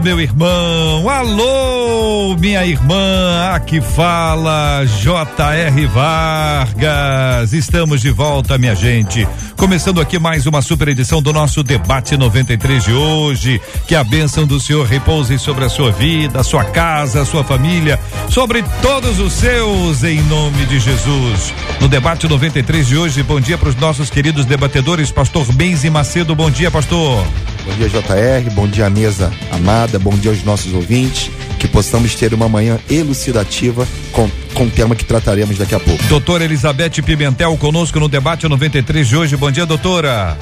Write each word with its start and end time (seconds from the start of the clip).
meu 0.00 0.20
irmão, 0.20 1.08
alô, 1.08 2.36
minha 2.38 2.64
irmã, 2.64 3.52
aqui 3.54 3.80
fala 3.80 4.84
J.R. 4.84 5.86
Vargas. 5.86 7.52
Estamos 7.52 8.00
de 8.00 8.10
volta, 8.10 8.56
minha 8.58 8.74
gente. 8.74 9.26
Começando 9.56 10.00
aqui 10.00 10.18
mais 10.18 10.46
uma 10.46 10.62
super 10.62 10.88
edição 10.88 11.20
do 11.20 11.32
nosso 11.32 11.62
debate 11.62 12.16
93 12.16 12.84
de 12.84 12.92
hoje. 12.92 13.60
Que 13.86 13.94
a 13.94 14.04
bênção 14.04 14.46
do 14.46 14.60
Senhor 14.60 14.86
repouse 14.86 15.38
sobre 15.38 15.64
a 15.64 15.68
sua 15.68 15.90
vida, 15.90 16.40
a 16.40 16.44
sua 16.44 16.64
casa, 16.64 17.22
a 17.22 17.24
sua 17.24 17.44
família, 17.44 17.98
sobre 18.28 18.64
todos 18.80 19.18
os 19.18 19.32
seus, 19.32 20.04
em 20.04 20.22
nome 20.22 20.64
de 20.66 20.78
Jesus. 20.78 21.52
No 21.80 21.88
debate 21.88 22.28
93 22.28 22.86
de 22.86 22.96
hoje, 22.96 23.22
bom 23.22 23.40
dia 23.40 23.58
para 23.58 23.68
os 23.68 23.76
nossos 23.76 24.10
queridos 24.10 24.44
debatedores, 24.44 25.10
Pastor 25.10 25.50
Benzi 25.52 25.90
Macedo. 25.90 26.34
Bom 26.34 26.50
dia, 26.50 26.70
pastor. 26.70 27.24
Bom 27.64 27.72
dia, 27.74 27.88
JR. 27.88 28.50
Bom 28.54 28.66
dia, 28.66 28.88
mesa 28.90 29.32
amada. 29.52 29.81
Bom 29.98 30.16
dia 30.16 30.30
aos 30.30 30.42
nossos 30.44 30.72
ouvintes. 30.72 31.30
Que 31.58 31.68
possamos 31.68 32.14
ter 32.14 32.32
uma 32.34 32.48
manhã 32.48 32.78
elucidativa 32.90 33.86
com, 34.12 34.30
com 34.54 34.64
o 34.64 34.70
tema 34.70 34.94
que 34.94 35.04
trataremos 35.04 35.58
daqui 35.58 35.74
a 35.74 35.80
pouco. 35.80 36.02
Doutora 36.04 36.44
Elizabeth 36.44 37.02
Pimentel 37.04 37.56
conosco 37.56 37.98
no 38.00 38.08
debate 38.08 38.48
93 38.48 39.08
de 39.08 39.16
hoje. 39.16 39.36
Bom 39.36 39.50
dia, 39.50 39.66
doutora. 39.66 40.36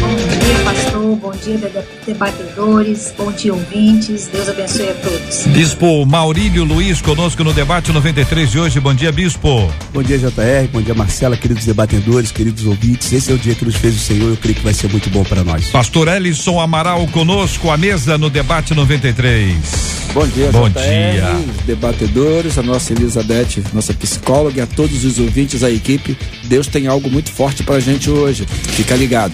Bom 0.00 0.16
dia. 0.16 0.61
Bom 1.32 1.38
dia, 1.38 1.58
debatedores. 2.06 3.14
Bom 3.16 3.32
dia, 3.32 3.54
ouvintes. 3.54 4.28
Deus 4.30 4.50
abençoe 4.50 4.90
a 4.90 4.94
todos. 4.94 5.46
Bispo 5.46 6.04
Maurílio 6.04 6.62
Luiz 6.62 7.00
conosco 7.00 7.42
no 7.42 7.54
debate 7.54 7.90
93 7.90 8.50
de 8.50 8.58
hoje. 8.58 8.78
Bom 8.80 8.92
dia, 8.92 9.10
Bispo. 9.10 9.72
Bom 9.94 10.02
dia, 10.02 10.18
JR. 10.18 10.68
Bom 10.70 10.82
dia, 10.82 10.92
Marcela. 10.92 11.34
Queridos 11.34 11.64
debatedores, 11.64 12.30
queridos 12.30 12.66
ouvintes. 12.66 13.10
Esse 13.14 13.32
é 13.32 13.34
o 13.34 13.38
dia 13.38 13.54
que 13.54 13.64
nos 13.64 13.76
fez 13.76 13.96
o 13.96 13.98
Senhor. 13.98 14.28
Eu 14.28 14.36
creio 14.36 14.56
que 14.56 14.62
vai 14.62 14.74
ser 14.74 14.90
muito 14.90 15.08
bom 15.08 15.24
para 15.24 15.42
nós. 15.42 15.70
Pastor 15.70 16.06
Ellison 16.08 16.60
Amaral 16.60 17.06
conosco, 17.06 17.70
a 17.70 17.78
mesa 17.78 18.18
no 18.18 18.28
debate 18.28 18.74
93. 18.74 19.56
Bom 20.12 20.26
dia, 20.26 20.52
Bom 20.52 20.68
JR, 20.68 20.80
dia. 20.82 21.44
debatedores, 21.64 22.58
a 22.58 22.62
nossa 22.62 22.92
Elizabeth, 22.92 23.64
nossa 23.72 23.94
psicóloga, 23.94 24.58
e 24.58 24.60
a 24.60 24.66
todos 24.66 25.02
os 25.06 25.18
ouvintes, 25.18 25.64
a 25.64 25.70
equipe. 25.70 26.14
Deus 26.44 26.66
tem 26.66 26.88
algo 26.88 27.08
muito 27.10 27.32
forte 27.32 27.62
pra 27.62 27.80
gente 27.80 28.10
hoje. 28.10 28.46
Fica 28.46 28.94
ligado. 28.94 29.32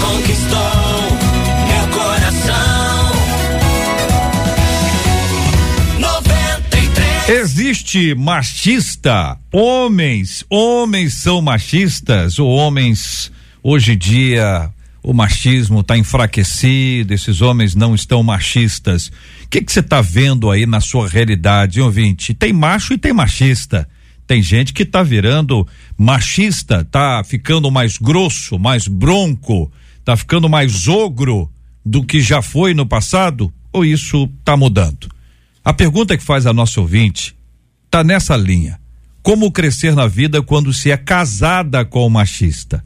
conquistou 0.00 0.99
Existe 7.32 8.12
machista? 8.16 9.38
Homens, 9.52 10.44
homens 10.50 11.14
são 11.14 11.40
machistas 11.40 12.40
ou 12.40 12.48
homens 12.50 13.30
hoje 13.62 13.92
em 13.92 13.96
dia 13.96 14.68
o 15.00 15.14
machismo 15.14 15.78
está 15.78 15.96
enfraquecido, 15.96 17.14
esses 17.14 17.40
homens 17.40 17.76
não 17.76 17.94
estão 17.94 18.20
machistas. 18.24 19.12
O 19.44 19.48
que 19.48 19.62
você 19.64 19.78
está 19.78 20.00
vendo 20.00 20.50
aí 20.50 20.66
na 20.66 20.80
sua 20.80 21.08
realidade, 21.08 21.80
ouvinte? 21.80 22.34
Tem 22.34 22.52
macho 22.52 22.94
e 22.94 22.98
tem 22.98 23.12
machista. 23.12 23.88
Tem 24.26 24.42
gente 24.42 24.72
que 24.72 24.84
tá 24.84 25.04
virando 25.04 25.64
machista, 25.96 26.84
tá 26.84 27.22
ficando 27.22 27.70
mais 27.70 27.96
grosso, 27.96 28.58
mais 28.58 28.88
bronco, 28.88 29.70
tá 30.04 30.16
ficando 30.16 30.48
mais 30.48 30.88
ogro 30.88 31.48
do 31.86 32.02
que 32.04 32.20
já 32.20 32.42
foi 32.42 32.74
no 32.74 32.86
passado? 32.86 33.52
Ou 33.72 33.84
isso 33.84 34.28
tá 34.44 34.56
mudando? 34.56 35.19
A 35.62 35.74
pergunta 35.74 36.16
que 36.16 36.24
faz 36.24 36.46
a 36.46 36.52
nossa 36.52 36.80
ouvinte 36.80 37.36
tá 37.90 38.02
nessa 38.02 38.36
linha. 38.36 38.80
Como 39.22 39.52
crescer 39.52 39.94
na 39.94 40.06
vida 40.06 40.40
quando 40.40 40.72
se 40.72 40.90
é 40.90 40.96
casada 40.96 41.84
com 41.84 42.06
o 42.06 42.10
machista? 42.10 42.82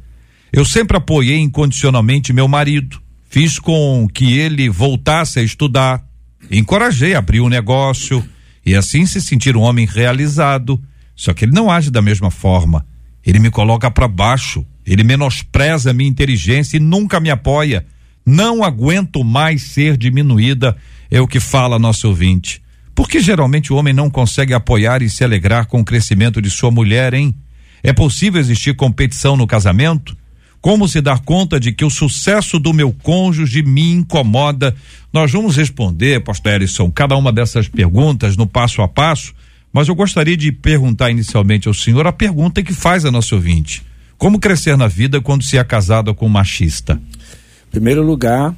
Eu 0.53 0.65
sempre 0.65 0.97
apoiei 0.97 1.39
incondicionalmente 1.39 2.33
meu 2.33 2.49
marido. 2.49 3.01
Fiz 3.29 3.59
com 3.61 4.09
que 4.13 4.37
ele 4.39 4.69
voltasse 4.69 5.39
a 5.39 5.43
estudar. 5.43 6.05
Encorajei 6.51 7.15
a 7.15 7.19
abrir 7.19 7.41
um 7.41 7.49
negócio 7.49 8.25
e 8.67 8.75
assim 8.75 9.07
se 9.07 9.21
sentir 9.21 9.57
um 9.57 9.63
homem 9.63 9.87
realizado. 9.87 10.83
Só 11.15 11.33
que 11.33 11.45
ele 11.45 11.53
não 11.53 11.71
age 11.71 11.91
da 11.91 12.03
mesma 12.03 12.31
forma. 12.31 12.85
Ele 13.25 13.39
me 13.39 13.51
coloca 13.51 13.89
para 13.89 14.09
baixo. 14.09 14.67
Ele 14.85 15.05
menospreza 15.05 15.91
a 15.91 15.95
minha 15.95 16.11
inteligência 16.11 16.77
e 16.77 16.81
nunca 16.81 17.21
me 17.21 17.31
apoia. 17.31 17.87
Não 18.27 18.65
aguento 18.65 19.23
mais 19.23 19.63
ser 19.63 19.97
diminuída, 19.97 20.77
é 21.11 21.21
o 21.21 21.29
que 21.29 21.39
fala 21.39 21.79
nosso 21.79 22.09
ouvinte. 22.09 22.64
Por 22.95 23.09
que 23.09 23.21
geralmente 23.21 23.73
o 23.73 23.77
homem 23.77 23.93
não 23.93 24.09
consegue 24.09 24.55
apoiar 24.55 25.03
e 25.03 25.11
se 25.11 25.25
alegrar 25.25 25.67
com 25.67 25.81
o 25.81 25.85
crescimento 25.85 26.41
de 26.41 26.49
sua 26.49 26.71
mulher, 26.71 27.13
hein? 27.13 27.35
É 27.83 27.93
possível 27.93 28.41
existir 28.41 28.75
competição 28.75 29.37
no 29.37 29.47
casamento? 29.47 30.17
Como 30.61 30.89
se 30.89 31.03
dar 31.03 31.21
conta 31.21 31.61
de 31.61 31.73
que 31.73 31.85
o 31.85 31.91
sucesso 31.91 32.59
do 32.59 32.73
meu 32.73 32.91
cônjuge 32.91 33.63
me 33.63 33.93
incomoda? 33.93 34.75
Nós 35.13 35.31
vamos 35.31 35.57
responder, 35.57 36.23
pastor 36.23 36.55
Ellison, 36.55 36.91
cada 36.91 37.17
uma 37.17 37.31
dessas 37.31 37.69
perguntas 37.69 38.37
no 38.37 38.47
passo 38.47 38.81
a 38.81 38.89
passo, 38.89 39.35
mas 39.71 39.89
eu 39.89 39.95
gostaria 39.95 40.37
de 40.37 40.51
perguntar 40.53 41.11
inicialmente 41.11 41.69
ao 41.69 41.75
senhor 41.75 42.07
a 42.07 42.13
pergunta 42.13 42.63
que 42.63 42.73
faz 42.73 43.05
a 43.05 43.11
nosso 43.11 43.35
ouvinte. 43.35 43.83
Como 44.17 44.39
crescer 44.39 44.79
na 44.79 44.89
vida 44.89 45.21
quando 45.21 45.43
se 45.43 45.59
é 45.59 45.65
casado 45.65 46.15
com 46.15 46.27
um 46.27 46.31
machista? 46.31 46.95
Em 46.95 47.71
primeiro 47.71 48.03
lugar, 48.03 48.55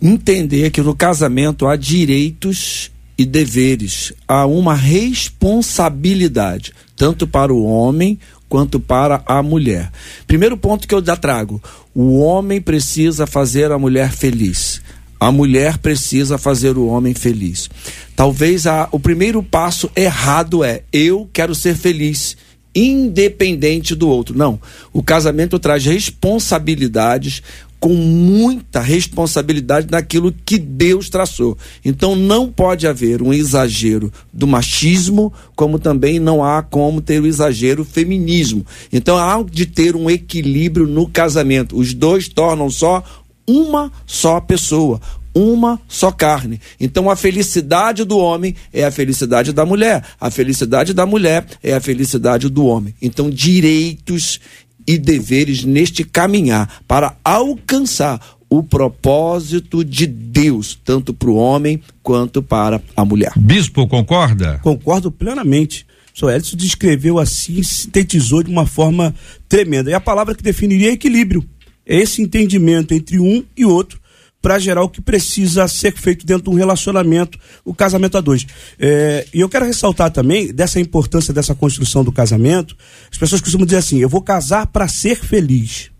entender 0.00 0.70
que 0.70 0.80
no 0.80 0.96
casamento 0.96 1.68
há 1.68 1.76
direitos 1.76 2.90
e 3.16 3.24
deveres, 3.24 4.12
há 4.26 4.46
uma 4.46 4.74
responsabilidade, 4.74 6.72
tanto 6.96 7.26
para 7.26 7.52
o 7.52 7.64
homem 7.64 8.18
quanto 8.48 8.78
para 8.78 9.22
a 9.26 9.42
mulher. 9.42 9.90
Primeiro 10.26 10.56
ponto 10.56 10.86
que 10.86 10.94
eu 10.94 11.04
já 11.04 11.16
trago: 11.16 11.62
o 11.94 12.18
homem 12.18 12.60
precisa 12.60 13.26
fazer 13.26 13.72
a 13.72 13.78
mulher 13.78 14.12
feliz. 14.12 14.82
A 15.18 15.30
mulher 15.30 15.78
precisa 15.78 16.36
fazer 16.36 16.76
o 16.76 16.86
homem 16.86 17.14
feliz. 17.14 17.70
Talvez 18.16 18.66
a, 18.66 18.88
o 18.90 18.98
primeiro 18.98 19.40
passo 19.42 19.88
errado 19.94 20.64
é 20.64 20.82
eu 20.92 21.30
quero 21.32 21.54
ser 21.54 21.76
feliz 21.76 22.36
independente 22.74 23.94
do 23.94 24.08
outro. 24.08 24.36
Não. 24.36 24.60
O 24.92 25.02
casamento 25.02 25.58
traz 25.58 25.84
responsabilidades, 25.84 27.42
com 27.82 27.94
muita 27.94 28.78
responsabilidade 28.78 29.88
naquilo 29.90 30.32
que 30.46 30.56
Deus 30.56 31.10
traçou. 31.10 31.58
Então 31.84 32.14
não 32.14 32.48
pode 32.48 32.86
haver 32.86 33.20
um 33.20 33.32
exagero 33.32 34.12
do 34.32 34.46
machismo, 34.46 35.32
como 35.56 35.80
também 35.80 36.20
não 36.20 36.44
há 36.44 36.62
como 36.62 37.02
ter 37.02 37.20
o 37.20 37.26
exagero 37.26 37.84
feminismo. 37.84 38.64
Então 38.92 39.18
há 39.18 39.42
de 39.42 39.66
ter 39.66 39.96
um 39.96 40.08
equilíbrio 40.08 40.86
no 40.86 41.08
casamento. 41.08 41.76
Os 41.76 41.92
dois 41.92 42.28
tornam 42.28 42.70
só 42.70 43.02
uma 43.44 43.90
só 44.06 44.40
pessoa, 44.40 45.00
uma 45.34 45.80
só 45.88 46.10
carne. 46.10 46.60
Então 46.78 47.10
a 47.10 47.16
felicidade 47.16 48.04
do 48.04 48.18
homem 48.18 48.54
é 48.72 48.84
a 48.84 48.90
felicidade 48.90 49.52
da 49.52 49.64
mulher, 49.64 50.04
a 50.20 50.30
felicidade 50.30 50.92
da 50.92 51.06
mulher 51.06 51.46
é 51.62 51.74
a 51.74 51.80
felicidade 51.80 52.48
do 52.48 52.66
homem. 52.66 52.94
Então 53.00 53.30
direitos 53.30 54.40
e 54.86 54.98
deveres 54.98 55.64
neste 55.64 56.04
caminhar 56.04 56.82
para 56.86 57.16
alcançar 57.24 58.20
o 58.50 58.62
propósito 58.62 59.82
de 59.82 60.06
Deus, 60.06 60.78
tanto 60.84 61.14
para 61.14 61.30
o 61.30 61.36
homem 61.36 61.80
quanto 62.02 62.42
para 62.42 62.82
a 62.94 63.04
mulher. 63.04 63.32
Bispo, 63.36 63.86
concorda? 63.88 64.60
Concordo 64.62 65.10
plenamente. 65.10 65.86
O 66.14 66.18
senhor 66.18 66.32
Edson 66.32 66.56
descreveu 66.58 67.18
assim, 67.18 67.62
sintetizou 67.62 68.42
de 68.42 68.50
uma 68.50 68.66
forma 68.66 69.14
tremenda. 69.48 69.90
E 69.90 69.94
a 69.94 70.00
palavra 70.00 70.34
que 70.34 70.42
definiria 70.42 70.90
é 70.90 70.92
equilíbrio. 70.92 71.42
É 71.86 71.96
esse 71.96 72.20
entendimento 72.20 72.92
entre 72.92 73.18
um 73.18 73.42
e 73.56 73.64
outro 73.64 74.01
para 74.42 74.58
gerar 74.58 74.82
o 74.82 74.88
que 74.88 75.00
precisa 75.00 75.68
ser 75.68 75.96
feito 75.96 76.26
dentro 76.26 76.44
de 76.44 76.50
um 76.50 76.58
relacionamento, 76.58 77.38
o 77.64 77.72
casamento 77.72 78.18
a 78.18 78.20
dois. 78.20 78.44
É, 78.78 79.24
e 79.32 79.40
eu 79.40 79.48
quero 79.48 79.64
ressaltar 79.64 80.10
também 80.10 80.52
dessa 80.52 80.80
importância 80.80 81.32
dessa 81.32 81.54
construção 81.54 82.02
do 82.02 82.10
casamento. 82.10 82.76
As 83.10 83.16
pessoas 83.16 83.40
costumam 83.40 83.64
dizer 83.64 83.78
assim: 83.78 84.00
eu 84.00 84.08
vou 84.08 84.20
casar 84.20 84.66
para 84.66 84.88
ser 84.88 85.16
feliz, 85.16 85.92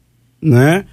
né? 0.43 0.85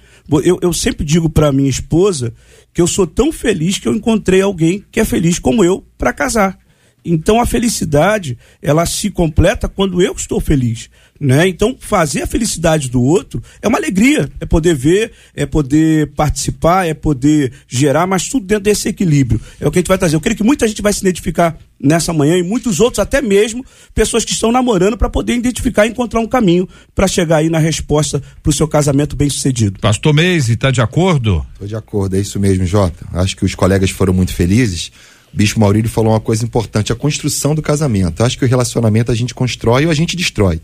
Eu, 0.44 0.60
eu 0.62 0.72
sempre 0.72 1.04
digo 1.04 1.28
para 1.28 1.50
minha 1.50 1.68
esposa 1.68 2.32
que 2.72 2.80
eu 2.80 2.86
sou 2.86 3.04
tão 3.04 3.32
feliz 3.32 3.78
que 3.78 3.88
eu 3.88 3.94
encontrei 3.94 4.40
alguém 4.40 4.84
que 4.92 5.00
é 5.00 5.04
feliz 5.04 5.40
como 5.40 5.64
eu 5.64 5.84
para 5.98 6.12
casar. 6.12 6.56
Então 7.04 7.40
a 7.40 7.46
felicidade, 7.46 8.38
ela 8.62 8.86
se 8.86 9.10
completa 9.10 9.68
quando 9.68 10.00
eu 10.00 10.12
estou 10.12 10.38
feliz, 10.40 10.88
né? 11.20 11.46
Então 11.46 11.76
fazer 11.78 12.22
a 12.22 12.26
felicidade 12.26 12.88
do 12.88 13.02
outro 13.02 13.42
é 13.60 13.68
uma 13.68 13.76
alegria, 13.76 14.30
é 14.40 14.46
poder 14.46 14.74
ver, 14.74 15.12
é 15.36 15.44
poder 15.44 16.10
participar, 16.14 16.86
é 16.86 16.94
poder 16.94 17.52
gerar, 17.68 18.06
mas 18.06 18.28
tudo 18.28 18.46
dentro 18.46 18.64
desse 18.64 18.88
equilíbrio. 18.88 19.38
É 19.60 19.68
o 19.68 19.70
que 19.70 19.78
a 19.78 19.80
gente 19.80 19.88
vai 19.88 19.98
trazer. 19.98 20.16
Eu 20.16 20.20
creio 20.20 20.36
que 20.36 20.42
muita 20.42 20.66
gente 20.66 20.80
vai 20.80 20.92
se 20.94 21.00
identificar 21.00 21.58
nessa 21.78 22.12
manhã 22.12 22.38
e 22.38 22.42
muitos 22.42 22.80
outros 22.80 22.98
até 22.98 23.20
mesmo 23.20 23.64
pessoas 23.94 24.24
que 24.24 24.32
estão 24.32 24.50
namorando 24.50 24.96
para 24.96 25.10
poder 25.10 25.34
identificar 25.34 25.86
e 25.86 25.90
encontrar 25.90 26.20
um 26.20 26.26
caminho 26.26 26.66
para 26.94 27.06
chegar 27.06 27.38
aí 27.38 27.50
na 27.50 27.58
resposta 27.58 28.22
para 28.42 28.50
o 28.50 28.52
seu 28.52 28.66
casamento 28.66 29.14
bem-sucedido. 29.14 29.78
Pastor 29.80 30.14
Meise, 30.14 30.54
está 30.54 30.70
de 30.70 30.80
acordo? 30.80 31.44
Estou 31.52 31.68
de 31.68 31.76
acordo, 31.76 32.16
é 32.16 32.20
isso 32.20 32.40
mesmo, 32.40 32.64
Jota. 32.64 33.06
Acho 33.12 33.36
que 33.36 33.44
os 33.44 33.54
colegas 33.54 33.90
foram 33.90 34.14
muito 34.14 34.32
felizes 34.32 34.90
Bispo 35.32 35.60
Maurílio 35.60 35.88
falou 35.88 36.12
uma 36.12 36.20
coisa 36.20 36.44
importante, 36.44 36.92
a 36.92 36.96
construção 36.96 37.54
do 37.54 37.62
casamento. 37.62 38.22
Acho 38.22 38.36
que 38.36 38.44
o 38.44 38.48
relacionamento 38.48 39.12
a 39.12 39.14
gente 39.14 39.34
constrói 39.34 39.84
ou 39.84 39.90
a 39.90 39.94
gente 39.94 40.16
destrói. 40.16 40.60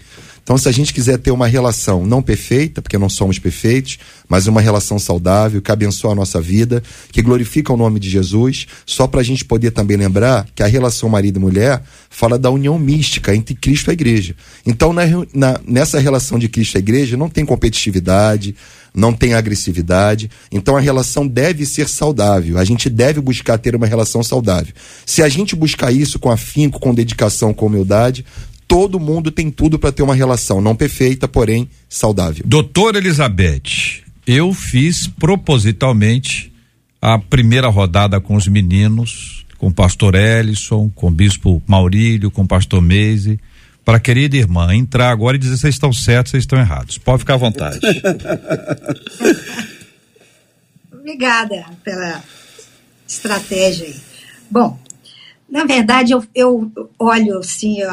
Então, 0.47 0.57
se 0.57 0.69
a 0.69 0.73
gente 0.73 0.95
quiser 0.95 1.19
ter 1.19 1.33
uma 1.33 1.49
relação 1.49 2.07
não 2.07 2.23
perfeita, 2.23 2.81
porque 2.81 2.97
não 2.97 3.09
somos 3.09 3.37
perfeitos, 3.37 3.99
mas 4.29 4.47
uma 4.47 4.61
relação 4.61 4.97
saudável, 4.97 5.61
que 5.61 5.73
abençoa 5.73 6.13
a 6.13 6.15
nossa 6.15 6.41
vida, 6.41 6.81
que 7.11 7.21
glorifica 7.21 7.73
o 7.73 7.77
nome 7.77 7.99
de 7.99 8.09
Jesus, 8.09 8.69
só 8.87 9.09
para 9.09 9.23
a 9.23 9.25
gente 9.25 9.45
poder 9.45 9.73
também 9.73 9.97
lembrar 9.97 10.47
que 10.55 10.63
a 10.63 10.69
relação 10.69 11.09
marido 11.09 11.41
e 11.41 11.43
mulher 11.43 11.83
fala 12.09 12.39
da 12.39 12.49
união 12.49 12.79
mística 12.79 13.35
entre 13.35 13.57
Cristo 13.57 13.89
e 13.89 13.91
a 13.91 13.95
igreja. 13.95 14.37
Então, 14.65 14.93
na, 14.93 15.03
na, 15.35 15.61
nessa 15.67 15.99
relação 15.99 16.39
de 16.39 16.49
Cristo 16.49 16.77
e 16.77 16.79
a 16.79 16.79
igreja, 16.79 17.17
não 17.17 17.29
tem 17.29 17.45
competitividade, 17.45 18.55
não 18.95 19.13
tem 19.13 19.35
agressividade. 19.35 20.31
Então 20.51 20.77
a 20.77 20.81
relação 20.81 21.27
deve 21.27 21.67
ser 21.67 21.89
saudável. 21.89 22.57
A 22.57 22.65
gente 22.65 22.89
deve 22.89 23.21
buscar 23.21 23.59
ter 23.59 23.77
uma 23.77 23.87
relação 23.87 24.23
saudável. 24.23 24.73
Se 25.05 25.23
a 25.23 25.29
gente 25.29 25.55
buscar 25.57 25.93
isso 25.93 26.19
com 26.19 26.31
afinco, 26.31 26.81
com 26.81 26.95
dedicação, 26.95 27.53
com 27.53 27.67
humildade, 27.67 28.25
todo 28.67 29.01
mundo 29.01 29.31
tem 29.31 29.51
tudo 29.51 29.79
para 29.79 29.93
ter 29.93 30.03
uma 30.03 30.15
relação 30.15 30.61
não 30.61 30.75
perfeita, 30.75 31.27
porém 31.29 31.69
saudável. 31.89 32.45
Doutora 32.47 32.99
Elizabeth, 32.99 34.03
eu 34.27 34.53
fiz 34.53 35.07
propositalmente 35.07 36.53
a 37.01 37.19
primeira 37.19 37.69
rodada 37.69 38.21
com 38.21 38.35
os 38.35 38.49
meninos, 38.49 39.45
com 39.59 39.69
o 39.69 39.75
pastor 39.75 40.15
Ellison, 40.15 40.91
com 40.95 41.09
o 41.09 41.11
bispo 41.11 41.63
Maurílio, 41.67 42.31
com 42.31 42.43
o 42.43 42.49
pastor 42.49 42.83
Meise 42.83 43.39
para 43.87 43.99
a 43.99 44.01
querida 44.01 44.37
irmã 44.37 44.75
entrar 44.75 45.11
agora 45.11 45.37
e 45.37 45.39
dizer 45.39 45.57
vocês 45.57 45.77
estão 45.77 45.93
certos, 45.93 46.33
vocês 46.33 46.43
estão 46.43 46.59
errados. 46.59 46.99
Pode 46.99 47.21
ficar 47.21 47.35
à 47.35 47.37
vontade. 47.37 47.79
Obrigada 50.93 51.65
pela 51.85 52.21
estratégia 53.07 53.87
aí. 53.87 53.95
Bom, 54.51 54.77
na 55.49 55.65
verdade, 55.65 56.11
eu, 56.11 56.25
eu 56.35 56.69
olho 56.99 57.39
assim, 57.39 57.79
eu 57.79 57.89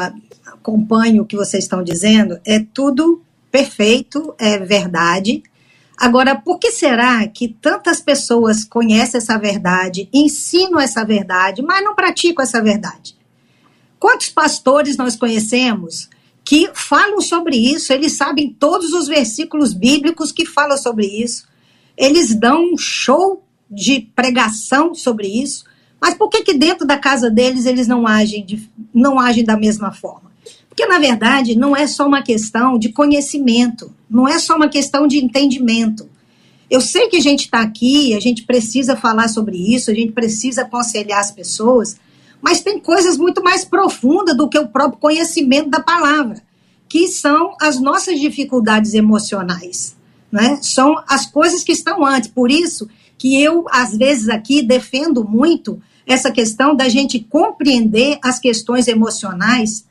acompanho 0.54 1.22
o 1.22 1.26
que 1.26 1.36
vocês 1.36 1.64
estão 1.64 1.82
dizendo, 1.82 2.38
é 2.44 2.58
tudo 2.58 3.22
perfeito, 3.50 4.34
é 4.38 4.58
verdade. 4.58 5.42
Agora, 5.96 6.34
por 6.34 6.58
que 6.58 6.72
será 6.72 7.26
que 7.28 7.48
tantas 7.48 8.00
pessoas 8.00 8.64
conhecem 8.64 9.18
essa 9.18 9.38
verdade, 9.38 10.08
ensinam 10.12 10.80
essa 10.80 11.04
verdade, 11.04 11.62
mas 11.62 11.84
não 11.84 11.94
praticam 11.94 12.42
essa 12.42 12.60
verdade? 12.60 13.14
Quantos 13.98 14.28
pastores 14.28 14.96
nós 14.96 15.16
conhecemos 15.16 16.08
que 16.44 16.70
falam 16.74 17.20
sobre 17.20 17.56
isso? 17.56 17.92
Eles 17.92 18.16
sabem 18.16 18.52
todos 18.52 18.92
os 18.92 19.06
versículos 19.06 19.72
bíblicos 19.72 20.32
que 20.32 20.44
falam 20.44 20.76
sobre 20.76 21.06
isso. 21.06 21.46
Eles 21.96 22.34
dão 22.34 22.72
um 22.72 22.76
show 22.76 23.44
de 23.70 24.00
pregação 24.14 24.94
sobre 24.94 25.28
isso. 25.28 25.64
Mas 26.00 26.14
por 26.14 26.28
que, 26.28 26.42
que 26.42 26.52
dentro 26.52 26.86
da 26.86 26.98
casa 26.98 27.30
deles 27.30 27.64
eles 27.64 27.86
não 27.86 28.06
agem, 28.06 28.44
de, 28.44 28.68
não 28.92 29.18
agem 29.18 29.44
da 29.44 29.56
mesma 29.56 29.90
forma? 29.90 30.33
Porque, 30.74 30.86
na 30.86 30.98
verdade, 30.98 31.56
não 31.56 31.76
é 31.76 31.86
só 31.86 32.04
uma 32.04 32.20
questão 32.20 32.76
de 32.76 32.88
conhecimento, 32.92 33.94
não 34.10 34.26
é 34.26 34.40
só 34.40 34.56
uma 34.56 34.68
questão 34.68 35.06
de 35.06 35.24
entendimento. 35.24 36.08
Eu 36.68 36.80
sei 36.80 37.06
que 37.06 37.16
a 37.16 37.20
gente 37.20 37.44
está 37.44 37.60
aqui, 37.60 38.12
a 38.12 38.18
gente 38.18 38.42
precisa 38.42 38.96
falar 38.96 39.28
sobre 39.28 39.56
isso, 39.56 39.92
a 39.92 39.94
gente 39.94 40.10
precisa 40.10 40.62
aconselhar 40.62 41.20
as 41.20 41.30
pessoas, 41.30 41.96
mas 42.42 42.60
tem 42.60 42.80
coisas 42.80 43.16
muito 43.16 43.40
mais 43.40 43.64
profundas 43.64 44.36
do 44.36 44.48
que 44.48 44.58
o 44.58 44.66
próprio 44.66 44.98
conhecimento 44.98 45.70
da 45.70 45.78
palavra, 45.78 46.42
que 46.88 47.06
são 47.06 47.54
as 47.60 47.80
nossas 47.80 48.18
dificuldades 48.18 48.94
emocionais, 48.94 49.96
né? 50.30 50.58
São 50.60 50.96
as 51.08 51.24
coisas 51.24 51.62
que 51.62 51.70
estão 51.70 52.04
antes. 52.04 52.28
Por 52.28 52.50
isso 52.50 52.88
que 53.16 53.40
eu, 53.40 53.64
às 53.70 53.96
vezes, 53.96 54.28
aqui 54.28 54.60
defendo 54.60 55.22
muito 55.22 55.80
essa 56.04 56.32
questão 56.32 56.74
da 56.74 56.88
gente 56.88 57.20
compreender 57.20 58.18
as 58.20 58.40
questões 58.40 58.88
emocionais 58.88 59.84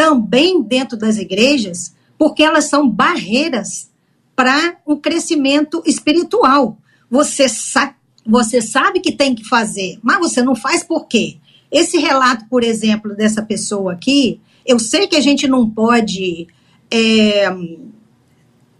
também 0.00 0.62
dentro 0.62 0.96
das 0.96 1.18
igrejas, 1.18 1.94
porque 2.16 2.42
elas 2.42 2.70
são 2.70 2.88
barreiras 2.88 3.90
para 4.34 4.78
o 4.86 4.96
crescimento 4.96 5.82
espiritual. 5.84 6.78
Você, 7.10 7.50
sa 7.50 7.94
você 8.24 8.62
sabe 8.62 9.00
que 9.00 9.12
tem 9.12 9.34
que 9.34 9.44
fazer, 9.44 9.98
mas 10.02 10.18
você 10.18 10.42
não 10.42 10.56
faz 10.56 10.82
por 10.82 11.06
quê? 11.06 11.36
Esse 11.70 11.98
relato, 11.98 12.46
por 12.48 12.64
exemplo, 12.64 13.14
dessa 13.14 13.42
pessoa 13.42 13.92
aqui, 13.92 14.40
eu 14.64 14.78
sei 14.78 15.06
que 15.06 15.16
a 15.16 15.20
gente 15.20 15.46
não 15.46 15.68
pode 15.68 16.48
é, 16.90 17.50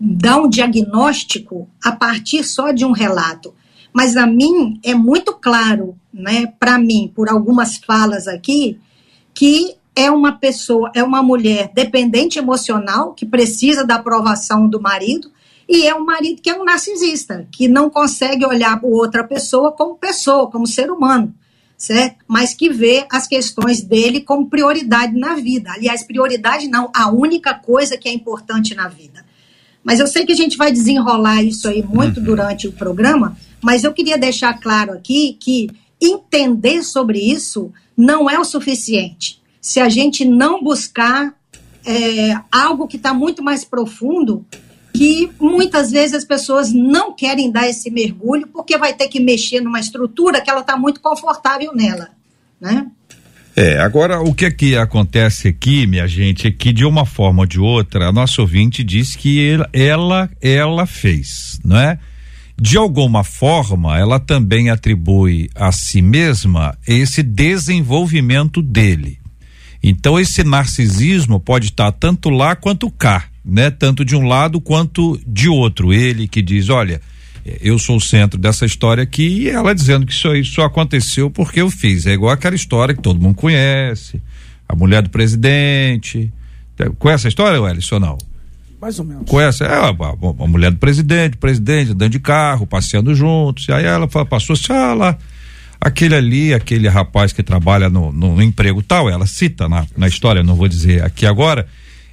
dar 0.00 0.40
um 0.40 0.48
diagnóstico 0.48 1.68
a 1.84 1.92
partir 1.92 2.44
só 2.44 2.72
de 2.72 2.86
um 2.86 2.92
relato, 2.92 3.54
mas 3.92 4.16
a 4.16 4.26
mim 4.26 4.80
é 4.82 4.94
muito 4.94 5.34
claro, 5.34 5.94
né, 6.14 6.46
para 6.58 6.78
mim, 6.78 7.12
por 7.14 7.28
algumas 7.28 7.76
falas 7.76 8.26
aqui, 8.26 8.80
que 9.34 9.78
é 9.94 10.10
uma 10.10 10.32
pessoa, 10.32 10.90
é 10.94 11.02
uma 11.02 11.22
mulher 11.22 11.70
dependente 11.74 12.38
emocional 12.38 13.12
que 13.12 13.26
precisa 13.26 13.84
da 13.84 13.96
aprovação 13.96 14.68
do 14.68 14.80
marido 14.80 15.30
e 15.68 15.86
é 15.86 15.94
um 15.94 16.04
marido 16.04 16.40
que 16.42 16.50
é 16.50 16.54
um 16.54 16.64
narcisista, 16.64 17.46
que 17.52 17.68
não 17.68 17.90
consegue 17.90 18.44
olhar 18.44 18.80
para 18.80 18.88
outra 18.88 19.24
pessoa 19.24 19.72
como 19.72 19.96
pessoa, 19.96 20.50
como 20.50 20.66
ser 20.66 20.90
humano 20.90 21.34
certo? 21.80 22.16
Mas 22.28 22.52
que 22.52 22.68
vê 22.68 23.06
as 23.10 23.26
questões 23.26 23.80
dele 23.80 24.20
como 24.20 24.50
prioridade 24.50 25.18
na 25.18 25.34
vida. 25.34 25.72
Aliás, 25.72 26.02
prioridade 26.02 26.68
não, 26.68 26.90
a 26.94 27.10
única 27.10 27.54
coisa 27.54 27.96
que 27.96 28.06
é 28.06 28.12
importante 28.12 28.74
na 28.74 28.86
vida. 28.86 29.24
Mas 29.82 29.98
eu 29.98 30.06
sei 30.06 30.26
que 30.26 30.32
a 30.32 30.36
gente 30.36 30.58
vai 30.58 30.70
desenrolar 30.70 31.42
isso 31.42 31.66
aí 31.66 31.82
muito 31.82 32.18
uhum. 32.20 32.26
durante 32.26 32.68
o 32.68 32.72
programa, 32.72 33.34
mas 33.62 33.82
eu 33.82 33.94
queria 33.94 34.18
deixar 34.18 34.60
claro 34.60 34.92
aqui 34.92 35.38
que 35.40 35.70
entender 35.98 36.82
sobre 36.82 37.18
isso 37.18 37.72
não 37.96 38.28
é 38.28 38.38
o 38.38 38.44
suficiente. 38.44 39.39
Se 39.60 39.80
a 39.80 39.88
gente 39.88 40.24
não 40.24 40.62
buscar 40.62 41.34
é, 41.84 42.34
algo 42.50 42.86
que 42.86 42.96
está 42.96 43.12
muito 43.12 43.42
mais 43.42 43.64
profundo, 43.64 44.44
que 44.92 45.30
muitas 45.40 45.90
vezes 45.90 46.14
as 46.14 46.24
pessoas 46.24 46.72
não 46.72 47.14
querem 47.14 47.50
dar 47.50 47.68
esse 47.68 47.90
mergulho 47.90 48.46
porque 48.48 48.76
vai 48.76 48.92
ter 48.92 49.08
que 49.08 49.20
mexer 49.20 49.60
numa 49.60 49.80
estrutura 49.80 50.40
que 50.40 50.50
ela 50.50 50.60
está 50.60 50.76
muito 50.76 51.00
confortável 51.00 51.72
nela, 51.74 52.10
né? 52.60 52.86
É, 53.56 53.78
agora 53.78 54.20
o 54.20 54.32
que 54.34 54.46
é 54.46 54.50
que 54.50 54.76
acontece 54.76 55.48
aqui, 55.48 55.86
minha 55.86 56.06
gente, 56.06 56.46
é 56.46 56.50
que 56.50 56.72
de 56.72 56.84
uma 56.84 57.04
forma 57.04 57.42
ou 57.42 57.46
de 57.46 57.60
outra, 57.60 58.08
a 58.08 58.12
nossa 58.12 58.40
ouvinte 58.40 58.82
disse 58.82 59.18
que 59.18 59.58
ela, 59.72 60.30
ela 60.40 60.86
fez, 60.86 61.58
não 61.64 61.76
é? 61.76 61.98
De 62.58 62.76
alguma 62.76 63.24
forma, 63.24 63.98
ela 63.98 64.20
também 64.20 64.70
atribui 64.70 65.50
a 65.54 65.72
si 65.72 66.00
mesma 66.00 66.76
esse 66.86 67.22
desenvolvimento 67.22 68.62
dele. 68.62 69.19
Então 69.82 70.18
esse 70.18 70.44
narcisismo 70.44 71.40
pode 71.40 71.66
estar 71.66 71.90
tanto 71.92 72.28
lá 72.28 72.54
quanto 72.54 72.90
cá, 72.90 73.24
né? 73.44 73.70
Tanto 73.70 74.04
de 74.04 74.14
um 74.14 74.26
lado 74.26 74.60
quanto 74.60 75.18
de 75.26 75.48
outro. 75.48 75.92
Ele 75.92 76.28
que 76.28 76.42
diz, 76.42 76.68
olha, 76.68 77.00
eu 77.60 77.78
sou 77.78 77.96
o 77.96 78.00
centro 78.00 78.38
dessa 78.38 78.66
história 78.66 79.02
aqui 79.02 79.22
e 79.22 79.48
ela 79.48 79.74
dizendo 79.74 80.06
que 80.06 80.12
isso, 80.12 80.34
isso 80.34 80.62
aconteceu 80.62 81.30
porque 81.30 81.60
eu 81.60 81.70
fiz. 81.70 82.06
É 82.06 82.12
igual 82.12 82.32
aquela 82.32 82.54
história 82.54 82.94
que 82.94 83.02
todo 83.02 83.20
mundo 83.20 83.34
conhece, 83.34 84.20
a 84.68 84.76
mulher 84.76 85.02
do 85.02 85.10
presidente. 85.10 86.32
Conhece 86.98 87.26
a 87.26 87.28
história, 87.28 87.60
Wellington, 87.60 87.94
ou 87.94 88.00
não? 88.00 88.18
Mais 88.80 88.98
ou 88.98 89.04
menos. 89.04 89.28
Conhece? 89.28 89.62
É, 89.62 89.66
a, 89.66 89.88
a, 89.88 89.90
a, 89.90 90.46
mulher 90.46 90.70
do 90.70 90.78
presidente, 90.78 91.36
presidente, 91.36 91.92
andando 91.92 92.10
de 92.10 92.20
carro, 92.20 92.66
passeando 92.66 93.14
juntos. 93.14 93.68
E 93.68 93.72
aí 93.72 93.84
ela 93.84 94.08
passou 94.08 94.54
assim, 94.54 94.72
ah 94.72 94.94
lá, 94.94 95.18
aquele 95.80 96.14
ali, 96.14 96.52
aquele 96.52 96.88
rapaz 96.88 97.32
que 97.32 97.42
trabalha 97.42 97.88
no, 97.88 98.12
no 98.12 98.42
emprego 98.42 98.82
tal, 98.82 99.08
ela 99.08 99.26
cita 99.26 99.68
na, 99.68 99.86
na 99.96 100.06
história, 100.06 100.42
não 100.42 100.54
vou 100.54 100.68
dizer 100.68 101.02
aqui 101.02 101.24
agora, 101.24 101.66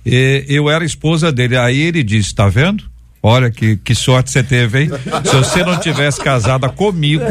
e, 0.06 0.46
eu 0.48 0.70
era 0.70 0.86
esposa 0.86 1.32
dele. 1.32 1.58
Aí 1.58 1.82
ele 1.82 2.04
disse, 2.04 2.34
tá 2.34 2.48
vendo? 2.48 2.86
Olha 3.22 3.52
que, 3.52 3.76
que 3.78 3.94
sorte 3.94 4.32
você 4.32 4.42
teve, 4.42 4.84
hein? 4.84 4.90
Se 5.26 5.36
você 5.36 5.64
não 5.64 5.78
tivesse 5.80 6.22
casada 6.22 6.70
comigo, 6.70 7.26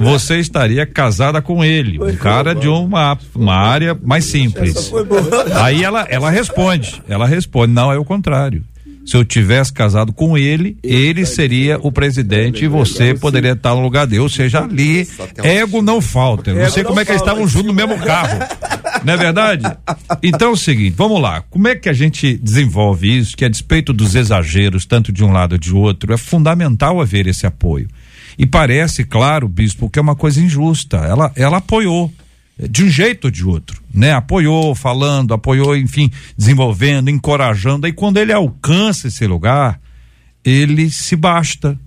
você 0.00 0.38
estaria 0.38 0.84
casada 0.86 1.40
com 1.40 1.64
ele, 1.64 2.02
um 2.02 2.16
cara 2.16 2.54
de 2.54 2.66
uma, 2.66 3.16
uma 3.34 3.54
área 3.54 3.96
mais 4.02 4.24
simples. 4.24 4.90
Aí 5.54 5.84
ela, 5.84 6.06
ela 6.08 6.30
responde, 6.30 7.00
ela 7.08 7.26
responde, 7.26 7.72
não, 7.72 7.92
é 7.92 7.98
o 7.98 8.04
contrário 8.04 8.64
se 9.06 9.16
eu 9.16 9.24
tivesse 9.24 9.72
casado 9.72 10.12
com 10.12 10.36
ele, 10.36 10.76
ele 10.82 11.24
seria 11.24 11.78
o 11.80 11.92
presidente 11.92 12.64
e 12.64 12.68
você 12.68 13.14
poderia 13.14 13.52
estar 13.52 13.74
no 13.74 13.80
lugar 13.80 14.04
dele. 14.06 14.20
Ou 14.20 14.28
seja, 14.28 14.64
ali, 14.64 15.06
ego 15.42 15.80
não 15.80 16.00
falta. 16.00 16.50
Eu 16.50 16.56
não 16.56 16.70
sei 16.70 16.82
como 16.82 16.98
é 16.98 17.04
que 17.04 17.12
eles 17.12 17.22
estavam 17.22 17.46
juntos 17.46 17.68
no 17.68 17.72
mesmo 17.72 17.96
carro. 17.98 18.40
Não 19.04 19.12
é 19.14 19.16
verdade? 19.16 19.64
Então 20.22 20.48
é 20.48 20.52
o 20.52 20.56
seguinte, 20.56 20.94
vamos 20.96 21.20
lá. 21.20 21.42
Como 21.48 21.68
é 21.68 21.76
que 21.76 21.88
a 21.88 21.92
gente 21.92 22.36
desenvolve 22.36 23.16
isso? 23.16 23.36
Que 23.36 23.44
a 23.44 23.48
despeito 23.48 23.92
dos 23.92 24.16
exageros, 24.16 24.84
tanto 24.84 25.12
de 25.12 25.22
um 25.22 25.30
lado 25.30 25.52
ou 25.52 25.58
de 25.58 25.72
outro, 25.72 26.12
é 26.12 26.16
fundamental 26.16 27.00
haver 27.00 27.28
esse 27.28 27.46
apoio. 27.46 27.88
E 28.36 28.44
parece, 28.44 29.04
claro, 29.04 29.46
bispo, 29.46 29.88
que 29.88 29.98
é 30.00 30.02
uma 30.02 30.16
coisa 30.16 30.40
injusta. 30.40 30.96
Ela, 30.96 31.30
ela 31.36 31.58
apoiou 31.58 32.12
de 32.58 32.84
um 32.84 32.88
jeito 32.88 33.26
ou 33.26 33.30
de 33.30 33.44
outro, 33.44 33.82
né? 33.92 34.12
Apoiou, 34.12 34.74
falando, 34.74 35.34
apoiou, 35.34 35.76
enfim, 35.76 36.10
desenvolvendo, 36.36 37.10
encorajando. 37.10 37.86
Aí 37.86 37.92
quando 37.92 38.16
ele 38.16 38.32
alcança 38.32 39.08
esse 39.08 39.26
lugar, 39.26 39.78
ele 40.44 40.90
se 40.90 41.16
basta 41.16 41.78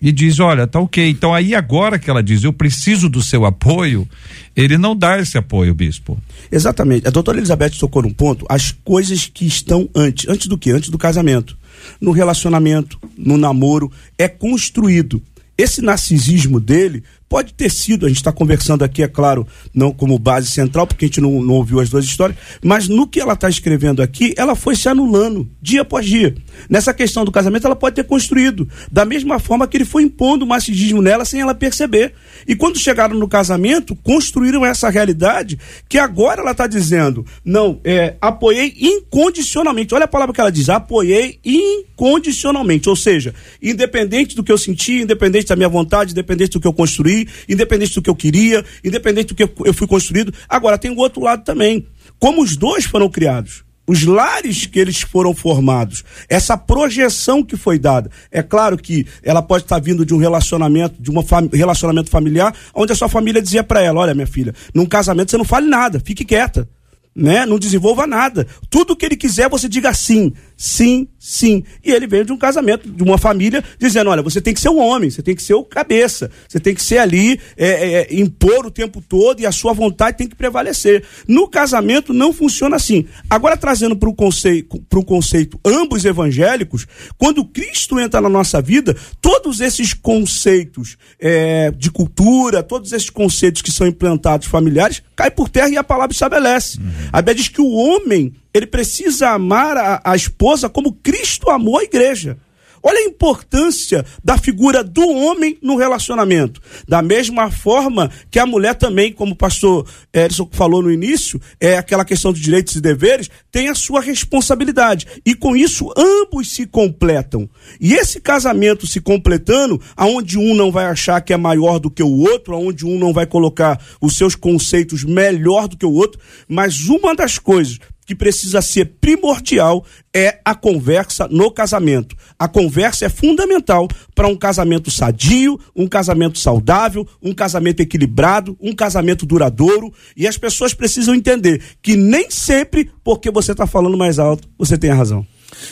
e 0.00 0.10
diz: 0.12 0.40
Olha, 0.40 0.66
tá 0.66 0.80
ok. 0.80 1.08
Então 1.08 1.32
aí 1.32 1.54
agora 1.54 1.98
que 1.98 2.10
ela 2.10 2.22
diz: 2.22 2.42
Eu 2.42 2.52
preciso 2.52 3.08
do 3.08 3.22
seu 3.22 3.44
apoio, 3.44 4.08
ele 4.54 4.76
não 4.76 4.96
dá 4.96 5.18
esse 5.18 5.38
apoio, 5.38 5.74
bispo. 5.74 6.16
Exatamente. 6.50 7.06
A 7.06 7.10
doutora 7.10 7.38
Elizabeth 7.38 7.70
tocou 7.70 8.02
num 8.02 8.12
ponto: 8.12 8.44
as 8.48 8.72
coisas 8.84 9.26
que 9.26 9.46
estão 9.46 9.88
antes. 9.94 10.28
Antes 10.28 10.46
do 10.46 10.58
que? 10.58 10.70
Antes 10.70 10.90
do 10.90 10.98
casamento. 10.98 11.56
No 12.00 12.12
relacionamento, 12.12 12.98
no 13.16 13.36
namoro, 13.36 13.90
é 14.18 14.28
construído. 14.28 15.22
Esse 15.56 15.82
narcisismo 15.82 16.58
dele 16.58 17.02
Pode 17.32 17.54
ter 17.54 17.70
sido, 17.70 18.04
a 18.04 18.10
gente 18.10 18.18
está 18.18 18.30
conversando 18.30 18.84
aqui, 18.84 19.02
é 19.02 19.08
claro, 19.08 19.46
não 19.72 19.90
como 19.90 20.18
base 20.18 20.48
central, 20.48 20.86
porque 20.86 21.06
a 21.06 21.08
gente 21.08 21.18
não, 21.18 21.40
não 21.40 21.54
ouviu 21.54 21.80
as 21.80 21.88
duas 21.88 22.04
histórias, 22.04 22.36
mas 22.62 22.88
no 22.88 23.06
que 23.06 23.18
ela 23.18 23.32
está 23.32 23.48
escrevendo 23.48 24.02
aqui, 24.02 24.34
ela 24.36 24.54
foi 24.54 24.76
se 24.76 24.86
anulando 24.86 25.48
dia 25.58 25.80
após 25.80 26.04
dia. 26.04 26.34
Nessa 26.68 26.92
questão 26.92 27.24
do 27.24 27.32
casamento, 27.32 27.66
ela 27.66 27.74
pode 27.74 27.96
ter 27.96 28.04
construído, 28.04 28.68
da 28.90 29.06
mesma 29.06 29.38
forma 29.38 29.66
que 29.66 29.78
ele 29.78 29.86
foi 29.86 30.02
impondo 30.02 30.44
o 30.44 30.46
marxismo 30.46 31.00
nela 31.00 31.24
sem 31.24 31.40
ela 31.40 31.54
perceber. 31.54 32.12
E 32.46 32.54
quando 32.54 32.78
chegaram 32.78 33.18
no 33.18 33.26
casamento, 33.26 33.96
construíram 33.96 34.62
essa 34.62 34.90
realidade 34.90 35.58
que 35.88 35.96
agora 35.96 36.42
ela 36.42 36.50
está 36.50 36.66
dizendo, 36.66 37.24
não, 37.42 37.80
é, 37.82 38.14
apoiei 38.20 38.74
incondicionalmente. 38.78 39.94
Olha 39.94 40.04
a 40.04 40.08
palavra 40.08 40.34
que 40.34 40.40
ela 40.42 40.52
diz, 40.52 40.68
apoiei 40.68 41.38
incondicionalmente. 41.42 42.90
Ou 42.90 42.96
seja, 42.96 43.34
independente 43.62 44.36
do 44.36 44.44
que 44.44 44.52
eu 44.52 44.58
senti, 44.58 45.00
independente 45.00 45.46
da 45.46 45.56
minha 45.56 45.68
vontade, 45.70 46.12
independente 46.12 46.50
do 46.50 46.60
que 46.60 46.66
eu 46.66 46.74
construí, 46.74 47.21
independente 47.48 47.94
do 47.94 48.02
que 48.02 48.10
eu 48.10 48.16
queria, 48.16 48.64
independente 48.84 49.28
do 49.28 49.34
que 49.34 49.42
eu 49.64 49.74
fui 49.74 49.86
construído. 49.86 50.32
Agora, 50.48 50.78
tem 50.78 50.90
o 50.90 50.98
outro 50.98 51.22
lado 51.22 51.44
também. 51.44 51.86
Como 52.18 52.42
os 52.42 52.56
dois 52.56 52.84
foram 52.84 53.08
criados, 53.08 53.64
os 53.86 54.04
lares 54.04 54.66
que 54.66 54.78
eles 54.78 55.00
foram 55.00 55.34
formados, 55.34 56.04
essa 56.28 56.56
projeção 56.56 57.42
que 57.42 57.56
foi 57.56 57.78
dada. 57.78 58.10
É 58.30 58.42
claro 58.42 58.76
que 58.76 59.06
ela 59.22 59.42
pode 59.42 59.64
estar 59.64 59.80
vindo 59.80 60.06
de 60.06 60.14
um 60.14 60.18
relacionamento, 60.18 61.00
de 61.00 61.10
um 61.10 61.22
fam 61.22 61.48
relacionamento 61.52 62.08
familiar, 62.08 62.54
onde 62.74 62.92
a 62.92 62.96
sua 62.96 63.08
família 63.08 63.42
dizia 63.42 63.64
para 63.64 63.82
ela: 63.82 64.00
olha, 64.00 64.14
minha 64.14 64.26
filha, 64.26 64.54
num 64.72 64.86
casamento 64.86 65.30
você 65.30 65.36
não 65.36 65.44
fale 65.44 65.66
nada, 65.66 66.00
fique 66.00 66.24
quieta. 66.24 66.68
Né? 67.14 67.44
Não 67.44 67.58
desenvolva 67.58 68.06
nada. 68.06 68.46
Tudo 68.70 68.96
que 68.96 69.04
ele 69.04 69.16
quiser, 69.16 69.46
você 69.46 69.68
diga 69.68 69.92
sim 69.92 70.32
sim, 70.62 71.08
sim. 71.18 71.64
E 71.84 71.90
ele 71.90 72.06
veio 72.06 72.24
de 72.24 72.32
um 72.32 72.36
casamento, 72.36 72.88
de 72.88 73.02
uma 73.02 73.18
família, 73.18 73.64
dizendo: 73.80 74.10
olha, 74.10 74.22
você 74.22 74.40
tem 74.40 74.54
que 74.54 74.60
ser 74.60 74.68
o 74.68 74.76
homem, 74.76 75.10
você 75.10 75.20
tem 75.20 75.34
que 75.34 75.42
ser 75.42 75.54
o 75.54 75.64
cabeça, 75.64 76.30
você 76.48 76.60
tem 76.60 76.72
que 76.72 76.80
ser 76.80 76.98
ali, 76.98 77.40
é, 77.56 77.66
é, 77.66 78.14
impor 78.14 78.66
o 78.66 78.70
tempo 78.70 79.02
todo 79.06 79.40
e 79.40 79.46
a 79.46 79.50
sua 79.50 79.72
vontade 79.72 80.16
tem 80.16 80.28
que 80.28 80.36
prevalecer. 80.36 81.02
No 81.26 81.48
casamento 81.48 82.12
não 82.12 82.32
funciona 82.32 82.76
assim. 82.76 83.06
Agora, 83.28 83.56
trazendo 83.56 83.96
para 83.96 84.08
o 84.08 84.14
conceito, 84.14 84.80
conceito 85.04 85.58
ambos 85.64 86.04
evangélicos, 86.04 86.86
quando 87.18 87.44
Cristo 87.44 87.98
entra 87.98 88.20
na 88.20 88.28
nossa 88.28 88.62
vida, 88.62 88.96
todos 89.20 89.60
esses 89.60 89.92
conceitos 89.92 90.96
é, 91.18 91.72
de 91.72 91.90
cultura, 91.90 92.62
todos 92.62 92.92
esses 92.92 93.10
conceitos 93.10 93.62
que 93.62 93.72
são 93.72 93.86
implantados 93.86 94.46
familiares, 94.46 95.02
caem 95.16 95.32
por 95.32 95.48
terra 95.48 95.70
e 95.70 95.76
a 95.76 95.82
palavra 95.82 96.12
estabelece. 96.12 96.78
Uhum. 96.78 96.92
A 97.12 97.20
Bíblia 97.20 97.34
diz 97.34 97.48
que 97.48 97.60
o 97.60 97.72
homem 97.72 98.32
ele 98.54 98.66
precisa 98.66 99.30
amar 99.30 99.76
a, 99.76 100.00
a 100.04 100.16
esposa 100.16 100.68
como 100.68 100.92
Cristo 100.92 101.50
amou 101.50 101.78
a 101.78 101.84
igreja. 101.84 102.38
Olha 102.82 102.98
a 102.98 103.04
importância 103.04 104.04
da 104.24 104.36
figura 104.36 104.82
do 104.82 105.08
homem 105.08 105.56
no 105.62 105.76
relacionamento. 105.76 106.60
Da 106.88 107.00
mesma 107.00 107.48
forma 107.48 108.10
que 108.28 108.40
a 108.40 108.46
mulher 108.46 108.74
também, 108.74 109.12
como 109.12 109.32
o 109.34 109.36
pastor 109.36 109.86
Edson 110.12 110.48
falou 110.50 110.82
no 110.82 110.90
início, 110.90 111.40
é 111.60 111.76
aquela 111.76 112.04
questão 112.04 112.32
de 112.32 112.40
direitos 112.40 112.74
e 112.74 112.80
deveres, 112.80 113.30
tem 113.52 113.68
a 113.68 113.74
sua 113.74 114.00
responsabilidade. 114.00 115.06
E 115.24 115.32
com 115.32 115.56
isso, 115.56 115.92
ambos 115.96 116.50
se 116.50 116.66
completam. 116.66 117.48
E 117.80 117.94
esse 117.94 118.20
casamento 118.20 118.84
se 118.84 119.00
completando, 119.00 119.80
aonde 119.96 120.36
um 120.36 120.52
não 120.52 120.72
vai 120.72 120.86
achar 120.86 121.20
que 121.20 121.32
é 121.32 121.36
maior 121.36 121.78
do 121.78 121.90
que 121.90 122.02
o 122.02 122.18
outro, 122.18 122.54
aonde 122.54 122.84
um 122.84 122.98
não 122.98 123.12
vai 123.12 123.26
colocar 123.26 123.80
os 124.00 124.16
seus 124.16 124.34
conceitos 124.34 125.04
melhor 125.04 125.68
do 125.68 125.76
que 125.76 125.86
o 125.86 125.92
outro, 125.92 126.20
mas 126.48 126.88
uma 126.88 127.14
das 127.14 127.38
coisas 127.38 127.78
que 128.06 128.14
precisa 128.14 128.60
ser 128.60 128.96
primordial 129.00 129.84
é 130.14 130.40
a 130.44 130.54
conversa 130.54 131.28
no 131.28 131.50
casamento. 131.50 132.16
A 132.38 132.48
conversa 132.48 133.06
é 133.06 133.08
fundamental 133.08 133.88
para 134.14 134.28
um 134.28 134.36
casamento 134.36 134.90
sadio, 134.90 135.58
um 135.74 135.86
casamento 135.86 136.38
saudável, 136.38 137.06
um 137.22 137.32
casamento 137.32 137.80
equilibrado, 137.80 138.56
um 138.60 138.74
casamento 138.74 139.24
duradouro. 139.24 139.92
E 140.16 140.26
as 140.26 140.36
pessoas 140.36 140.74
precisam 140.74 141.14
entender 141.14 141.62
que 141.80 141.96
nem 141.96 142.30
sempre, 142.30 142.90
porque 143.04 143.30
você 143.30 143.52
está 143.52 143.66
falando 143.66 143.96
mais 143.96 144.18
alto, 144.18 144.48
você 144.58 144.76
tem 144.76 144.90
a 144.90 144.94
razão. 144.94 145.26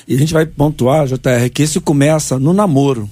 E 0.06 0.14
a 0.14 0.18
gente 0.18 0.32
vai 0.32 0.46
pontuar, 0.46 1.06
JR, 1.06 1.50
que 1.52 1.62
isso 1.62 1.80
começa 1.80 2.38
no 2.38 2.52
namoro. 2.52 3.08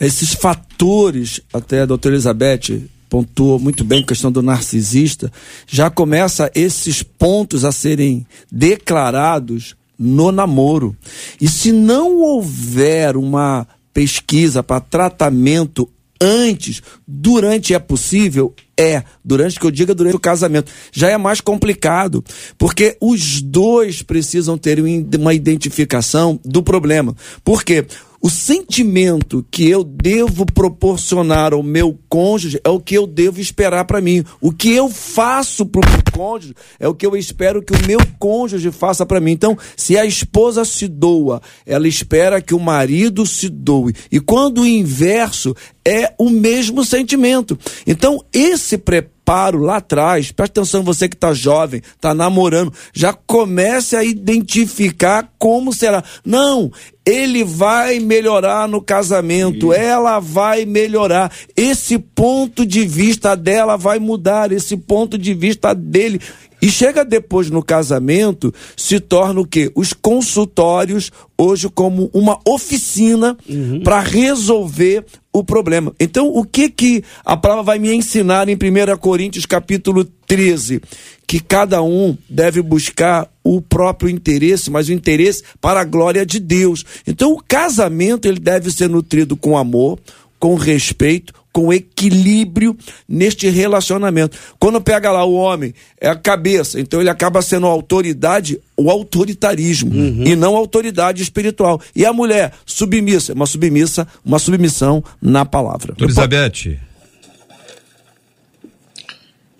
Esses 0.00 0.34
fatores, 0.34 1.40
até 1.52 1.82
a 1.82 1.86
doutora 1.86 2.14
Elizabeth 2.14 2.88
pontuou 3.08 3.58
muito 3.58 3.84
bem 3.84 4.02
a 4.02 4.06
questão 4.06 4.30
do 4.30 4.42
narcisista, 4.42 5.32
já 5.66 5.90
começa 5.90 6.50
esses 6.54 7.02
pontos 7.02 7.64
a 7.64 7.72
serem 7.72 8.26
declarados 8.50 9.74
no 9.98 10.30
namoro. 10.30 10.96
E 11.40 11.48
se 11.48 11.72
não 11.72 12.16
houver 12.18 13.16
uma 13.16 13.66
pesquisa 13.92 14.62
para 14.62 14.80
tratamento 14.80 15.88
antes, 16.20 16.82
durante 17.06 17.74
é 17.74 17.78
possível? 17.78 18.54
É, 18.76 19.02
durante 19.24 19.58
que 19.58 19.66
eu 19.66 19.70
diga 19.72 19.92
durante 19.92 20.14
o 20.14 20.20
casamento. 20.20 20.70
Já 20.92 21.10
é 21.10 21.16
mais 21.16 21.40
complicado, 21.40 22.24
porque 22.56 22.96
os 23.00 23.42
dois 23.42 24.02
precisam 24.02 24.56
ter 24.56 24.78
uma 25.18 25.34
identificação 25.34 26.38
do 26.44 26.62
problema. 26.62 27.14
Por 27.42 27.64
quê? 27.64 27.84
O 28.20 28.28
sentimento 28.28 29.46
que 29.50 29.68
eu 29.68 29.84
devo 29.84 30.44
proporcionar 30.44 31.52
ao 31.52 31.62
meu 31.62 31.96
cônjuge 32.08 32.60
é 32.64 32.68
o 32.68 32.80
que 32.80 32.96
eu 32.96 33.06
devo 33.06 33.40
esperar 33.40 33.84
para 33.84 34.00
mim. 34.00 34.24
O 34.40 34.50
que 34.50 34.72
eu 34.72 34.88
faço 34.88 35.64
para 35.64 35.80
o 35.80 35.90
meu 35.90 36.02
cônjuge 36.12 36.54
é 36.80 36.88
o 36.88 36.94
que 36.94 37.06
eu 37.06 37.16
espero 37.16 37.62
que 37.62 37.72
o 37.72 37.86
meu 37.86 38.00
cônjuge 38.18 38.72
faça 38.72 39.06
para 39.06 39.20
mim. 39.20 39.32
Então, 39.32 39.56
se 39.76 39.96
a 39.96 40.04
esposa 40.04 40.64
se 40.64 40.88
doa, 40.88 41.40
ela 41.64 41.86
espera 41.86 42.42
que 42.42 42.54
o 42.54 42.60
marido 42.60 43.24
se 43.24 43.48
doe. 43.48 43.94
E 44.10 44.18
quando 44.18 44.62
o 44.62 44.66
inverso 44.66 45.54
é 45.88 46.12
o 46.18 46.28
mesmo 46.28 46.84
sentimento. 46.84 47.58
Então, 47.86 48.22
esse 48.30 48.76
preparo 48.76 49.58
lá 49.58 49.76
atrás, 49.76 50.30
presta 50.30 50.60
atenção 50.60 50.82
você 50.82 51.08
que 51.08 51.16
está 51.16 51.32
jovem, 51.32 51.80
está 51.80 52.12
namorando, 52.12 52.72
já 52.92 53.14
comece 53.14 53.96
a 53.96 54.04
identificar 54.04 55.32
como 55.38 55.72
será. 55.72 56.04
Não, 56.22 56.70
ele 57.06 57.42
vai 57.42 58.00
melhorar 58.00 58.68
no 58.68 58.82
casamento, 58.82 59.72
ela 59.72 60.18
vai 60.18 60.66
melhorar. 60.66 61.32
Esse 61.56 61.98
ponto 61.98 62.66
de 62.66 62.86
vista 62.86 63.34
dela 63.34 63.78
vai 63.78 63.98
mudar, 63.98 64.52
esse 64.52 64.76
ponto 64.76 65.16
de 65.16 65.32
vista 65.32 65.74
dele. 65.74 66.20
E 66.60 66.70
chega 66.70 67.04
depois 67.04 67.50
no 67.50 67.62
casamento, 67.62 68.52
se 68.76 68.98
torna 68.98 69.40
o 69.40 69.46
quê? 69.46 69.70
Os 69.74 69.92
consultórios, 69.92 71.12
hoje, 71.36 71.68
como 71.68 72.10
uma 72.12 72.38
oficina 72.44 73.36
para 73.84 74.00
resolver 74.00 75.04
o 75.32 75.44
problema. 75.44 75.94
Então, 76.00 76.28
o 76.28 76.44
que 76.44 76.68
que 76.68 77.04
a 77.24 77.36
palavra 77.36 77.62
vai 77.62 77.78
me 77.78 77.92
ensinar 77.92 78.48
em 78.48 78.56
1 78.56 78.96
Coríntios 78.98 79.46
capítulo 79.46 80.04
13? 80.26 80.82
Que 81.26 81.38
cada 81.38 81.82
um 81.82 82.16
deve 82.28 82.60
buscar 82.60 83.30
o 83.44 83.60
próprio 83.60 84.10
interesse, 84.10 84.70
mas 84.70 84.88
o 84.88 84.92
interesse 84.92 85.44
para 85.60 85.80
a 85.80 85.84
glória 85.84 86.26
de 86.26 86.40
Deus. 86.40 86.84
Então, 87.06 87.32
o 87.32 87.42
casamento 87.42 88.26
ele 88.26 88.40
deve 88.40 88.70
ser 88.70 88.88
nutrido 88.88 89.36
com 89.36 89.56
amor, 89.56 89.98
com 90.40 90.54
respeito, 90.56 91.32
com 91.52 91.72
equilíbrio 91.72 92.76
neste 93.08 93.48
relacionamento. 93.48 94.38
Quando 94.58 94.80
pega 94.80 95.10
lá 95.10 95.24
o 95.24 95.34
homem, 95.34 95.74
é 96.00 96.08
a 96.08 96.16
cabeça, 96.16 96.80
então 96.80 97.00
ele 97.00 97.10
acaba 97.10 97.42
sendo 97.42 97.66
autoridade, 97.66 98.60
o 98.76 98.90
autoritarismo, 98.90 99.92
e 99.94 100.36
não 100.36 100.56
autoridade 100.56 101.22
espiritual. 101.22 101.80
E 101.94 102.04
a 102.04 102.12
mulher, 102.12 102.52
submissa, 102.64 103.32
uma 103.32 103.46
submissa, 103.46 104.06
uma 104.24 104.38
submissão 104.38 105.02
na 105.20 105.44
palavra. 105.44 105.94
Doutora 105.94 106.04
Elizabeth, 106.06 106.78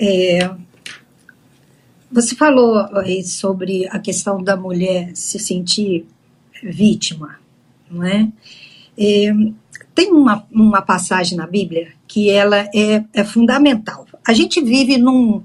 É, 0.00 0.48
você 2.10 2.36
falou 2.36 2.76
aí 2.96 3.24
sobre 3.24 3.88
a 3.88 3.98
questão 3.98 4.42
da 4.42 4.56
mulher 4.56 5.10
se 5.14 5.38
sentir 5.38 6.06
vítima, 6.62 7.38
não 7.90 8.04
é? 8.04 8.28
É, 8.96 9.32
tem 9.98 10.12
uma, 10.12 10.46
uma 10.52 10.80
passagem 10.80 11.36
na 11.36 11.44
Bíblia 11.44 11.88
que 12.06 12.30
ela 12.30 12.68
é, 12.72 13.02
é 13.12 13.24
fundamental. 13.24 14.06
A 14.24 14.32
gente 14.32 14.60
vive 14.60 14.96
num, 14.96 15.42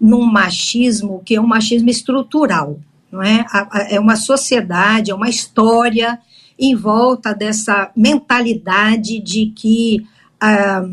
num 0.00 0.24
machismo 0.24 1.20
que 1.24 1.34
é 1.34 1.40
um 1.40 1.46
machismo 1.48 1.90
estrutural, 1.90 2.78
não 3.10 3.20
é? 3.20 3.44
É 3.90 3.98
uma 3.98 4.14
sociedade, 4.14 5.10
é 5.10 5.14
uma 5.16 5.28
história 5.28 6.16
em 6.56 6.76
volta 6.76 7.34
dessa 7.34 7.90
mentalidade 7.96 9.18
de 9.18 9.46
que 9.46 10.06
ah, 10.40 10.84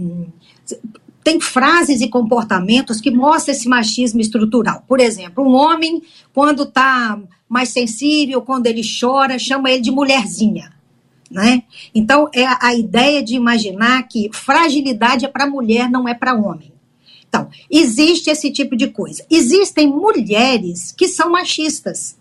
tem 1.24 1.40
frases 1.40 2.02
e 2.02 2.10
comportamentos 2.10 3.00
que 3.00 3.12
mostram 3.12 3.54
esse 3.54 3.70
machismo 3.70 4.20
estrutural. 4.20 4.84
Por 4.88 5.00
exemplo, 5.00 5.48
um 5.48 5.54
homem, 5.54 6.02
quando 6.34 6.64
está 6.64 7.20
mais 7.48 7.70
sensível, 7.70 8.42
quando 8.42 8.66
ele 8.66 8.82
chora, 9.00 9.38
chama 9.38 9.70
ele 9.70 9.84
de 9.84 9.92
mulherzinha. 9.92 10.75
Né? 11.30 11.64
Então, 11.94 12.30
é 12.34 12.46
a 12.46 12.76
ideia 12.76 13.24
de 13.24 13.36
imaginar 13.36 14.04
que 14.04 14.30
fragilidade 14.32 15.26
é 15.26 15.28
para 15.28 15.50
mulher, 15.50 15.90
não 15.90 16.08
é 16.08 16.14
para 16.14 16.36
homem. 16.36 16.72
Então, 17.28 17.50
existe 17.70 18.30
esse 18.30 18.52
tipo 18.52 18.76
de 18.78 18.88
coisa. 18.88 19.26
Existem 19.30 19.88
mulheres 19.88 20.92
que 20.92 21.08
são 21.08 21.32
machistas. 21.32 22.18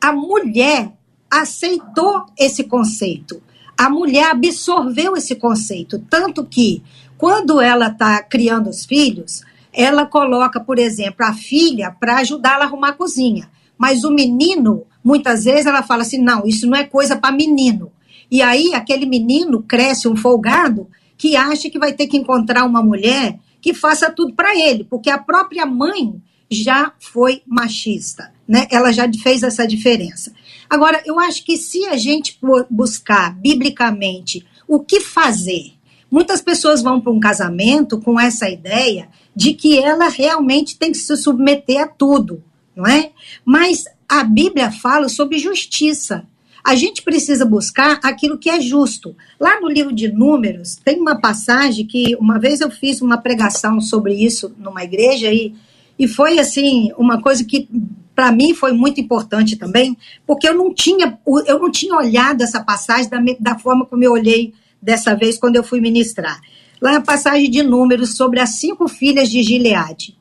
A 0.00 0.12
mulher 0.12 0.92
aceitou 1.30 2.24
esse 2.36 2.64
conceito. 2.64 3.40
A 3.76 3.88
mulher 3.88 4.30
absorveu 4.30 5.16
esse 5.16 5.36
conceito. 5.36 5.98
Tanto 6.10 6.44
que, 6.44 6.82
quando 7.16 7.60
ela 7.60 7.88
está 7.88 8.20
criando 8.22 8.68
os 8.68 8.84
filhos, 8.84 9.42
ela 9.72 10.06
coloca, 10.06 10.58
por 10.58 10.78
exemplo, 10.78 11.24
a 11.24 11.32
filha 11.32 11.92
para 11.92 12.16
ajudá-la 12.16 12.64
a 12.64 12.66
arrumar 12.66 12.88
a 12.88 12.94
cozinha. 12.94 13.48
Mas 13.76 14.02
o 14.02 14.10
menino, 14.10 14.84
muitas 15.04 15.44
vezes, 15.44 15.66
ela 15.66 15.84
fala 15.84 16.02
assim: 16.02 16.18
não, 16.18 16.44
isso 16.44 16.66
não 16.66 16.76
é 16.76 16.82
coisa 16.82 17.16
para 17.16 17.30
menino. 17.30 17.92
E 18.30 18.42
aí, 18.42 18.74
aquele 18.74 19.06
menino 19.06 19.62
cresce 19.62 20.08
um 20.08 20.16
folgado 20.16 20.88
que 21.16 21.36
acha 21.36 21.68
que 21.70 21.78
vai 21.78 21.92
ter 21.92 22.06
que 22.06 22.16
encontrar 22.16 22.64
uma 22.64 22.82
mulher 22.82 23.38
que 23.60 23.74
faça 23.74 24.10
tudo 24.10 24.34
para 24.34 24.54
ele, 24.56 24.84
porque 24.84 25.10
a 25.10 25.18
própria 25.18 25.66
mãe 25.66 26.20
já 26.50 26.92
foi 26.98 27.42
machista, 27.46 28.32
né? 28.46 28.66
Ela 28.70 28.92
já 28.92 29.10
fez 29.22 29.42
essa 29.42 29.66
diferença. 29.66 30.32
Agora, 30.70 31.02
eu 31.04 31.18
acho 31.18 31.44
que 31.44 31.56
se 31.56 31.84
a 31.86 31.96
gente 31.96 32.38
bu- 32.40 32.64
buscar 32.70 33.34
biblicamente 33.34 34.46
o 34.66 34.80
que 34.80 35.00
fazer, 35.00 35.72
muitas 36.10 36.40
pessoas 36.40 36.80
vão 36.82 37.00
para 37.00 37.12
um 37.12 37.20
casamento 37.20 38.00
com 38.00 38.18
essa 38.18 38.48
ideia 38.48 39.08
de 39.34 39.54
que 39.54 39.78
ela 39.78 40.08
realmente 40.08 40.78
tem 40.78 40.92
que 40.92 40.98
se 40.98 41.16
submeter 41.16 41.82
a 41.82 41.86
tudo, 41.86 42.42
não 42.74 42.86
é? 42.86 43.10
Mas 43.44 43.84
a 44.08 44.24
Bíblia 44.24 44.70
fala 44.70 45.08
sobre 45.08 45.38
justiça. 45.38 46.26
A 46.68 46.74
gente 46.74 47.00
precisa 47.00 47.46
buscar 47.46 47.98
aquilo 48.02 48.36
que 48.36 48.50
é 48.50 48.60
justo. 48.60 49.16
Lá 49.40 49.58
no 49.58 49.70
livro 49.70 49.90
de 49.90 50.12
Números, 50.12 50.76
tem 50.76 51.00
uma 51.00 51.18
passagem 51.18 51.86
que 51.86 52.14
uma 52.16 52.38
vez 52.38 52.60
eu 52.60 52.70
fiz 52.70 53.00
uma 53.00 53.16
pregação 53.16 53.80
sobre 53.80 54.12
isso 54.12 54.54
numa 54.58 54.84
igreja 54.84 55.32
e, 55.32 55.54
e 55.98 56.06
foi 56.06 56.38
assim, 56.38 56.92
uma 56.98 57.22
coisa 57.22 57.42
que 57.42 57.66
para 58.14 58.30
mim 58.30 58.52
foi 58.52 58.72
muito 58.72 59.00
importante 59.00 59.56
também, 59.56 59.96
porque 60.26 60.46
eu 60.46 60.54
não 60.54 60.74
tinha 60.74 61.18
eu 61.46 61.58
não 61.58 61.70
tinha 61.70 61.96
olhado 61.96 62.42
essa 62.42 62.62
passagem 62.62 63.08
da, 63.08 63.18
da 63.40 63.58
forma 63.58 63.86
como 63.86 64.04
eu 64.04 64.12
olhei 64.12 64.52
dessa 64.82 65.14
vez 65.14 65.38
quando 65.38 65.56
eu 65.56 65.64
fui 65.64 65.80
ministrar. 65.80 66.38
Lá 66.82 66.92
é 66.92 66.96
a 66.96 67.00
passagem 67.00 67.50
de 67.50 67.62
Números 67.62 68.14
sobre 68.14 68.40
as 68.40 68.56
cinco 68.60 68.88
filhas 68.88 69.30
de 69.30 69.42
Gileade. 69.42 70.18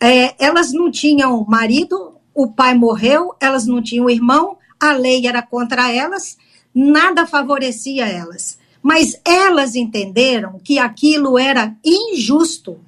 É, 0.00 0.34
elas 0.44 0.72
não 0.72 0.90
tinham 0.90 1.46
marido, 1.48 2.14
o 2.34 2.48
pai 2.48 2.74
morreu, 2.74 3.36
elas 3.40 3.68
não 3.68 3.80
tinham 3.80 4.10
irmão, 4.10 4.55
a 4.80 4.92
lei 4.92 5.26
era 5.26 5.42
contra 5.42 5.92
elas, 5.92 6.36
nada 6.74 7.26
favorecia 7.26 8.06
elas. 8.06 8.58
Mas 8.82 9.20
elas 9.24 9.74
entenderam 9.74 10.60
que 10.62 10.78
aquilo 10.78 11.38
era 11.38 11.74
injusto. 11.84 12.78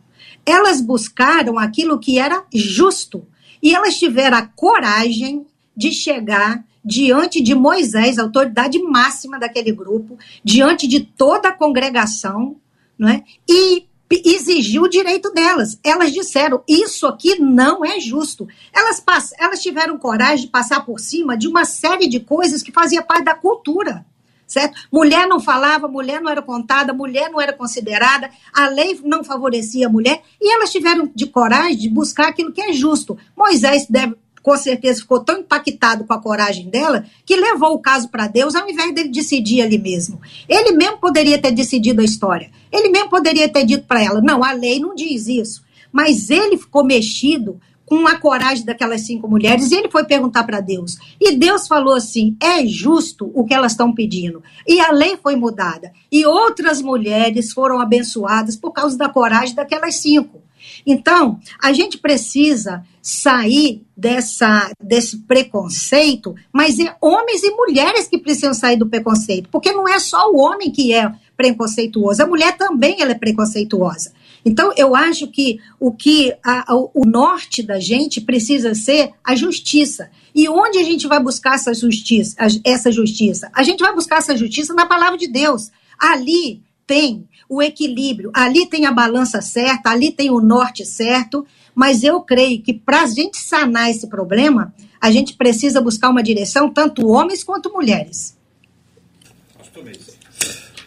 Elas 0.47 0.81
buscaram 0.81 1.59
aquilo 1.59 1.99
que 1.99 2.19
era 2.19 2.45
justo. 2.55 3.27
E 3.63 3.75
elas 3.75 3.99
tiveram 3.99 4.39
a 4.39 4.47
coragem 4.47 5.45
de 5.77 5.91
chegar 5.91 6.65
diante 6.85 7.43
de 7.43 7.55
Moisés, 7.55 8.19
autoridade 8.19 8.81
máxima 8.83 9.39
daquele 9.39 9.73
grupo, 9.73 10.17
diante 10.43 10.87
de 10.87 11.01
toda 11.01 11.49
a 11.49 11.53
congregação, 11.53 12.57
não 12.99 13.09
é? 13.09 13.25
e 13.49 13.88
exigiu 14.11 14.83
o 14.83 14.89
direito 14.89 15.31
delas. 15.33 15.79
Elas 15.85 16.13
disseram: 16.13 16.63
Isso 16.67 17.07
aqui 17.07 17.39
não 17.41 17.85
é 17.85 18.01
justo. 18.01 18.47
Elas, 18.73 19.01
pass- 19.01 19.33
elas 19.39 19.61
tiveram 19.61 19.99
coragem 19.99 20.47
de 20.47 20.51
passar 20.51 20.85
por 20.85 20.99
cima 20.99 21.37
de 21.37 21.47
uma 21.47 21.65
série 21.65 22.09
de 22.09 22.21
coisas 22.21 22.63
que 22.63 22.73
fazia 22.73 23.03
parte 23.03 23.25
da 23.25 23.35
cultura. 23.35 24.05
Certo? 24.47 24.81
Mulher 24.91 25.27
não 25.27 25.39
falava, 25.39 25.87
mulher 25.87 26.23
não 26.23 26.31
era 26.31 26.41
contada, 26.41 26.95
mulher 26.95 27.31
não 27.31 27.39
era 27.39 27.53
considerada, 27.53 28.31
a 28.51 28.67
lei 28.71 28.99
não 29.05 29.23
favorecia 29.23 29.87
a 29.87 29.91
mulher, 29.91 30.23
e 30.41 30.51
elas 30.51 30.73
tiveram 30.73 31.11
de 31.15 31.27
coragem 31.27 31.77
de 31.77 31.89
buscar 31.91 32.29
aquilo 32.29 32.51
que 32.51 32.63
é 32.63 32.73
justo. 32.73 33.19
Moisés 33.37 33.87
deve, 33.91 34.17
com 34.43 34.57
certeza 34.57 35.01
ficou 35.01 35.21
tão 35.21 35.41
impactado 35.41 36.05
com 36.05 36.13
a 36.13 36.21
coragem 36.21 36.69
dela 36.69 37.05
que 37.25 37.37
levou 37.37 37.75
o 37.75 37.81
caso 37.81 38.09
para 38.09 38.27
Deus 38.27 38.55
ao 38.55 38.69
invés 38.69 38.95
dele 38.95 39.09
decidir 39.09 39.63
ali 39.63 39.79
mesmo. 39.79 40.21
Ele 40.49 40.73
mesmo 40.73 40.99
poderia 40.99 41.39
ter 41.39 41.53
decidido 41.53 42.01
a 42.01 42.05
história. 42.05 42.51
Ele 42.73 42.89
mesmo 42.89 43.11
poderia 43.11 43.49
ter 43.49 43.65
dito 43.65 43.87
para 43.87 44.03
ela: 44.03 44.21
não, 44.21 44.45
a 44.45 44.53
lei 44.53 44.79
não 44.79 44.95
diz 44.95 45.27
isso. 45.27 45.63
Mas 45.93 46.31
ele 46.31 46.57
ficou 46.59 46.85
mexido 46.85 47.61
com 47.89 48.07
a 48.07 48.19
coragem 48.19 48.67
daquelas 48.67 49.01
cinco 49.01 49.27
mulheres 49.27 49.71
e 49.71 49.75
ele 49.75 49.91
foi 49.91 50.05
perguntar 50.05 50.45
para 50.45 50.61
Deus. 50.61 50.99
E 51.19 51.35
Deus 51.37 51.67
falou 51.67 51.95
assim: 51.95 52.37
é 52.41 52.67
justo 52.67 53.31
o 53.35 53.45
que 53.45 53.55
elas 53.55 53.73
estão 53.73 53.95
pedindo. 53.95 54.43
E 54.67 54.79
a 54.79 54.93
lei 54.93 55.17
foi 55.17 55.35
mudada. 55.37 55.91
E 56.13 56.27
outras 56.27 56.83
mulheres 56.83 57.53
foram 57.53 57.81
abençoadas 57.81 58.57
por 58.57 58.73
causa 58.73 58.97
da 58.97 59.09
coragem 59.09 59.55
daquelas 59.55 59.97
cinco. 59.97 60.43
Então, 60.87 61.39
a 61.63 61.73
gente 61.73 61.99
precisa 61.99 62.85
sair 63.03 63.83
dessa, 63.97 64.71
desse 64.83 65.19
preconceito, 65.19 66.35
mas 66.53 66.79
é 66.79 66.95
homens 67.01 67.43
e 67.43 67.51
mulheres 67.51 68.07
que 68.07 68.19
precisam 68.19 68.55
sair 68.55 68.77
do 68.77 68.89
preconceito, 68.89 69.49
porque 69.51 69.73
não 69.73 69.89
é 69.89 69.99
só 69.99 70.31
o 70.31 70.39
homem 70.39 70.71
que 70.71 70.93
é 70.93 71.11
preconceituoso, 71.37 72.23
a 72.23 72.27
mulher 72.27 72.57
também 72.57 73.01
ela 73.01 73.13
é 73.13 73.19
preconceituosa. 73.19 74.13
Então, 74.45 74.73
eu 74.77 74.95
acho 74.95 75.27
que 75.29 75.59
o 75.81 75.93
que 75.93 76.35
a- 76.45 76.65
o 76.75 77.05
norte 77.05 77.63
da 77.63 77.81
gente 77.81 78.21
precisa 78.21 78.75
ser 78.75 79.11
a 79.25 79.35
justiça. 79.35 80.11
E 80.35 80.49
onde 80.49 80.79
a 80.79 80.83
gente 80.85 81.07
vai 81.07 81.21
buscar 81.23 81.55
essa 81.55 81.75
justiça, 81.75 82.37
essa 82.65 82.93
justiça? 82.93 83.51
A 83.53 83.63
gente 83.63 83.81
vai 83.81 83.95
buscar 83.95 84.19
essa 84.19 84.37
justiça 84.37 84.75
na 84.75 84.87
palavra 84.87 85.19
de 85.19 85.27
Deus. 85.29 85.71
Ali 85.99 86.63
tem 86.87 87.29
o 87.49 87.63
equilíbrio, 87.63 88.31
ali 88.35 88.67
tem 88.67 88.87
a 88.87 88.93
balança 88.93 89.41
certa, 89.41 89.91
ali 89.91 90.13
tem 90.13 90.31
o 90.31 90.41
norte 90.41 90.85
certo, 90.85 91.47
mas 91.75 92.03
eu 92.03 92.21
creio 92.21 92.61
que 92.61 92.75
para 92.75 93.03
a 93.03 93.07
gente 93.07 93.39
sanar 93.39 93.91
esse 93.91 94.07
problema, 94.09 94.75
a 95.01 95.11
gente 95.11 95.35
precisa 95.35 95.81
buscar 95.81 96.11
uma 96.11 96.23
direção, 96.23 96.71
tanto 96.71 97.07
homens 97.07 97.43
quanto 97.43 97.73
mulheres. 97.73 98.37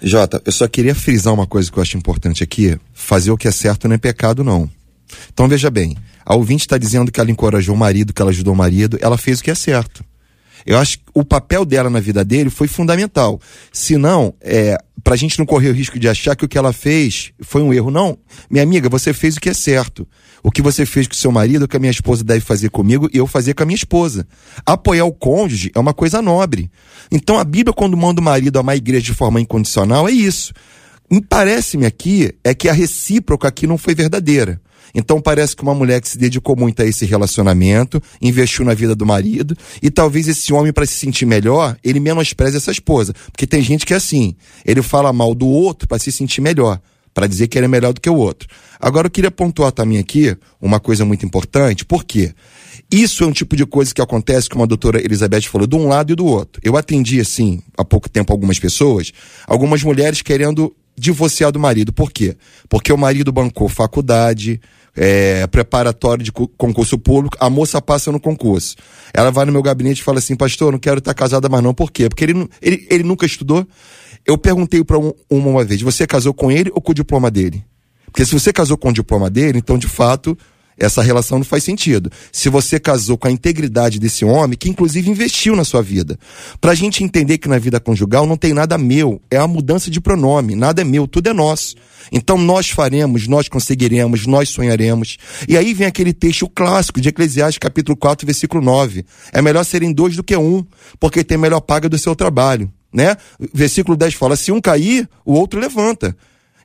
Jota, 0.02 0.42
eu 0.46 0.52
só 0.52 0.68
queria 0.68 0.96
frisar 0.96 1.34
uma 1.34 1.46
coisa 1.46 1.72
que 1.72 1.78
eu 1.78 1.82
acho 1.82 1.98
importante 1.98 2.44
aqui: 2.44 2.78
fazer 2.92 3.32
o 3.32 3.38
que 3.38 3.48
é 3.48 3.52
certo 3.52 3.88
não 3.88 3.96
é 3.96 4.00
pecado, 4.00 4.44
não. 4.44 4.70
Então 5.32 5.48
veja 5.48 5.70
bem, 5.70 5.96
a 6.26 6.36
ouvinte 6.36 6.62
está 6.62 6.78
dizendo 6.78 7.12
que 7.12 7.20
ela 7.20 7.32
encorajou 7.32 7.76
o 7.76 7.78
marido, 7.78 8.14
que 8.14 8.22
ela 8.22 8.32
ajudou 8.32 8.54
o 8.54 8.58
marido, 8.58 8.98
ela 9.02 9.18
fez 9.18 9.40
o 9.40 9.44
que 9.44 9.52
é 9.52 9.56
certo. 9.56 10.04
Eu 10.66 10.78
acho 10.78 11.00
que 11.00 11.06
o 11.14 11.24
papel 11.24 11.66
dela 11.66 11.90
na 11.90 12.00
vida 12.00 12.24
dele 12.24 12.50
foi 12.50 12.68
fundamental. 12.68 13.40
Se 13.72 13.98
não, 13.98 14.34
é, 14.42 14.78
pra 15.04 15.16
gente 15.16 15.38
não 15.40 15.46
correr 15.46 15.70
o 15.70 15.74
risco 15.74 16.00
de 16.00 16.08
achar 16.08 16.36
que 16.36 16.46
o 16.46 16.48
que 16.48 16.58
ela 16.58 16.74
fez 16.74 17.32
foi 17.42 17.62
um 17.62 17.74
erro. 17.74 17.92
Não, 17.92 18.18
minha 18.50 18.64
amiga, 18.64 18.90
você 18.90 19.14
fez 19.14 19.38
o 19.38 19.42
que 19.42 19.50
é 19.50 19.54
certo. 19.54 20.08
O 20.44 20.50
que 20.50 20.62
você 20.62 20.86
fez 20.86 21.08
com 21.08 21.14
seu 21.14 21.32
marido, 21.32 21.66
o 21.66 21.68
que 21.68 21.78
a 21.78 21.80
minha 21.80 21.92
esposa 21.92 22.24
deve 22.24 22.42
fazer 22.42 22.70
comigo 22.70 23.08
eu 23.14 23.28
fazer 23.28 23.54
com 23.54 23.64
a 23.64 23.66
minha 23.66 23.76
esposa. 23.76 24.28
Apoiar 24.66 25.06
o 25.06 25.12
cônjuge 25.12 25.72
é 25.76 25.80
uma 25.80 25.94
coisa 25.94 26.22
nobre. 26.22 26.72
Então 27.12 27.38
a 27.38 27.44
Bíblia, 27.44 27.74
quando 27.74 27.96
manda 27.96 28.20
o 28.20 28.24
marido 28.24 28.58
amar 28.58 28.74
a 28.74 28.78
igreja 28.78 29.06
de 29.06 29.14
forma 29.14 29.40
incondicional, 29.40 30.08
é 30.08 30.12
isso. 30.12 30.54
Parece-me 31.30 31.86
aqui 31.86 32.34
é 32.44 32.56
que 32.56 32.70
a 32.70 32.74
recíproca 32.74 33.48
aqui 33.48 33.68
não 33.68 33.78
foi 33.78 33.94
verdadeira. 33.94 34.60
Então 34.94 35.22
parece 35.22 35.56
que 35.56 35.64
uma 35.64 35.74
mulher 35.74 36.02
que 36.02 36.10
se 36.10 36.18
dedicou 36.18 36.56
muito 36.56 36.82
a 36.82 36.86
esse 36.86 37.06
relacionamento, 37.06 38.02
investiu 38.22 38.66
na 38.66 38.74
vida 38.74 38.96
do 38.96 39.06
marido, 39.06 39.56
e 39.82 39.90
talvez 39.90 40.28
esse 40.28 40.54
homem, 40.54 40.74
para 40.74 40.86
se 40.86 40.94
sentir 40.94 41.26
melhor, 41.26 41.78
ele 41.84 42.00
menospreze 42.00 42.58
essa 42.58 42.72
esposa. 42.72 43.14
Porque 43.32 43.48
tem 43.48 43.62
gente 43.62 43.86
que 43.86 43.94
é 43.94 43.98
assim, 43.98 44.36
ele 44.66 44.82
fala 44.82 45.12
mal 45.14 45.34
do 45.34 45.48
outro 45.48 45.88
para 45.88 46.00
se 46.00 46.12
sentir 46.12 46.42
melhor, 46.42 46.80
para 47.14 47.28
dizer 47.28 47.48
que 47.48 47.58
ele 47.58 47.66
é 47.66 47.70
melhor 47.70 47.94
do 47.94 48.02
que 48.02 48.10
o 48.10 48.16
outro. 48.16 48.48
Agora 48.80 49.08
eu 49.08 49.12
queria 49.12 49.32
pontuar 49.32 49.72
também 49.72 49.98
aqui 49.98 50.36
uma 50.62 50.80
coisa 50.80 51.06
muito 51.06 51.26
importante, 51.26 51.86
por 51.86 52.04
quê? 52.04 52.34
Isso 52.92 53.24
é 53.24 53.28
um 53.28 53.32
tipo 53.32 53.56
de 53.56 53.66
coisa 53.66 53.94
que 53.94 54.02
acontece, 54.02 54.50
como 54.50 54.64
a 54.64 54.68
doutora 54.68 55.00
Elizabeth 55.00 55.44
falou, 55.44 55.66
de 55.66 55.76
um 55.76 55.88
lado 55.88 56.12
e 56.12 56.16
do 56.16 56.26
outro. 56.26 56.62
Eu 56.64 56.76
atendi, 56.76 57.22
assim, 57.22 57.62
há 57.78 57.86
pouco 57.86 58.10
tempo 58.10 58.34
algumas 58.34 58.60
pessoas, 58.60 59.14
algumas 59.48 59.82
mulheres 59.82 60.22
querendo 60.22 60.76
divorciar 60.98 61.52
do 61.52 61.60
marido. 61.60 61.94
Por 61.94 62.12
quê? 62.12 62.36
Porque 62.68 62.92
o 62.92 62.98
marido 62.98 63.32
bancou 63.32 63.70
faculdade, 63.70 64.60
é, 64.96 65.48
preparatório 65.48 66.24
de 66.24 66.32
concurso 66.32 66.98
público, 66.98 67.38
a 67.40 67.50
moça 67.50 67.82
passa 67.82 68.12
no 68.12 68.20
concurso. 68.20 68.76
Ela 69.14 69.32
vai 69.32 69.46
no 69.46 69.52
meu 69.52 69.62
gabinete 69.62 70.00
e 70.00 70.04
fala 70.04 70.20
assim, 70.20 70.36
pastor, 70.36 70.72
não 70.72 70.80
quero 70.80 71.00
estar 71.00 71.14
casada 71.14 71.48
mais 71.50 71.64
não. 71.64 71.74
Por 71.74 71.92
quê? 71.92 72.10
Porque 72.10 72.24
ele, 72.24 72.48
ele, 72.62 72.88
ele 72.90 73.04
nunca 73.04 73.26
estudou. 73.26 73.66
Eu 74.26 74.38
perguntei 74.38 74.84
para 74.84 75.00
um, 75.00 75.14
uma, 75.30 75.50
uma 75.50 75.64
vez, 75.64 75.82
você 75.82 76.06
casou 76.06 76.34
com 76.34 76.52
ele 76.52 76.70
ou 76.74 76.82
com 76.82 76.92
o 76.92 76.96
diploma 76.96 77.32
dele? 77.32 77.64
Porque 78.06 78.26
se 78.26 78.34
você 78.34 78.52
casou 78.52 78.78
com 78.78 78.90
o 78.90 78.94
diploma 78.94 79.30
dele, 79.30 79.58
então 79.58 79.78
de 79.78 79.88
fato 79.88 80.38
essa 80.82 81.02
relação 81.02 81.38
não 81.38 81.46
faz 81.46 81.64
sentido. 81.64 82.12
Se 82.32 82.50
você 82.50 82.80
casou 82.80 83.18
com 83.18 83.28
a 83.28 83.32
integridade 83.32 84.00
desse 84.00 84.26
homem, 84.26 84.58
que 84.58 84.70
inclusive 84.70 85.10
investiu 85.10 85.56
na 85.56 85.64
sua 85.64 85.82
vida. 85.82 86.18
Pra 86.60 86.74
gente 86.74 87.04
entender 87.04 87.38
que 87.38 87.48
na 87.48 87.60
vida 87.60 87.80
conjugal 87.80 88.26
não 88.26 88.36
tem 88.36 88.54
nada 88.54 88.78
meu, 88.78 89.22
é 89.30 89.38
a 89.38 89.48
mudança 89.48 89.92
de 89.92 90.02
pronome, 90.02 90.56
nada 90.56 90.82
é 90.82 90.84
meu, 90.84 91.08
tudo 91.08 91.30
é 91.30 91.34
nosso. 91.34 91.76
Então 92.12 92.38
nós 92.38 92.70
faremos, 92.70 93.28
nós 93.28 93.48
conseguiremos, 93.48 94.26
nós 94.26 94.50
sonharemos. 94.50 95.18
E 95.48 95.56
aí 95.56 95.74
vem 95.74 95.88
aquele 95.88 96.14
texto 96.14 96.50
clássico 96.50 97.00
de 97.00 97.10
Eclesiastes 97.10 97.60
capítulo 97.60 97.96
4, 97.96 98.26
versículo 98.26 98.64
9. 98.64 99.06
É 99.32 99.42
melhor 99.42 99.64
serem 99.64 99.94
dois 99.94 100.16
do 100.16 100.24
que 100.24 100.36
um, 100.36 100.66
porque 101.00 101.24
tem 101.24 101.38
melhor 101.38 101.62
paga 101.62 101.88
do 101.88 101.98
seu 101.98 102.16
trabalho. 102.16 102.72
Né? 102.92 103.16
Versículo 103.54 103.96
10 103.96 104.16
fala: 104.16 104.36
se 104.36 104.52
um 104.52 104.60
cair, 104.60 105.08
o 105.24 105.34
outro 105.34 105.60
levanta. 105.60 106.16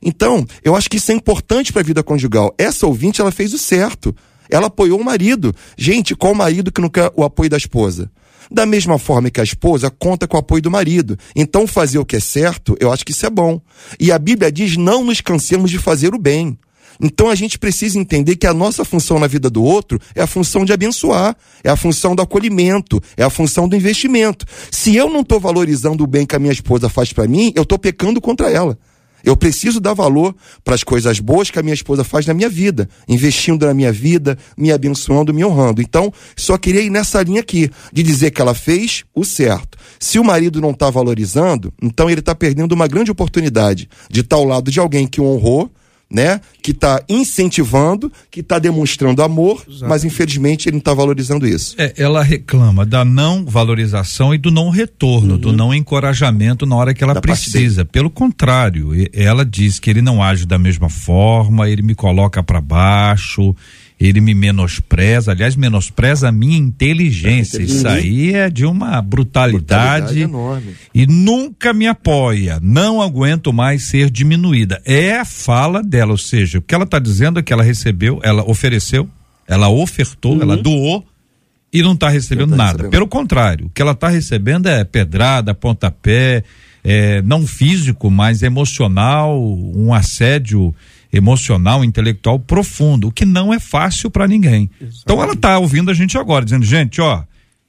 Então, 0.01 0.45
eu 0.63 0.75
acho 0.75 0.89
que 0.89 0.97
isso 0.97 1.11
é 1.11 1.15
importante 1.15 1.71
para 1.71 1.81
a 1.81 1.85
vida 1.85 2.03
conjugal. 2.03 2.53
Essa 2.57 2.87
ouvinte, 2.87 3.21
ela 3.21 3.31
fez 3.31 3.53
o 3.53 3.57
certo. 3.57 4.15
Ela 4.49 4.67
apoiou 4.67 4.99
o 4.99 5.03
marido. 5.03 5.53
Gente, 5.77 6.15
qual 6.15 6.33
marido 6.33 6.71
que 6.71 6.81
não 6.81 6.89
quer 6.89 7.11
o 7.15 7.23
apoio 7.23 7.49
da 7.49 7.57
esposa? 7.57 8.09
Da 8.49 8.65
mesma 8.65 8.97
forma 8.97 9.29
que 9.29 9.41
a 9.41 9.43
esposa 9.43 9.89
conta 9.89 10.27
com 10.27 10.37
o 10.37 10.39
apoio 10.39 10.61
do 10.61 10.71
marido. 10.71 11.17
Então, 11.35 11.67
fazer 11.67 11.99
o 11.99 12.05
que 12.05 12.15
é 12.15 12.19
certo, 12.19 12.77
eu 12.79 12.91
acho 12.91 13.05
que 13.05 13.11
isso 13.11 13.25
é 13.25 13.29
bom. 13.29 13.59
E 13.99 14.11
a 14.11 14.17
Bíblia 14.17 14.51
diz: 14.51 14.77
não 14.77 15.03
nos 15.03 15.19
cansemos 15.19 15.69
de 15.69 15.77
fazer 15.77 16.13
o 16.13 16.19
bem. 16.19 16.57
Então 16.99 17.29
a 17.29 17.35
gente 17.35 17.59
precisa 17.59 17.99
entender 17.99 18.35
que 18.35 18.47
a 18.47 18.53
nossa 18.53 18.83
função 18.83 19.19
na 19.19 19.27
vida 19.27 19.49
do 19.49 19.63
outro 19.63 19.99
é 20.15 20.21
a 20.21 20.27
função 20.27 20.65
de 20.65 20.73
abençoar, 20.73 21.35
é 21.63 21.69
a 21.69 21.75
função 21.75 22.15
do 22.15 22.21
acolhimento, 22.21 23.01
é 23.15 23.23
a 23.23 23.29
função 23.29 23.67
do 23.67 23.75
investimento. 23.75 24.45
Se 24.71 24.95
eu 24.95 25.09
não 25.09 25.21
estou 25.21 25.39
valorizando 25.39 26.03
o 26.03 26.07
bem 26.07 26.25
que 26.25 26.35
a 26.35 26.39
minha 26.39 26.51
esposa 26.51 26.89
faz 26.89 27.13
para 27.13 27.27
mim, 27.27 27.51
eu 27.55 27.63
estou 27.63 27.77
pecando 27.77 28.19
contra 28.19 28.49
ela. 28.49 28.77
Eu 29.23 29.35
preciso 29.35 29.79
dar 29.79 29.93
valor 29.93 30.35
para 30.63 30.75
as 30.75 30.83
coisas 30.83 31.19
boas 31.19 31.49
que 31.49 31.59
a 31.59 31.63
minha 31.63 31.73
esposa 31.73 32.03
faz 32.03 32.25
na 32.25 32.33
minha 32.33 32.49
vida, 32.49 32.87
investindo 33.07 33.65
na 33.65 33.73
minha 33.73 33.91
vida, 33.91 34.37
me 34.57 34.71
abençoando, 34.71 35.33
me 35.33 35.43
honrando. 35.43 35.81
Então, 35.81 36.13
só 36.35 36.57
queria 36.57 36.81
ir 36.81 36.89
nessa 36.89 37.21
linha 37.21 37.41
aqui, 37.41 37.69
de 37.91 38.03
dizer 38.03 38.31
que 38.31 38.41
ela 38.41 38.53
fez 38.53 39.03
o 39.13 39.23
certo. 39.23 39.77
Se 39.99 40.19
o 40.19 40.23
marido 40.23 40.61
não 40.61 40.71
está 40.71 40.89
valorizando, 40.89 41.73
então 41.81 42.09
ele 42.09 42.19
está 42.19 42.35
perdendo 42.35 42.73
uma 42.73 42.87
grande 42.87 43.11
oportunidade 43.11 43.89
de 44.09 44.21
estar 44.21 44.35
ao 44.35 44.45
lado 44.45 44.71
de 44.71 44.79
alguém 44.79 45.07
que 45.07 45.19
o 45.19 45.25
honrou, 45.25 45.71
né? 46.09 46.39
Que 46.61 46.71
está 46.71 47.01
incentivando, 47.09 48.11
que 48.31 48.39
está 48.39 48.59
demonstrando 48.59 49.21
amor, 49.21 49.63
Exato. 49.67 49.87
mas 49.87 50.05
infelizmente 50.05 50.69
ele 50.69 50.75
não 50.75 50.79
está 50.79 50.93
valorizando 50.93 51.45
isso. 51.45 51.75
É, 51.77 51.93
ela 51.97 52.23
reclama 52.23 52.85
da 52.85 53.03
não 53.03 53.45
valorização 53.45 54.33
e 54.33 54.37
do 54.37 54.49
não 54.49 54.69
retorno, 54.69 55.33
uhum. 55.33 55.39
do 55.39 55.53
não 55.53 55.73
encorajamento 55.73 56.65
na 56.65 56.75
hora 56.75 56.93
que 56.93 57.03
ela 57.03 57.13
da 57.13 57.21
precisa. 57.21 57.83
Pelo 57.83 58.09
contrário, 58.09 58.91
ela 59.13 59.45
diz 59.45 59.79
que 59.79 59.89
ele 59.89 60.01
não 60.01 60.23
age 60.23 60.45
da 60.45 60.57
mesma 60.57 60.89
forma, 60.89 61.69
ele 61.69 61.81
me 61.81 61.93
coloca 61.93 62.41
para 62.41 62.61
baixo, 62.61 63.53
ele 63.99 64.21
me 64.21 64.35
menospreza, 64.35 65.31
aliás, 65.31 65.55
menospreza 65.55 66.29
a 66.29 66.31
minha 66.31 66.57
inteligência. 66.57 67.61
Isso 67.61 67.87
aí 67.87 68.33
é 68.33 68.49
de 68.49 68.63
uma 68.63 69.01
brutalidade, 69.01 70.27
brutalidade 70.27 70.87
e 70.93 71.07
nunca 71.07 71.73
me 71.73 71.87
apoia. 71.87 72.59
Não 72.61 73.01
aguento 73.01 73.51
mais 73.51 73.83
ser 73.83 74.11
diminuída. 74.11 74.79
É 74.85 75.17
a 75.17 75.25
fala 75.25 75.81
dela, 75.81 76.11
ou 76.11 76.17
seja, 76.17 76.59
o 76.59 76.61
que 76.61 76.75
ela 76.75 76.83
está 76.83 76.99
dizendo 76.99 77.39
é 77.39 77.43
que 77.43 77.51
ela 77.51 77.63
recebeu, 77.63 78.19
ela 78.23 78.47
ofereceu, 78.47 79.09
ela 79.47 79.67
ofertou, 79.67 80.35
uhum. 80.35 80.41
ela 80.43 80.57
doou 80.57 81.03
e 81.73 81.81
não 81.81 81.93
está 81.93 82.07
recebendo 82.07 82.51
não 82.51 82.57
tá 82.57 82.63
nada. 82.63 82.71
Recebendo. 82.73 82.91
Pelo 82.91 83.07
contrário, 83.07 83.65
o 83.65 83.69
que 83.69 83.81
ela 83.81 83.93
está 83.93 84.09
recebendo 84.09 84.67
é 84.67 84.83
pedrada, 84.83 85.55
pontapé, 85.55 86.43
é, 86.83 87.21
não 87.23 87.47
físico, 87.47 88.11
mas 88.11 88.43
emocional, 88.43 89.41
um 89.41 89.91
assédio 89.91 90.73
emocional, 91.11 91.83
intelectual 91.83 92.39
profundo, 92.39 93.07
o 93.07 93.11
que 93.11 93.25
não 93.25 93.53
é 93.53 93.59
fácil 93.59 94.09
para 94.09 94.27
ninguém. 94.27 94.69
Exatamente. 94.75 95.01
Então 95.03 95.23
ela 95.23 95.33
está 95.33 95.57
ouvindo 95.59 95.91
a 95.91 95.93
gente 95.93 96.17
agora, 96.17 96.45
dizendo, 96.45 96.65
gente, 96.65 97.01
ó, 97.01 97.23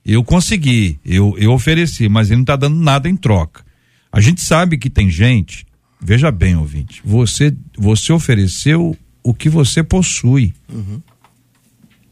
eu 0.04 0.24
consegui, 0.24 0.98
eu, 1.04 1.34
eu 1.38 1.52
ofereci, 1.52 2.08
mas 2.08 2.28
ele 2.28 2.36
não 2.36 2.42
está 2.42 2.56
dando 2.56 2.76
nada 2.76 3.08
em 3.08 3.16
troca. 3.16 3.64
A 4.10 4.20
gente 4.20 4.40
sabe 4.40 4.78
que 4.78 4.88
tem 4.88 5.10
gente, 5.10 5.66
veja 6.00 6.30
bem, 6.30 6.56
ouvinte, 6.56 7.02
você, 7.04 7.54
você 7.76 8.12
ofereceu 8.12 8.96
o 9.22 9.34
que 9.34 9.48
você 9.48 9.82
possui. 9.82 10.54
Uhum. 10.72 11.02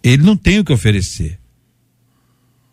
Ele 0.02 0.22
não 0.22 0.36
tem 0.36 0.58
o 0.58 0.64
que 0.64 0.72
oferecer 0.72 1.38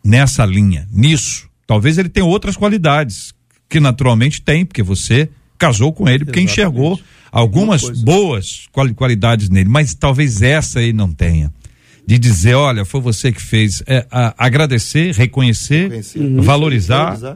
nessa 0.03 0.45
linha, 0.45 0.87
nisso. 0.91 1.49
Talvez 1.65 1.97
ele 1.97 2.09
tenha 2.09 2.25
outras 2.25 2.57
qualidades 2.57 3.33
que 3.69 3.79
naturalmente 3.79 4.41
tem, 4.41 4.65
porque 4.65 4.83
você 4.83 5.29
casou 5.57 5.93
com 5.93 6.07
ele, 6.07 6.25
porque 6.25 6.39
Exatamente. 6.39 6.51
enxergou 6.51 6.99
algumas 7.31 7.89
boas 8.01 8.67
qualidades 8.95 9.49
nele, 9.49 9.69
mas 9.69 9.93
talvez 9.93 10.41
essa 10.41 10.79
aí 10.79 10.93
não 10.93 11.11
tenha. 11.11 11.51
De 12.05 12.19
dizer, 12.19 12.53
olha, 12.53 12.83
foi 12.83 12.99
você 12.99 13.31
que 13.31 13.41
fez. 13.41 13.81
É, 13.87 14.05
a, 14.11 14.33
agradecer, 14.37 15.13
reconhecer, 15.15 15.83
reconhecer. 15.83 16.19
Uhum. 16.19 16.41
valorizar, 16.41 17.15
valorizar, 17.15 17.35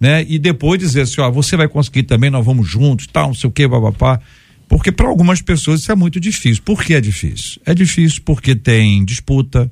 né? 0.00 0.24
E 0.28 0.38
depois 0.40 0.78
dizer 0.78 1.02
assim, 1.02 1.20
ó, 1.20 1.30
você 1.30 1.56
vai 1.56 1.68
conseguir 1.68 2.02
também, 2.02 2.28
nós 2.28 2.44
vamos 2.44 2.68
juntos, 2.68 3.06
tal, 3.06 3.28
não 3.28 3.34
sei 3.34 3.48
o 3.48 3.52
que, 3.52 3.66
babapá. 3.66 4.20
Porque 4.68 4.92
para 4.92 5.08
algumas 5.08 5.40
pessoas 5.40 5.80
isso 5.80 5.90
é 5.90 5.94
muito 5.94 6.20
difícil. 6.20 6.62
Por 6.64 6.82
que 6.82 6.94
é 6.94 7.00
difícil? 7.00 7.60
É 7.64 7.72
difícil 7.72 8.22
porque 8.24 8.54
tem 8.54 9.04
disputa, 9.04 9.70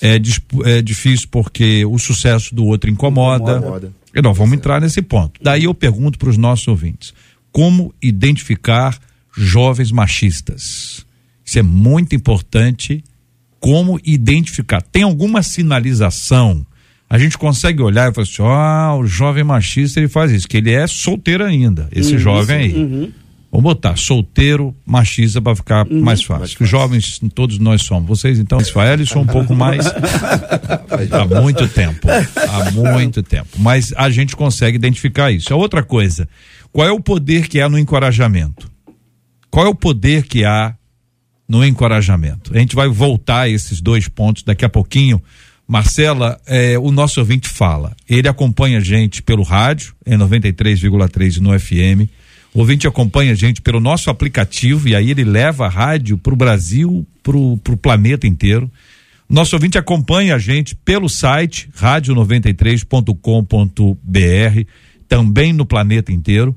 é, 0.00 0.16
é, 0.64 0.82
difícil 0.82 1.28
porque 1.30 1.84
o 1.84 1.98
sucesso 1.98 2.54
do 2.54 2.64
outro 2.66 2.88
incomoda. 2.88 3.56
incomoda. 3.56 3.92
E 4.14 4.20
nós 4.20 4.36
vamos 4.36 4.54
entrar 4.54 4.80
nesse 4.80 5.00
ponto. 5.00 5.40
Daí 5.42 5.64
eu 5.64 5.74
pergunto 5.74 6.18
para 6.18 6.28
os 6.28 6.36
nossos 6.36 6.68
ouvintes: 6.68 7.14
como 7.50 7.94
identificar 8.02 8.98
jovens 9.36 9.90
machistas. 9.90 11.06
Isso 11.44 11.58
é 11.58 11.62
muito 11.62 12.14
importante. 12.14 13.02
Como 13.58 14.00
identificar? 14.04 14.82
Tem 14.82 15.02
alguma 15.04 15.42
sinalização? 15.42 16.66
A 17.08 17.18
gente 17.18 17.38
consegue 17.38 17.82
olhar 17.82 18.10
e 18.10 18.14
falar 18.14 18.24
assim: 18.24 18.42
ah, 18.42 18.96
o 18.98 19.06
jovem 19.06 19.44
machista 19.44 20.00
ele 20.00 20.08
faz 20.08 20.32
isso, 20.32 20.48
que 20.48 20.56
ele 20.56 20.72
é 20.72 20.86
solteiro 20.86 21.44
ainda, 21.44 21.88
esse 21.92 22.14
uhum, 22.14 22.18
jovem 22.18 22.56
aí. 22.56 22.74
Uhum. 22.74 23.12
Vamos 23.52 23.64
botar 23.64 23.96
solteiro, 23.98 24.74
machista 24.86 25.38
para 25.42 25.54
ficar 25.54 25.86
Uhum. 25.86 26.00
mais 26.00 26.22
fácil. 26.22 26.56
Os 26.58 26.68
jovens, 26.70 27.20
todos 27.34 27.58
nós 27.58 27.82
somos. 27.82 28.08
Vocês, 28.08 28.38
então, 28.38 28.58
Israel, 28.58 29.04
são 29.06 29.20
um 29.20 29.26
pouco 29.26 29.54
mais. 29.54 29.84
há 31.12 31.40
muito 31.42 31.68
tempo. 31.68 32.08
Há 32.08 32.70
muito 32.70 33.22
tempo. 33.22 33.48
Mas 33.58 33.92
a 33.94 34.08
gente 34.08 34.34
consegue 34.34 34.76
identificar 34.76 35.30
isso. 35.30 35.52
A 35.52 35.56
outra 35.56 35.82
coisa, 35.82 36.26
qual 36.72 36.88
é 36.88 36.90
o 36.90 36.98
poder 36.98 37.46
que 37.46 37.60
há 37.60 37.68
no 37.68 37.78
encorajamento? 37.78 38.70
Qual 39.50 39.66
é 39.66 39.68
o 39.68 39.74
poder 39.74 40.22
que 40.22 40.46
há 40.46 40.74
no 41.46 41.62
encorajamento? 41.62 42.56
A 42.56 42.58
gente 42.58 42.74
vai 42.74 42.88
voltar 42.88 43.40
a 43.42 43.48
esses 43.50 43.82
dois 43.82 44.08
pontos 44.08 44.44
daqui 44.44 44.64
a 44.64 44.68
pouquinho. 44.70 45.22
Marcela, 45.68 46.40
eh, 46.46 46.78
o 46.78 46.90
nosso 46.90 47.20
ouvinte 47.20 47.48
fala. 47.50 47.94
Ele 48.08 48.28
acompanha 48.28 48.78
a 48.78 48.80
gente 48.80 49.22
pelo 49.22 49.42
rádio, 49.42 49.94
em 50.06 50.16
93,3 50.16 51.36
no 51.36 51.58
FM. 51.58 52.08
O 52.54 52.60
ouvinte 52.60 52.86
acompanha 52.86 53.32
a 53.32 53.34
gente 53.34 53.62
pelo 53.62 53.80
nosso 53.80 54.10
aplicativo 54.10 54.86
e 54.88 54.94
aí 54.94 55.10
ele 55.10 55.24
leva 55.24 55.64
a 55.66 55.70
rádio 55.70 56.18
para 56.18 56.34
o 56.34 56.36
Brasil, 56.36 57.06
para 57.22 57.36
o 57.36 57.58
planeta 57.80 58.26
inteiro. 58.26 58.70
Nosso 59.28 59.54
ouvinte 59.56 59.78
acompanha 59.78 60.34
a 60.34 60.38
gente 60.38 60.74
pelo 60.76 61.08
site 61.08 61.70
radio93.com.br, 61.74 64.68
também 65.08 65.54
no 65.54 65.64
planeta 65.64 66.12
inteiro. 66.12 66.54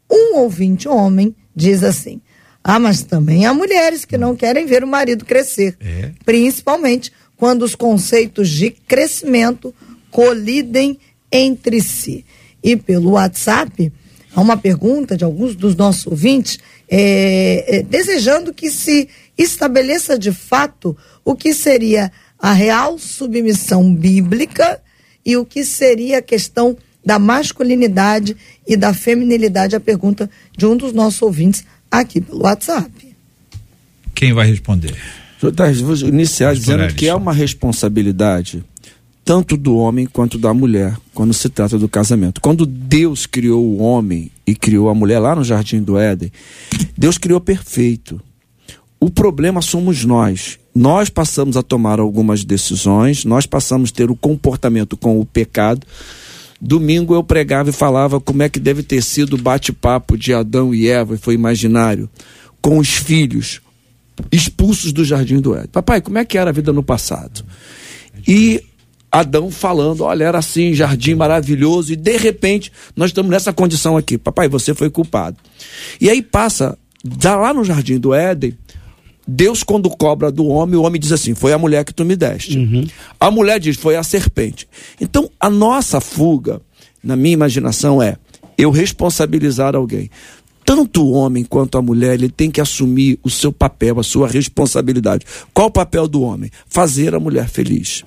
Um 0.10 0.38
ouvinte 0.38 0.88
homem 0.88 1.36
diz 1.56 1.84
assim: 1.84 2.22
Ah, 2.64 2.80
mas 2.80 3.04
também 3.04 3.46
há 3.46 3.54
mulheres 3.54 4.06
que 4.06 4.18
não 4.18 4.36
querem 4.36 4.66
ver 4.66 4.84
o 4.84 4.88
marido 4.88 5.26
crescer. 5.26 5.76
É. 5.80 6.12
Principalmente 6.26 7.12
quando 7.38 7.64
os 7.64 7.76
conceitos 7.76 8.50
de 8.50 8.72
crescimento 8.72 9.74
colidem 10.12 11.00
entre 11.32 11.82
si. 11.82 12.26
E 12.64 12.76
pelo 12.76 13.12
WhatsApp, 13.12 13.92
há 14.36 14.42
uma 14.42 14.58
pergunta 14.58 15.18
de 15.18 15.24
alguns 15.24 15.56
dos 15.56 15.76
nossos 15.76 16.06
ouvintes 16.06 16.60
é, 16.94 17.78
é, 17.78 17.84
desejando 17.84 18.54
que 18.54 18.70
se 18.70 19.08
estabeleça 19.38 20.20
de 20.20 20.34
fato 20.34 20.96
o 21.24 21.34
que 21.36 21.54
seria 21.54 22.12
a 22.38 22.52
real 22.52 23.00
submissão 23.00 23.96
bíblica 23.96 24.82
e 25.26 25.38
o 25.38 25.46
que 25.46 25.64
seria 25.64 26.18
a 26.18 26.22
questão 26.22 26.76
da 27.04 27.18
masculinidade 27.18 28.36
e 28.68 28.76
da 28.76 28.94
feminilidade, 28.94 29.76
a 29.76 29.80
pergunta 29.80 30.30
de 30.56 30.66
um 30.66 30.76
dos 30.76 30.92
nossos 30.92 31.22
ouvintes 31.22 31.64
aqui 31.90 32.20
pelo 32.20 32.44
WhatsApp. 32.44 32.92
Quem 34.14 34.34
vai 34.34 34.48
responder? 34.48 34.94
Vou 35.40 35.52
iniciar 36.10 36.50
Pastor 36.50 36.78
dizendo 36.78 36.94
que 36.94 37.08
é 37.08 37.16
uma 37.16 37.34
responsabilidade 37.34 38.64
tanto 39.24 39.56
do 39.56 39.78
homem 39.78 40.06
quanto 40.06 40.38
da 40.38 40.54
mulher 40.54 40.96
quando 41.14 41.34
se 41.34 41.48
trata 41.48 41.78
do 41.80 41.88
casamento. 41.88 42.42
Quando 42.42 42.66
Deus 42.66 43.26
criou 43.26 43.64
o 43.64 43.78
homem 43.78 44.32
e 44.52 44.56
criou 44.56 44.90
a 44.90 44.96
mulher 44.96 45.20
lá 45.20 45.34
no 45.34 45.44
jardim 45.44 45.82
do 45.82 45.98
Éden, 45.98 46.32
Deus 46.98 47.18
criou 47.18 47.40
perfeito. 47.40 48.22
O 49.00 49.10
problema 49.10 49.62
somos 49.62 50.06
nós. 50.06 50.60
Nós 50.76 51.10
passamos 51.10 51.58
a 51.58 51.64
tomar 51.64 52.00
algumas 52.00 52.44
decisões, 52.44 53.26
nós 53.26 53.46
passamos 53.46 53.90
a 53.90 53.94
ter 53.94 54.12
o 54.12 54.16
comportamento 54.16 54.96
com 54.96 55.20
o 55.20 55.26
pecado. 55.26 55.86
Domingo 56.62 57.16
eu 57.16 57.24
pregava 57.24 57.70
e 57.70 57.74
falava 57.74 58.20
como 58.20 58.44
é 58.44 58.50
que 58.50 58.60
deve 58.60 58.84
ter 58.84 59.02
sido 59.02 59.34
o 59.34 59.42
bate-papo 59.42 60.18
de 60.18 60.34
Adão 60.34 60.74
e 60.74 60.88
Eva, 60.88 61.16
e 61.16 61.18
foi 61.18 61.34
imaginário, 61.34 62.10
com 62.62 62.78
os 62.78 62.90
filhos 62.90 63.60
expulsos 64.32 64.94
do 64.94 65.04
jardim 65.04 65.40
do 65.40 65.56
Éden. 65.56 65.70
Papai, 65.72 66.02
como 66.02 66.18
é 66.18 66.26
que 66.26 66.38
era 66.38 66.52
a 66.52 66.54
vida 66.54 66.72
no 66.72 66.84
passado? 66.84 67.44
E 68.28 68.64
Adão 69.12 69.52
falando, 69.52 70.02
olha, 70.02 70.24
era 70.24 70.38
assim, 70.38 70.74
jardim 70.74 71.16
maravilhoso, 71.16 71.92
e 71.92 71.96
de 71.96 72.18
repente 72.18 72.72
nós 72.96 73.10
estamos 73.10 73.30
nessa 73.30 73.52
condição 73.52 73.98
aqui. 73.98 74.18
Papai, 74.18 74.48
você 74.48 74.74
foi 74.74 74.90
culpado. 74.90 75.38
E 76.00 76.10
aí 76.10 76.22
passa, 76.22 76.78
dá 77.04 77.36
lá 77.36 77.54
no 77.54 77.66
jardim 77.66 78.00
do 78.00 78.14
Éden, 78.14 78.58
Deus, 79.28 79.64
quando 79.64 79.90
cobra 79.90 80.32
do 80.32 80.48
homem, 80.48 80.76
o 80.76 80.82
homem 80.82 81.00
diz 81.00 81.12
assim: 81.12 81.34
Foi 81.34 81.54
a 81.54 81.58
mulher 81.58 81.86
que 81.86 81.94
tu 81.94 82.04
me 82.04 82.16
deste. 82.16 82.58
A 83.20 83.30
mulher 83.30 83.60
diz: 83.60 83.78
Foi 83.78 83.96
a 83.96 84.04
serpente. 84.04 84.68
Então, 85.00 85.30
a 85.40 85.50
nossa 85.50 86.02
fuga, 86.02 86.60
na 87.04 87.16
minha 87.16 87.34
imaginação, 87.34 88.02
é 88.02 88.18
eu 88.58 88.72
responsabilizar 88.72 89.76
alguém. 89.76 90.10
Tanto 90.66 91.04
o 91.04 91.12
homem 91.12 91.44
quanto 91.44 91.78
a 91.78 91.82
mulher, 91.82 92.14
ele 92.14 92.30
tem 92.30 92.52
que 92.52 92.62
assumir 92.62 93.20
o 93.24 93.30
seu 93.30 93.52
papel, 93.52 94.00
a 94.00 94.04
sua 94.04 94.28
responsabilidade. 94.28 95.26
Qual 95.54 95.68
o 95.68 95.72
papel 95.72 96.08
do 96.08 96.22
homem? 96.22 96.50
Fazer 96.68 97.16
a 97.16 97.20
mulher 97.20 97.48
feliz. 97.48 98.04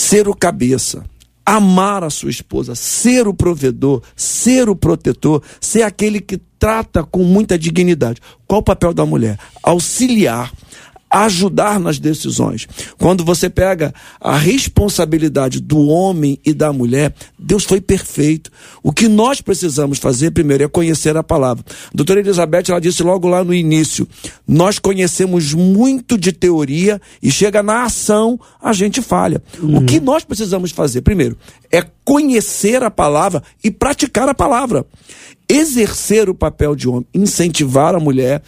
Ser 0.00 0.26
o 0.26 0.34
cabeça. 0.34 1.04
Amar 1.44 2.02
a 2.02 2.08
sua 2.08 2.30
esposa, 2.30 2.74
ser 2.74 3.28
o 3.28 3.34
provedor, 3.34 4.02
ser 4.16 4.66
o 4.70 4.74
protetor, 4.74 5.42
ser 5.60 5.82
aquele 5.82 6.22
que 6.22 6.40
trata 6.58 7.04
com 7.04 7.22
muita 7.22 7.58
dignidade. 7.58 8.18
Qual 8.46 8.62
o 8.62 8.64
papel 8.64 8.94
da 8.94 9.04
mulher? 9.04 9.38
Auxiliar, 9.62 10.50
ajudar 11.10 11.80
nas 11.80 11.98
decisões. 11.98 12.68
Quando 12.98 13.24
você 13.24 13.50
pega 13.50 13.92
a 14.20 14.36
responsabilidade 14.36 15.60
do 15.60 15.88
homem 15.88 16.38
e 16.44 16.54
da 16.54 16.72
mulher, 16.72 17.12
Deus 17.38 17.64
foi 17.64 17.80
perfeito. 17.80 18.50
O 18.82 18.92
que 18.92 19.08
nós 19.08 19.40
precisamos 19.40 19.98
fazer 19.98 20.30
primeiro 20.30 20.64
é 20.64 20.68
conhecer 20.68 21.16
a 21.16 21.22
palavra. 21.22 21.64
A 21.86 21.90
doutora 21.92 22.20
Elizabeth, 22.20 22.64
ela 22.68 22.80
disse 22.80 23.02
logo 23.02 23.26
lá 23.26 23.42
no 23.42 23.52
início, 23.52 24.06
nós 24.46 24.78
conhecemos 24.78 25.52
muito 25.52 26.16
de 26.16 26.32
teoria 26.32 27.00
e 27.22 27.30
chega 27.30 27.62
na 27.62 27.84
ação, 27.84 28.38
a 28.62 28.72
gente 28.72 29.02
falha. 29.02 29.42
O 29.60 29.84
que 29.84 29.98
nós 29.98 30.24
precisamos 30.24 30.70
fazer 30.70 31.02
primeiro 31.02 31.36
é 31.72 31.84
conhecer 32.04 32.82
a 32.82 32.90
palavra 32.90 33.42
e 33.62 33.70
praticar 33.70 34.28
a 34.28 34.34
palavra. 34.34 34.86
Exercer 35.48 36.30
o 36.30 36.34
papel 36.34 36.76
de 36.76 36.88
homem, 36.88 37.06
incentivar 37.12 37.94
a 37.94 38.00
mulher, 38.00 38.40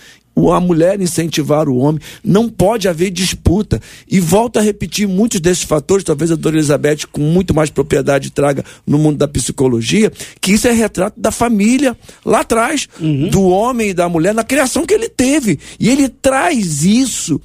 a 0.51 0.61
mulher 0.61 1.01
incentivar 1.01 1.69
o 1.69 1.77
homem, 1.77 2.01
não 2.25 2.49
pode 2.49 2.89
haver 2.89 3.11
disputa. 3.11 3.81
E 4.09 4.19
volto 4.19 4.59
a 4.59 4.63
repetir 4.63 5.07
muitos 5.07 5.41
desses 5.41 5.65
fatores, 5.65 6.05
talvez 6.05 6.31
a 6.31 6.35
doutora 6.35 6.57
Elizabeth, 6.57 7.07
com 7.11 7.21
muito 7.21 7.55
mais 7.55 7.71
propriedade, 7.71 8.31
traga 8.31 8.65
no 8.87 8.99
mundo 8.99 9.19
da 9.19 9.29
psicologia, 9.29 10.11
que 10.41 10.53
isso 10.53 10.67
é 10.67 10.73
retrato 10.73 11.21
da 11.21 11.31
família 11.31 11.97
lá 12.25 12.41
atrás, 12.41 12.89
do 13.31 13.43
homem 13.43 13.91
e 13.91 13.95
da 13.95 14.09
mulher, 14.09 14.35
na 14.35 14.45
criação 14.45 14.87
que 14.87 14.95
ele 14.95 15.09
teve. 15.09 15.59
E 15.79 15.89
ele 15.89 16.09
traz 16.09 16.85
isso. 16.85 17.41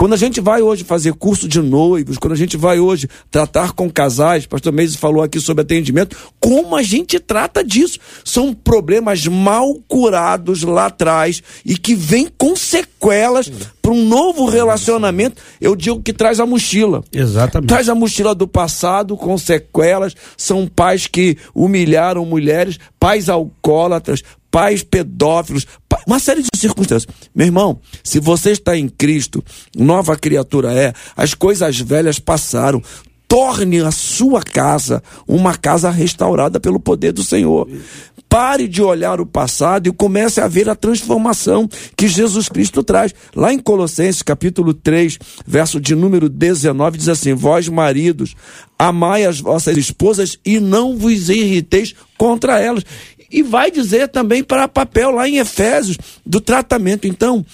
Quando 0.00 0.14
a 0.14 0.16
gente 0.16 0.40
vai 0.40 0.62
hoje 0.62 0.82
fazer 0.82 1.12
curso 1.12 1.46
de 1.46 1.60
noivos, 1.60 2.16
quando 2.16 2.32
a 2.32 2.36
gente 2.36 2.56
vai 2.56 2.80
hoje 2.80 3.06
tratar 3.30 3.72
com 3.72 3.90
casais, 3.90 4.46
pastor 4.46 4.72
Meise 4.72 4.96
falou 4.96 5.22
aqui 5.22 5.38
sobre 5.38 5.60
atendimento, 5.60 6.16
como 6.40 6.74
a 6.74 6.82
gente 6.82 7.20
trata 7.20 7.62
disso? 7.62 7.98
São 8.24 8.54
problemas 8.54 9.26
mal 9.26 9.74
curados 9.86 10.62
lá 10.62 10.86
atrás 10.86 11.42
e 11.66 11.76
que 11.76 11.94
vêm 11.94 12.30
com 12.38 12.56
sequelas 12.56 13.52
para 13.82 13.92
um 13.92 14.02
novo 14.02 14.46
relacionamento. 14.46 15.42
Eu 15.60 15.76
digo 15.76 16.02
que 16.02 16.14
traz 16.14 16.40
a 16.40 16.46
mochila. 16.46 17.04
Exatamente. 17.12 17.68
Traz 17.68 17.86
a 17.90 17.94
mochila 17.94 18.34
do 18.34 18.48
passado 18.48 19.18
com 19.18 19.36
sequelas. 19.36 20.14
São 20.34 20.66
pais 20.66 21.06
que 21.06 21.36
humilharam 21.54 22.24
mulheres, 22.24 22.78
pais 22.98 23.28
alcoólatras, 23.28 24.22
pais 24.50 24.82
pedófilos, 24.82 25.66
uma 26.06 26.18
série 26.18 26.42
de 26.42 26.48
circunstâncias. 26.56 27.12
Meu 27.34 27.46
irmão, 27.46 27.80
se 28.02 28.18
você 28.18 28.50
está 28.50 28.76
em 28.76 28.88
Cristo, 28.88 29.42
nova 29.76 30.16
criatura 30.16 30.72
é, 30.72 30.92
as 31.16 31.34
coisas 31.34 31.78
velhas 31.78 32.18
passaram. 32.18 32.82
Torne 33.28 33.78
a 33.80 33.92
sua 33.92 34.42
casa 34.42 35.00
uma 35.26 35.56
casa 35.56 35.88
restaurada 35.88 36.58
pelo 36.58 36.80
poder 36.80 37.12
do 37.12 37.22
Senhor. 37.22 37.68
Pare 38.28 38.66
de 38.66 38.82
olhar 38.82 39.20
o 39.20 39.26
passado 39.26 39.88
e 39.88 39.92
comece 39.92 40.40
a 40.40 40.48
ver 40.48 40.68
a 40.68 40.74
transformação 40.74 41.68
que 41.96 42.08
Jesus 42.08 42.48
Cristo 42.48 42.82
traz. 42.82 43.14
Lá 43.34 43.52
em 43.52 43.58
Colossenses, 43.60 44.22
capítulo 44.22 44.74
3, 44.74 45.16
verso 45.46 45.80
de 45.80 45.94
número 45.94 46.28
19, 46.28 46.98
diz 46.98 47.08
assim: 47.08 47.32
Vós, 47.32 47.68
maridos, 47.68 48.34
amai 48.76 49.24
as 49.24 49.40
vossas 49.40 49.76
esposas 49.76 50.36
e 50.44 50.58
não 50.58 50.96
vos 50.96 51.28
irriteis 51.28 51.94
contra 52.18 52.58
elas. 52.58 52.84
E 53.30 53.42
vai 53.42 53.70
dizer 53.70 54.08
também 54.08 54.42
para 54.42 54.68
papel 54.68 55.10
lá 55.10 55.28
em 55.28 55.38
Efésios 55.38 55.96
do 56.24 56.40
tratamento. 56.40 57.06
Então, 57.06 57.44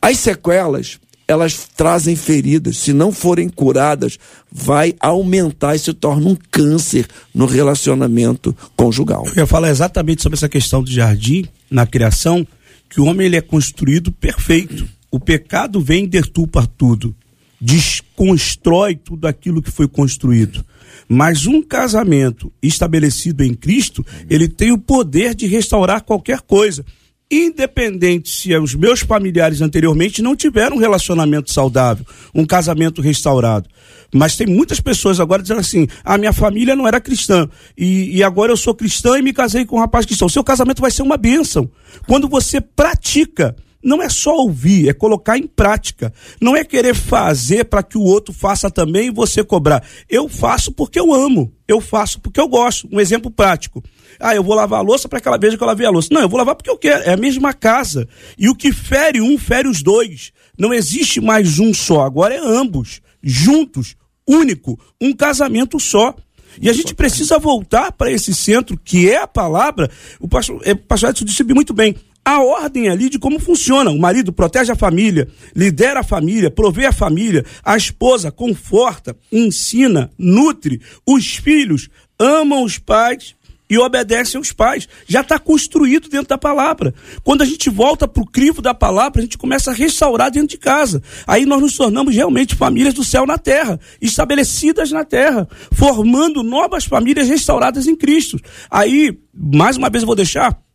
as 0.00 0.18
sequelas 0.18 0.98
elas 1.28 1.68
trazem 1.76 2.14
feridas. 2.14 2.78
Se 2.78 2.92
não 2.92 3.10
forem 3.10 3.48
curadas, 3.48 4.18
vai 4.50 4.94
aumentar 5.00 5.74
e 5.74 5.78
se 5.78 5.92
torna 5.92 6.28
um 6.28 6.36
câncer 6.50 7.06
no 7.34 7.46
relacionamento 7.46 8.56
conjugal. 8.76 9.24
Eu 9.26 9.38
ia 9.38 9.46
falar 9.46 9.70
exatamente 9.70 10.22
sobre 10.22 10.36
essa 10.36 10.48
questão 10.48 10.82
do 10.82 10.90
jardim 10.90 11.46
na 11.70 11.86
criação, 11.86 12.46
que 12.88 13.00
o 13.00 13.06
homem 13.06 13.26
ele 13.26 13.36
é 13.36 13.40
construído 13.40 14.12
perfeito. 14.12 14.86
O 15.10 15.18
pecado 15.18 15.80
vem 15.80 16.04
e 16.04 16.08
deturpa 16.08 16.68
tudo, 16.78 17.14
desconstrói 17.60 18.94
tudo 18.94 19.26
aquilo 19.26 19.62
que 19.62 19.70
foi 19.70 19.88
construído. 19.88 20.64
Mas 21.08 21.46
um 21.46 21.62
casamento 21.62 22.52
estabelecido 22.62 23.44
em 23.44 23.54
Cristo, 23.54 24.04
ele 24.28 24.48
tem 24.48 24.72
o 24.72 24.78
poder 24.78 25.34
de 25.34 25.46
restaurar 25.46 26.02
qualquer 26.02 26.40
coisa 26.40 26.84
independente 27.30 28.30
se 28.30 28.56
os 28.56 28.74
meus 28.74 29.00
familiares 29.00 29.60
anteriormente 29.60 30.22
não 30.22 30.36
tiveram 30.36 30.76
um 30.76 30.80
relacionamento 30.80 31.52
saudável, 31.52 32.06
um 32.34 32.44
casamento 32.46 33.02
restaurado. 33.02 33.68
Mas 34.14 34.36
tem 34.36 34.46
muitas 34.46 34.80
pessoas 34.80 35.18
agora 35.18 35.42
dizendo 35.42 35.60
assim: 35.60 35.88
a 36.04 36.16
minha 36.16 36.32
família 36.32 36.76
não 36.76 36.86
era 36.86 37.00
cristã 37.00 37.48
e, 37.76 38.16
e 38.16 38.22
agora 38.22 38.52
eu 38.52 38.56
sou 38.56 38.74
cristã 38.74 39.18
e 39.18 39.22
me 39.22 39.32
casei 39.32 39.64
com 39.64 39.76
um 39.76 39.80
rapaz 39.80 40.06
cristão. 40.06 40.28
Seu 40.28 40.44
casamento 40.44 40.80
vai 40.80 40.90
ser 40.90 41.02
uma 41.02 41.16
bênção. 41.16 41.68
Quando 42.06 42.28
você 42.28 42.60
pratica 42.60 43.56
não 43.86 44.02
é 44.02 44.08
só 44.08 44.34
ouvir, 44.34 44.88
é 44.88 44.92
colocar 44.92 45.38
em 45.38 45.46
prática. 45.46 46.12
Não 46.40 46.56
é 46.56 46.64
querer 46.64 46.92
fazer 46.92 47.66
para 47.66 47.84
que 47.84 47.96
o 47.96 48.02
outro 48.02 48.34
faça 48.34 48.68
também 48.68 49.06
e 49.06 49.12
você 49.12 49.44
cobrar. 49.44 49.86
Eu 50.10 50.28
faço 50.28 50.72
porque 50.72 50.98
eu 50.98 51.14
amo. 51.14 51.52
Eu 51.68 51.80
faço 51.80 52.20
porque 52.20 52.40
eu 52.40 52.48
gosto. 52.48 52.88
Um 52.90 52.98
exemplo 52.98 53.30
prático. 53.30 53.84
Ah, 54.18 54.34
eu 54.34 54.42
vou 54.42 54.56
lavar 54.56 54.80
a 54.80 54.82
louça 54.82 55.08
para 55.08 55.20
que 55.20 55.28
ela 55.28 55.38
veja 55.38 55.56
que 55.56 55.62
eu 55.62 55.66
lavei 55.68 55.86
a 55.86 55.90
louça. 55.90 56.08
Não, 56.10 56.20
eu 56.20 56.28
vou 56.28 56.36
lavar 56.36 56.56
porque 56.56 56.68
eu 56.68 56.76
quero. 56.76 57.04
É 57.04 57.12
a 57.12 57.16
mesma 57.16 57.54
casa. 57.54 58.08
E 58.36 58.48
o 58.48 58.56
que 58.56 58.72
fere 58.72 59.20
um, 59.20 59.38
fere 59.38 59.68
os 59.68 59.84
dois. 59.84 60.32
Não 60.58 60.74
existe 60.74 61.20
mais 61.20 61.60
um 61.60 61.72
só. 61.72 62.02
Agora 62.02 62.34
é 62.34 62.40
ambos. 62.40 63.00
Juntos. 63.22 63.94
Único. 64.28 64.76
Um 65.00 65.12
casamento 65.12 65.78
só. 65.78 66.12
E 66.60 66.68
a 66.68 66.72
gente 66.72 66.92
precisa 66.92 67.38
voltar 67.38 67.92
para 67.92 68.10
esse 68.10 68.34
centro 68.34 68.76
que 68.82 69.08
é 69.08 69.18
a 69.18 69.28
palavra. 69.28 69.88
O 70.18 70.26
pastor, 70.26 70.60
é, 70.64 70.72
o 70.72 70.76
pastor 70.76 71.10
Edson 71.10 71.24
disse 71.24 71.44
muito 71.44 71.72
bem 71.72 71.94
a 72.26 72.42
ordem 72.42 72.88
ali 72.88 73.08
de 73.08 73.20
como 73.20 73.38
funciona. 73.38 73.88
O 73.92 74.00
marido 74.00 74.32
protege 74.32 74.72
a 74.72 74.76
família, 74.76 75.28
lidera 75.54 76.00
a 76.00 76.02
família, 76.02 76.50
provê 76.50 76.84
a 76.84 76.92
família, 76.92 77.44
a 77.64 77.76
esposa 77.76 78.32
conforta, 78.32 79.16
ensina, 79.30 80.10
nutre, 80.18 80.80
os 81.06 81.36
filhos 81.36 81.88
amam 82.18 82.64
os 82.64 82.78
pais 82.78 83.36
e 83.70 83.78
obedecem 83.78 84.38
aos 84.38 84.50
pais. 84.52 84.88
Já 85.06 85.20
está 85.20 85.38
construído 85.38 86.08
dentro 86.08 86.28
da 86.28 86.38
palavra. 86.38 86.92
Quando 87.22 87.42
a 87.42 87.44
gente 87.44 87.70
volta 87.70 88.08
para 88.08 88.22
o 88.22 88.26
crivo 88.26 88.60
da 88.60 88.74
palavra, 88.74 89.20
a 89.20 89.24
gente 89.24 89.38
começa 89.38 89.70
a 89.70 89.74
restaurar 89.74 90.28
dentro 90.28 90.48
de 90.48 90.58
casa. 90.58 91.00
Aí 91.28 91.46
nós 91.46 91.60
nos 91.60 91.76
tornamos 91.76 92.12
realmente 92.12 92.56
famílias 92.56 92.94
do 92.94 93.04
céu 93.04 93.24
na 93.24 93.38
terra, 93.38 93.78
estabelecidas 94.00 94.90
na 94.90 95.04
terra, 95.04 95.48
formando 95.72 96.42
novas 96.42 96.84
famílias 96.84 97.28
restauradas 97.28 97.86
em 97.86 97.94
Cristo. 97.94 98.36
Aí, 98.68 99.16
mais 99.32 99.76
uma 99.76 99.88
vez 99.88 100.02
eu 100.02 100.06
vou 100.06 100.16
deixar 100.16 100.65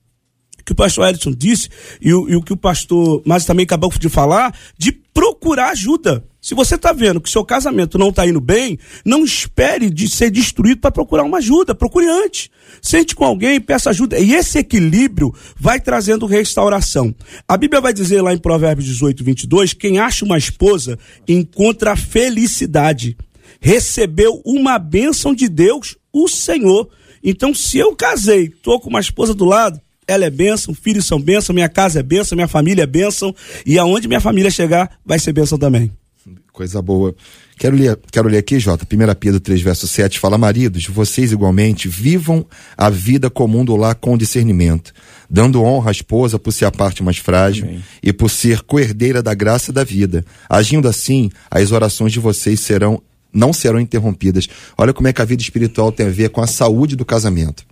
que 0.65 0.71
o 0.71 0.76
pastor 0.76 1.10
Edson 1.10 1.32
disse 1.32 1.69
e 2.02 2.13
o, 2.13 2.30
e 2.30 2.36
o 2.36 2.41
que 2.41 2.54
o 2.54 2.58
pastor 2.58 3.21
mas 3.26 3.45
também 3.45 3.63
acabou 3.63 3.91
de 3.91 4.10
falar, 4.10 4.56
de 4.78 4.91
procurar 4.91 5.69
ajuda. 5.69 6.24
Se 6.41 6.56
você 6.56 6.74
está 6.74 6.91
vendo 6.91 7.21
que 7.21 7.30
seu 7.30 7.45
casamento 7.45 8.00
não 8.00 8.10
está 8.10 8.26
indo 8.26 8.41
bem, 8.41 8.80
não 9.06 9.24
espere 9.24 9.91
de 9.91 10.10
ser 10.10 10.32
destruído 10.32 10.82
para 10.82 10.91
procurar 10.91 11.24
uma 11.24 11.38
ajuda. 11.38 11.76
Procure 11.76 12.08
antes. 12.08 12.50
Sente 12.82 13.15
com 13.15 13.24
alguém, 13.24 13.62
peça 13.62 13.91
ajuda. 13.91 14.17
E 14.17 14.34
esse 14.34 14.58
equilíbrio 14.58 15.34
vai 15.56 15.80
trazendo 15.80 16.26
restauração. 16.26 17.13
A 17.47 17.56
Bíblia 17.56 17.80
vai 17.80 17.93
dizer 17.93 18.21
lá 18.21 18.34
em 18.34 18.39
Provérbios 18.39 18.88
18, 18.88 19.24
22, 19.24 19.74
quem 19.74 20.00
acha 20.00 20.26
uma 20.26 20.38
esposa 20.38 20.97
encontra 21.28 21.95
felicidade. 21.95 23.15
Recebeu 23.60 24.41
uma 24.43 24.80
bênção 24.80 25.36
de 25.36 25.47
Deus, 25.47 25.95
o 26.12 26.28
Senhor. 26.28 26.89
Então, 27.24 27.54
se 27.54 27.78
eu 27.78 27.95
casei, 27.95 28.45
estou 28.45 28.80
com 28.80 28.89
uma 28.89 29.00
esposa 29.00 29.36
do 29.36 29.45
lado, 29.45 29.80
ela 30.12 30.26
é 30.26 30.30
bênção, 30.30 30.74
filhos 30.74 31.06
são 31.06 31.19
bênção, 31.19 31.54
minha 31.54 31.69
casa 31.69 32.00
é 32.00 32.04
bênção, 32.04 32.36
minha 32.36 32.47
família 32.47 32.84
é 32.84 32.88
bênção, 32.88 33.34
e 33.65 33.80
aonde 33.80 34.08
minha 34.08 34.19
família 34.19 34.52
chegar, 34.52 34.97
vai 35.06 35.17
ser 35.17 35.34
bênção 35.34 35.58
também. 35.58 35.91
Coisa 36.52 36.82
boa. 36.82 37.15
Quero 37.58 37.76
ler, 37.76 37.97
quero 38.12 38.28
ler 38.28 38.39
aqui, 38.39 38.60
Jota, 38.60 38.86
1 38.86 39.15
Pedro 39.19 39.39
3, 39.39 39.62
verso 39.62 39.88
7, 39.88 40.19
fala, 40.19 40.38
maridos, 40.38 40.86
vocês 40.88 41.32
igualmente 41.32 41.88
vivam 41.88 42.45
a 42.76 42.89
vida 42.89 43.30
comum 43.30 43.63
do 43.63 43.76
lar 43.76 43.95
com 43.95 44.17
discernimento, 44.17 44.91
dando 45.30 45.62
honra 45.63 45.89
à 45.89 45.91
esposa 45.91 46.39
por 46.39 46.52
ser 46.52 46.65
a 46.65 46.71
parte 46.71 47.04
mais 47.04 47.17
frágil 47.17 47.65
Amém. 47.65 47.84
e 48.02 48.12
por 48.12 48.30
ser 48.30 48.62
coerdeira 48.62 49.21
da 49.21 49.34
graça 49.34 49.71
da 49.71 49.84
vida. 49.84 50.26
Agindo 50.50 50.88
assim, 50.88 51.30
as 51.50 51.71
orações 51.71 52.12
de 52.12 52.19
vocês 52.19 52.60
serão 52.60 53.02
não 53.34 53.54
serão 53.54 53.80
interrompidas. 53.80 54.48
Olha 54.78 54.94
como 54.94 55.08
é 55.08 55.13
que 55.13 55.22
a 55.22 55.26
vida 55.26 55.41
espiritual 55.41 55.91
tem 55.91 56.08
a 56.08 56.10
ver 56.10 56.30
com 56.30 56.41
a 56.41 56.48
saúde 56.48 56.96
do 56.96 57.06
casamento. 57.06 57.63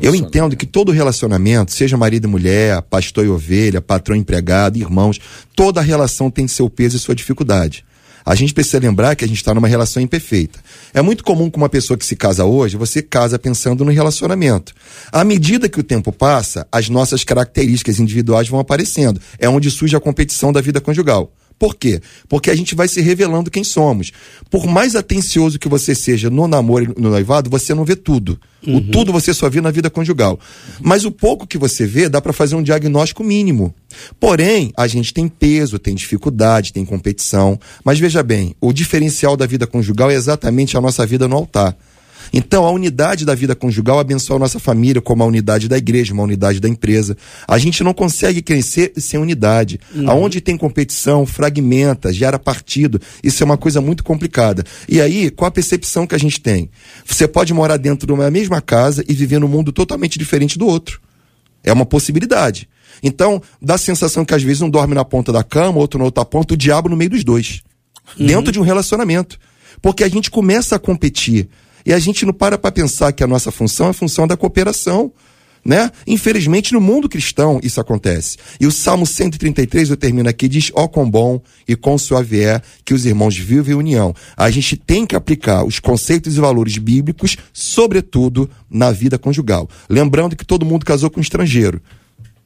Eu 0.00 0.14
entendo 0.14 0.56
que 0.56 0.66
todo 0.66 0.92
relacionamento, 0.92 1.72
seja 1.72 1.96
marido 1.96 2.26
e 2.26 2.30
mulher, 2.30 2.80
pastor 2.82 3.24
e 3.24 3.28
ovelha, 3.28 3.80
patrão 3.80 4.16
e 4.16 4.20
empregado, 4.20 4.78
irmãos, 4.78 5.20
toda 5.54 5.80
relação 5.80 6.30
tem 6.30 6.46
seu 6.48 6.68
peso 6.70 6.96
e 6.96 7.00
sua 7.00 7.14
dificuldade. 7.14 7.84
A 8.26 8.34
gente 8.34 8.54
precisa 8.54 8.78
lembrar 8.78 9.14
que 9.14 9.24
a 9.24 9.28
gente 9.28 9.36
está 9.36 9.52
numa 9.52 9.68
relação 9.68 10.02
imperfeita. 10.02 10.58
É 10.94 11.02
muito 11.02 11.22
comum 11.22 11.50
com 11.50 11.58
uma 11.58 11.68
pessoa 11.68 11.98
que 11.98 12.06
se 12.06 12.16
casa 12.16 12.44
hoje, 12.44 12.76
você 12.76 13.02
casa 13.02 13.38
pensando 13.38 13.84
no 13.84 13.90
relacionamento. 13.90 14.72
À 15.12 15.22
medida 15.24 15.68
que 15.68 15.78
o 15.78 15.82
tempo 15.82 16.10
passa, 16.10 16.66
as 16.72 16.88
nossas 16.88 17.22
características 17.22 18.00
individuais 18.00 18.48
vão 18.48 18.58
aparecendo. 18.58 19.20
É 19.38 19.46
onde 19.46 19.70
surge 19.70 19.94
a 19.94 20.00
competição 20.00 20.52
da 20.52 20.62
vida 20.62 20.80
conjugal. 20.80 21.30
Por 21.58 21.74
quê? 21.76 22.00
Porque 22.28 22.50
a 22.50 22.56
gente 22.56 22.74
vai 22.74 22.88
se 22.88 23.00
revelando 23.00 23.50
quem 23.50 23.62
somos. 23.62 24.12
Por 24.50 24.66
mais 24.66 24.96
atencioso 24.96 25.58
que 25.58 25.68
você 25.68 25.94
seja 25.94 26.28
no 26.28 26.48
namoro 26.48 26.84
e 26.84 27.00
no 27.00 27.10
noivado, 27.10 27.48
você 27.48 27.74
não 27.74 27.84
vê 27.84 27.94
tudo. 27.94 28.38
Uhum. 28.66 28.78
O 28.78 28.80
tudo 28.80 29.12
você 29.12 29.32
só 29.32 29.48
vê 29.48 29.60
na 29.60 29.70
vida 29.70 29.88
conjugal. 29.88 30.38
Mas 30.80 31.04
o 31.04 31.10
pouco 31.10 31.46
que 31.46 31.58
você 31.58 31.86
vê, 31.86 32.08
dá 32.08 32.20
para 32.20 32.32
fazer 32.32 32.56
um 32.56 32.62
diagnóstico 32.62 33.22
mínimo. 33.22 33.74
Porém, 34.18 34.72
a 34.76 34.86
gente 34.86 35.14
tem 35.14 35.28
peso, 35.28 35.78
tem 35.78 35.94
dificuldade, 35.94 36.72
tem 36.72 36.84
competição. 36.84 37.58
Mas 37.84 37.98
veja 37.98 38.22
bem, 38.22 38.54
o 38.60 38.72
diferencial 38.72 39.36
da 39.36 39.46
vida 39.46 39.66
conjugal 39.66 40.10
é 40.10 40.14
exatamente 40.14 40.76
a 40.76 40.80
nossa 40.80 41.06
vida 41.06 41.28
no 41.28 41.36
altar. 41.36 41.76
Então, 42.36 42.66
a 42.66 42.70
unidade 42.72 43.24
da 43.24 43.32
vida 43.32 43.54
conjugal 43.54 44.00
abençoa 44.00 44.34
a 44.34 44.38
nossa 44.40 44.58
família, 44.58 45.00
como 45.00 45.22
a 45.22 45.26
unidade 45.26 45.68
da 45.68 45.78
igreja, 45.78 46.12
uma 46.12 46.24
unidade 46.24 46.58
da 46.58 46.68
empresa. 46.68 47.16
A 47.46 47.58
gente 47.58 47.84
não 47.84 47.94
consegue 47.94 48.42
crescer 48.42 48.92
sem 48.96 49.20
unidade. 49.20 49.78
Uhum. 49.94 50.10
Aonde 50.10 50.40
tem 50.40 50.56
competição, 50.56 51.24
fragmenta, 51.24 52.12
gera 52.12 52.36
partido. 52.36 53.00
Isso 53.22 53.40
é 53.40 53.46
uma 53.46 53.56
coisa 53.56 53.80
muito 53.80 54.02
complicada. 54.02 54.64
E 54.88 55.00
aí, 55.00 55.30
qual 55.30 55.46
a 55.46 55.52
percepção 55.52 56.08
que 56.08 56.14
a 56.16 56.18
gente 56.18 56.40
tem? 56.40 56.68
Você 57.06 57.28
pode 57.28 57.54
morar 57.54 57.76
dentro 57.76 58.04
de 58.04 58.12
uma 58.12 58.28
mesma 58.32 58.60
casa 58.60 59.04
e 59.08 59.14
viver 59.14 59.38
num 59.38 59.46
mundo 59.46 59.70
totalmente 59.70 60.18
diferente 60.18 60.58
do 60.58 60.66
outro. 60.66 61.00
É 61.62 61.72
uma 61.72 61.86
possibilidade. 61.86 62.68
Então, 63.00 63.40
dá 63.62 63.74
a 63.74 63.78
sensação 63.78 64.24
que 64.24 64.34
às 64.34 64.42
vezes 64.42 64.60
um 64.60 64.68
dorme 64.68 64.92
na 64.92 65.04
ponta 65.04 65.32
da 65.32 65.44
cama, 65.44 65.78
outro 65.78 66.00
na 66.00 66.04
outra 66.04 66.24
ponta, 66.24 66.54
o 66.54 66.56
diabo 66.56 66.88
no 66.88 66.96
meio 66.96 67.10
dos 67.10 67.22
dois. 67.22 67.62
Uhum. 68.18 68.26
Dentro 68.26 68.50
de 68.50 68.58
um 68.58 68.62
relacionamento. 68.62 69.38
Porque 69.80 70.02
a 70.02 70.08
gente 70.08 70.32
começa 70.32 70.74
a 70.74 70.80
competir. 70.80 71.48
E 71.84 71.92
a 71.92 71.98
gente 71.98 72.24
não 72.24 72.32
para 72.32 72.56
para 72.56 72.72
pensar 72.72 73.12
que 73.12 73.22
a 73.22 73.26
nossa 73.26 73.50
função 73.50 73.88
é 73.88 73.90
a 73.90 73.94
função 73.94 74.26
da 74.26 74.36
cooperação. 74.36 75.12
Né? 75.64 75.90
Infelizmente, 76.06 76.74
no 76.74 76.80
mundo 76.80 77.08
cristão, 77.08 77.58
isso 77.62 77.80
acontece. 77.80 78.36
E 78.60 78.66
o 78.66 78.70
Salmo 78.70 79.06
133, 79.06 79.88
eu 79.88 79.96
termino 79.96 80.28
aqui, 80.28 80.46
diz: 80.46 80.70
Ó, 80.74 80.86
quão 80.86 81.10
bom 81.10 81.40
e 81.66 81.74
quão 81.74 81.96
suave 81.96 82.42
é 82.42 82.60
que 82.84 82.92
os 82.92 83.06
irmãos 83.06 83.34
vivem 83.36 83.72
em 83.72 83.78
união. 83.78 84.14
A 84.36 84.50
gente 84.50 84.76
tem 84.76 85.06
que 85.06 85.16
aplicar 85.16 85.64
os 85.64 85.80
conceitos 85.80 86.36
e 86.36 86.40
valores 86.40 86.76
bíblicos, 86.76 87.38
sobretudo 87.50 88.50
na 88.68 88.92
vida 88.92 89.18
conjugal. 89.18 89.66
Lembrando 89.88 90.36
que 90.36 90.44
todo 90.44 90.66
mundo 90.66 90.84
casou 90.84 91.08
com 91.08 91.18
um 91.18 91.22
estrangeiro 91.22 91.80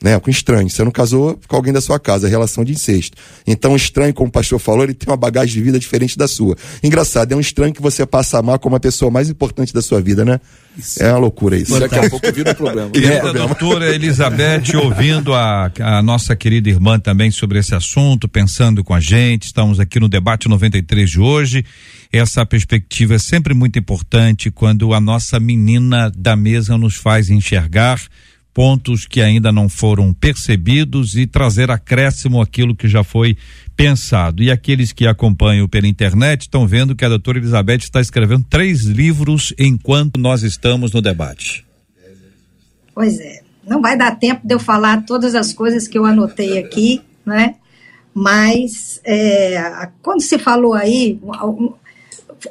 né, 0.02 0.18
com 0.20 0.30
estranho. 0.30 0.68
Você 0.68 0.84
não 0.84 0.90
casou 0.90 1.38
com 1.46 1.56
alguém 1.56 1.72
da 1.72 1.80
sua 1.80 1.98
casa, 1.98 2.26
é 2.26 2.30
relação 2.30 2.64
de 2.64 2.72
incesto. 2.72 3.16
Então, 3.46 3.72
o 3.72 3.76
estranho, 3.76 4.14
como 4.14 4.28
o 4.28 4.32
pastor 4.32 4.58
falou, 4.58 4.84
ele 4.84 4.94
tem 4.94 5.10
uma 5.10 5.16
bagagem 5.16 5.54
de 5.54 5.60
vida 5.60 5.78
diferente 5.78 6.16
da 6.16 6.28
sua. 6.28 6.56
Engraçado, 6.82 7.32
é 7.32 7.36
um 7.36 7.40
estranho 7.40 7.72
que 7.72 7.82
você 7.82 8.06
passa 8.06 8.36
a 8.36 8.40
amar 8.40 8.58
como 8.58 8.76
a 8.76 8.80
pessoa 8.80 9.10
mais 9.10 9.28
importante 9.28 9.74
da 9.74 9.82
sua 9.82 10.00
vida, 10.00 10.24
né? 10.24 10.40
Isso. 10.76 11.02
É 11.02 11.10
uma 11.10 11.18
loucura 11.18 11.56
isso. 11.56 11.78
Daqui 11.78 11.98
a 11.98 12.08
pouco 12.08 12.32
vira 12.32 12.52
um 12.52 12.54
problema. 12.54 12.90
E 12.98 13.04
é. 13.04 13.20
a 13.20 13.32
doutora 13.32 13.94
Elizabeth, 13.94 14.76
ouvindo 14.76 15.34
a, 15.34 15.70
a 15.80 16.02
nossa 16.02 16.34
querida 16.36 16.68
irmã 16.68 16.98
também 16.98 17.30
sobre 17.30 17.58
esse 17.58 17.74
assunto, 17.74 18.28
pensando 18.28 18.84
com 18.84 18.94
a 18.94 19.00
gente, 19.00 19.44
estamos 19.44 19.80
aqui 19.80 19.98
no 19.98 20.08
debate 20.08 20.48
93 20.48 21.10
de 21.10 21.20
hoje. 21.20 21.64
Essa 22.12 22.46
perspectiva 22.46 23.14
é 23.14 23.18
sempre 23.18 23.54
muito 23.54 23.78
importante 23.78 24.50
quando 24.50 24.94
a 24.94 25.00
nossa 25.00 25.38
menina 25.38 26.10
da 26.16 26.36
mesa 26.36 26.78
nos 26.78 26.94
faz 26.96 27.28
enxergar 27.28 28.00
pontos 28.58 29.06
que 29.06 29.20
ainda 29.20 29.52
não 29.52 29.68
foram 29.68 30.12
percebidos 30.12 31.14
e 31.14 31.28
trazer 31.28 31.70
acréscimo 31.70 32.42
aquilo 32.42 32.74
que 32.74 32.88
já 32.88 33.04
foi 33.04 33.36
pensado. 33.76 34.42
E 34.42 34.50
aqueles 34.50 34.90
que 34.90 35.06
acompanham 35.06 35.68
pela 35.68 35.86
internet 35.86 36.40
estão 36.40 36.66
vendo 36.66 36.96
que 36.96 37.04
a 37.04 37.08
doutora 37.08 37.38
Elizabeth 37.38 37.76
está 37.76 38.00
escrevendo 38.00 38.44
três 38.50 38.82
livros 38.82 39.54
enquanto 39.56 40.18
nós 40.18 40.42
estamos 40.42 40.92
no 40.92 41.00
debate. 41.00 41.64
Pois 42.92 43.20
é. 43.20 43.42
Não 43.64 43.80
vai 43.80 43.96
dar 43.96 44.18
tempo 44.18 44.44
de 44.44 44.52
eu 44.52 44.58
falar 44.58 45.04
todas 45.06 45.36
as 45.36 45.52
coisas 45.52 45.86
que 45.86 45.96
eu 45.96 46.04
anotei 46.04 46.58
aqui, 46.58 47.00
né? 47.24 47.54
Mas 48.12 49.00
é, 49.04 49.88
quando 50.02 50.20
se 50.20 50.36
falou 50.36 50.74
aí, 50.74 51.16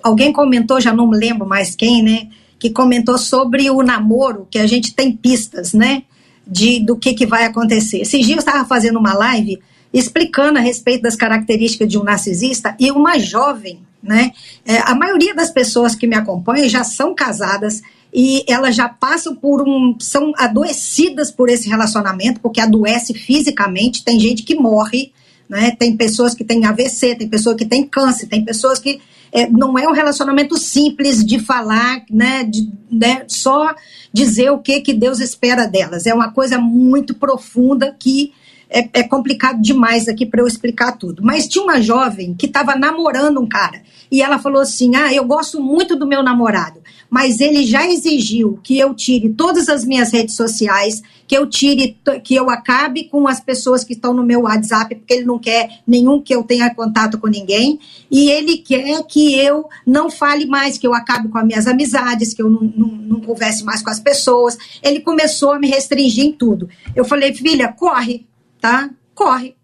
alguém 0.01 0.32
comentou, 0.32 0.80
já 0.80 0.93
não 0.93 1.10
me 1.10 1.18
lembro 1.18 1.45
mais 1.45 1.76
quem, 1.76 2.01
né? 2.01 2.30
Que 2.60 2.70
comentou 2.70 3.18
sobre 3.18 3.70
o 3.70 3.82
namoro, 3.84 4.47
que 4.49 4.60
a 4.60 4.68
gente 4.68 4.93
tem 4.93 5.12
pistas, 5.12 5.74
né? 5.74 6.03
De, 6.45 6.80
do 6.80 6.95
que, 6.95 7.14
que 7.14 7.26
vai 7.26 7.45
acontecer. 7.45 8.01
Esses 8.01 8.26
dias 8.26 8.38
eu 8.38 8.39
estava 8.39 8.66
fazendo 8.66 8.97
uma 8.97 9.14
live 9.14 9.60
explicando 9.93 10.60
a 10.60 10.62
respeito 10.62 11.01
das 11.01 11.16
características 11.16 11.88
de 11.88 11.97
um 11.97 12.03
narcisista 12.03 12.76
e 12.80 12.91
uma 12.91 13.18
jovem, 13.18 13.80
né? 14.01 14.32
É, 14.66 14.78
a 14.80 14.93
maioria 14.93 15.34
das 15.34 15.49
pessoas 15.49 15.95
que 15.95 16.08
me 16.08 16.16
acompanham 16.16 16.70
já 16.70 16.84
são 16.84 17.14
casadas 17.16 17.82
e 18.14 18.43
elas 18.47 18.76
já 18.76 18.88
passam 18.88 19.36
por 19.36 19.62
um. 19.62 19.95
são 19.99 20.32
adoecidas 20.38 21.32
por 21.32 21.49
esse 21.49 21.70
relacionamento, 21.70 22.39
porque 22.39 22.62
adoece 22.62 23.14
fisicamente, 23.14 24.03
tem 24.03 24.20
gente 24.20 24.43
que 24.43 24.55
morre, 24.55 25.12
né? 25.49 25.72
Tem 25.72 25.95
pessoas 25.95 26.34
que 26.34 26.43
têm 26.43 26.66
AVC, 26.66 27.16
tem 27.16 27.28
pessoas 27.28 27.55
que 27.55 27.66
têm 27.66 27.86
câncer, 27.86 28.28
tem 28.28 28.43
pessoas 28.43 28.80
que. 28.80 28.99
É, 29.32 29.49
não 29.49 29.78
é 29.78 29.88
um 29.88 29.93
relacionamento 29.93 30.57
simples 30.57 31.23
de 31.23 31.39
falar, 31.39 32.03
né, 32.09 32.43
de, 32.43 32.69
né, 32.91 33.23
só 33.28 33.75
dizer 34.11 34.51
o 34.51 34.59
que, 34.59 34.82
que 34.82 34.93
Deus 34.93 35.19
espera 35.19 35.67
delas. 35.67 36.05
É 36.05 36.13
uma 36.13 36.32
coisa 36.32 36.57
muito 36.57 37.13
profunda 37.13 37.95
que 37.97 38.34
é, 38.70 38.88
é 38.99 39.03
complicado 39.03 39.61
demais 39.61 40.07
aqui 40.07 40.26
para 40.26 40.41
eu 40.41 40.47
explicar 40.47 40.93
tudo. 40.93 41.24
Mas 41.24 41.47
tinha 41.47 41.63
uma 41.63 41.82
jovem 41.82 42.34
que 42.34 42.45
estava 42.45 42.76
namorando 42.76 43.39
um 43.39 43.47
cara 43.47 43.82
e 44.11 44.22
ela 44.22 44.39
falou 44.39 44.61
assim: 44.61 44.95
Ah, 44.95 45.13
eu 45.13 45.26
gosto 45.26 45.61
muito 45.61 45.95
do 45.95 46.07
meu 46.07 46.24
namorado, 46.24 46.82
mas 47.09 47.39
ele 47.39 47.65
já 47.65 47.88
exigiu 47.88 48.59
que 48.63 48.78
eu 48.78 48.93
tire 48.93 49.30
todas 49.30 49.70
as 49.70 49.86
minhas 49.86 50.11
redes 50.11 50.36
sociais, 50.36 51.01
que 51.28 51.38
eu 51.38 51.45
tire, 51.47 51.97
que 52.24 52.36
eu 52.36 52.49
acabe 52.49 53.05
com 53.05 53.28
as 53.28 53.39
pessoas 53.39 53.84
que 53.84 53.93
estão 53.93 54.13
no 54.13 54.24
meu 54.24 54.41
WhatsApp, 54.41 54.95
porque 54.95 55.13
ele 55.13 55.26
não 55.26 55.38
quer 55.38 55.82
nenhum 55.86 56.22
que 56.22 56.34
eu 56.34 56.43
tenha 56.43 56.74
contato 56.74 57.18
com 57.18 57.28
ninguém, 57.28 57.80
e 58.09 58.30
ele 58.30 58.57
quer 58.57 59.03
que 59.03 59.36
eu 59.36 59.68
não 59.86 60.09
fale 60.09 60.45
mais, 60.45 60.78
que 60.78 60.88
eu 60.88 60.93
acabe 60.93 61.28
com 61.28 61.38
as 61.38 61.45
minhas 61.45 61.68
amizades, 61.68 62.34
que 62.34 62.41
eu 62.41 62.49
não, 62.49 62.61
não, 62.76 62.88
não 62.88 63.22
converse 63.22 63.63
mais 63.63 63.82
com 63.82 63.89
as 63.89 63.99
pessoas. 63.99 64.57
Ele 64.82 65.01
começou 65.01 65.51
a 65.51 65.59
me 65.59 65.68
restringir 65.68 66.26
em 66.26 66.32
tudo. 66.32 66.70
Eu 66.95 67.03
falei, 67.03 67.34
filha, 67.34 67.72
corre, 67.74 68.26
tá? 68.60 68.89
Corre. 69.14 69.55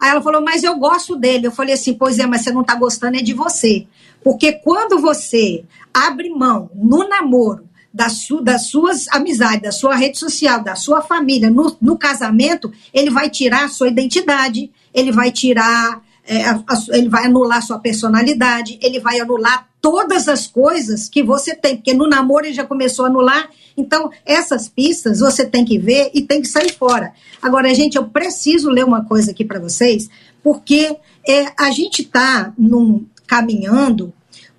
Aí 0.00 0.10
ela 0.10 0.20
falou, 0.20 0.42
mas 0.42 0.64
eu 0.64 0.76
gosto 0.76 1.14
dele. 1.14 1.46
Eu 1.46 1.52
falei 1.52 1.74
assim, 1.74 1.94
pois 1.94 2.18
é, 2.18 2.26
mas 2.26 2.42
você 2.42 2.50
não 2.50 2.64
tá 2.64 2.74
gostando 2.74 3.16
é 3.16 3.22
de 3.22 3.32
você. 3.32 3.86
Porque 4.22 4.52
quando 4.52 4.98
você 5.00 5.64
abre 5.94 6.28
mão 6.30 6.70
no 6.74 7.08
namoro 7.08 7.68
da 7.92 8.08
su, 8.08 8.40
das 8.40 8.68
suas 8.68 9.06
amizades, 9.08 9.62
da 9.62 9.72
sua 9.72 9.94
rede 9.94 10.18
social, 10.18 10.62
da 10.62 10.74
sua 10.74 11.02
família, 11.02 11.50
no, 11.50 11.76
no 11.80 11.98
casamento, 11.98 12.72
ele 12.92 13.10
vai 13.10 13.28
tirar 13.28 13.64
a 13.64 13.68
sua 13.68 13.88
identidade, 13.88 14.72
ele 14.94 15.12
vai 15.12 15.30
tirar, 15.30 16.00
é, 16.24 16.46
a, 16.46 16.54
a, 16.56 16.96
ele 16.96 17.08
vai 17.08 17.26
anular 17.26 17.62
sua 17.62 17.78
personalidade, 17.78 18.78
ele 18.82 18.98
vai 18.98 19.20
anular 19.20 19.68
todas 19.82 20.28
as 20.28 20.46
coisas 20.46 21.08
que 21.08 21.24
você 21.24 21.56
tem, 21.56 21.76
porque 21.76 21.92
no 21.92 22.08
namoro 22.08 22.46
ele 22.46 22.54
já 22.54 22.64
começou 22.64 23.04
a 23.04 23.08
anular. 23.08 23.50
Então, 23.76 24.10
essas 24.24 24.68
pistas 24.68 25.18
você 25.18 25.44
tem 25.44 25.64
que 25.64 25.76
ver 25.76 26.10
e 26.14 26.22
tem 26.22 26.40
que 26.40 26.46
sair 26.46 26.72
fora. 26.72 27.12
Agora, 27.42 27.74
gente, 27.74 27.96
eu 27.96 28.04
preciso 28.04 28.70
ler 28.70 28.84
uma 28.84 29.04
coisa 29.04 29.32
aqui 29.32 29.44
para 29.44 29.58
vocês, 29.58 30.08
porque 30.42 30.96
é, 31.28 31.52
a 31.58 31.72
gente 31.72 32.02
está 32.02 32.54
caminhando 33.26 34.12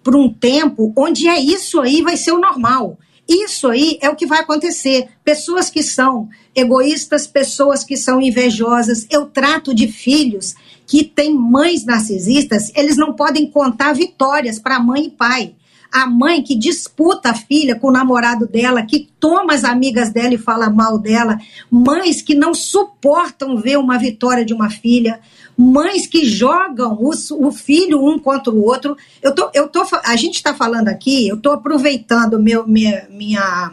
por 0.04 0.16
um 0.16 0.32
tempo 0.32 0.92
onde 0.96 1.28
é 1.28 1.40
isso 1.40 1.80
aí 1.80 2.02
vai 2.02 2.18
ser 2.18 2.34
o 2.34 2.40
normal. 2.40 3.00
Isso 3.28 3.70
aí 3.70 3.98
é 4.02 4.10
o 4.10 4.16
que 4.18 4.26
vai 4.26 4.42
acontecer. 4.42 5.08
Pessoas 5.24 5.70
que 5.70 5.82
são 5.82 6.28
egoístas, 6.54 7.26
pessoas 7.26 7.84
que 7.84 7.96
são 7.96 8.20
invejosas. 8.20 9.08
Eu 9.10 9.26
trato 9.28 9.74
de 9.74 9.88
filhos 9.88 10.54
que 10.86 11.04
têm 11.04 11.34
mães 11.34 11.86
narcisistas, 11.86 12.72
eles 12.76 12.98
não 12.98 13.14
podem 13.14 13.50
contar 13.50 13.94
vitórias 13.94 14.60
para 14.60 14.80
mãe 14.80 15.06
e 15.06 15.10
pai. 15.10 15.56
A 15.92 16.08
mãe 16.08 16.42
que 16.42 16.56
disputa 16.56 17.30
a 17.30 17.34
filha 17.36 17.76
com 17.76 17.90
o 17.90 17.92
namorado 17.92 18.48
dela, 18.48 18.82
que 18.82 19.10
toma 19.20 19.54
as 19.54 19.64
amigas 19.64 20.12
dela 20.12 20.34
e 20.34 20.40
fala 20.40 20.68
mal 20.68 20.98
dela, 20.98 21.38
mães 21.70 22.20
que 22.20 22.34
não 22.34 22.54
suportam 22.54 23.58
ver 23.58 23.78
uma 23.78 24.00
vitória 24.00 24.44
de 24.44 24.56
uma 24.56 24.72
filha, 24.72 25.20
mães 25.56 26.08
que 26.08 26.26
jogam 26.26 26.98
os, 27.00 27.30
o 27.30 27.52
filho 27.52 28.04
um 28.04 28.18
contra 28.18 28.52
o 28.52 28.64
outro. 28.64 28.98
Eu 29.22 29.36
tô, 29.36 29.52
eu 29.54 29.68
tô, 29.68 29.86
a 30.04 30.16
gente 30.16 30.36
está 30.36 30.56
falando 30.56 30.88
aqui, 30.88 31.28
eu 31.28 31.36
estou 31.36 31.52
aproveitando 31.52 32.40
meu 32.40 32.68
minha, 32.68 33.08
minha 33.12 33.72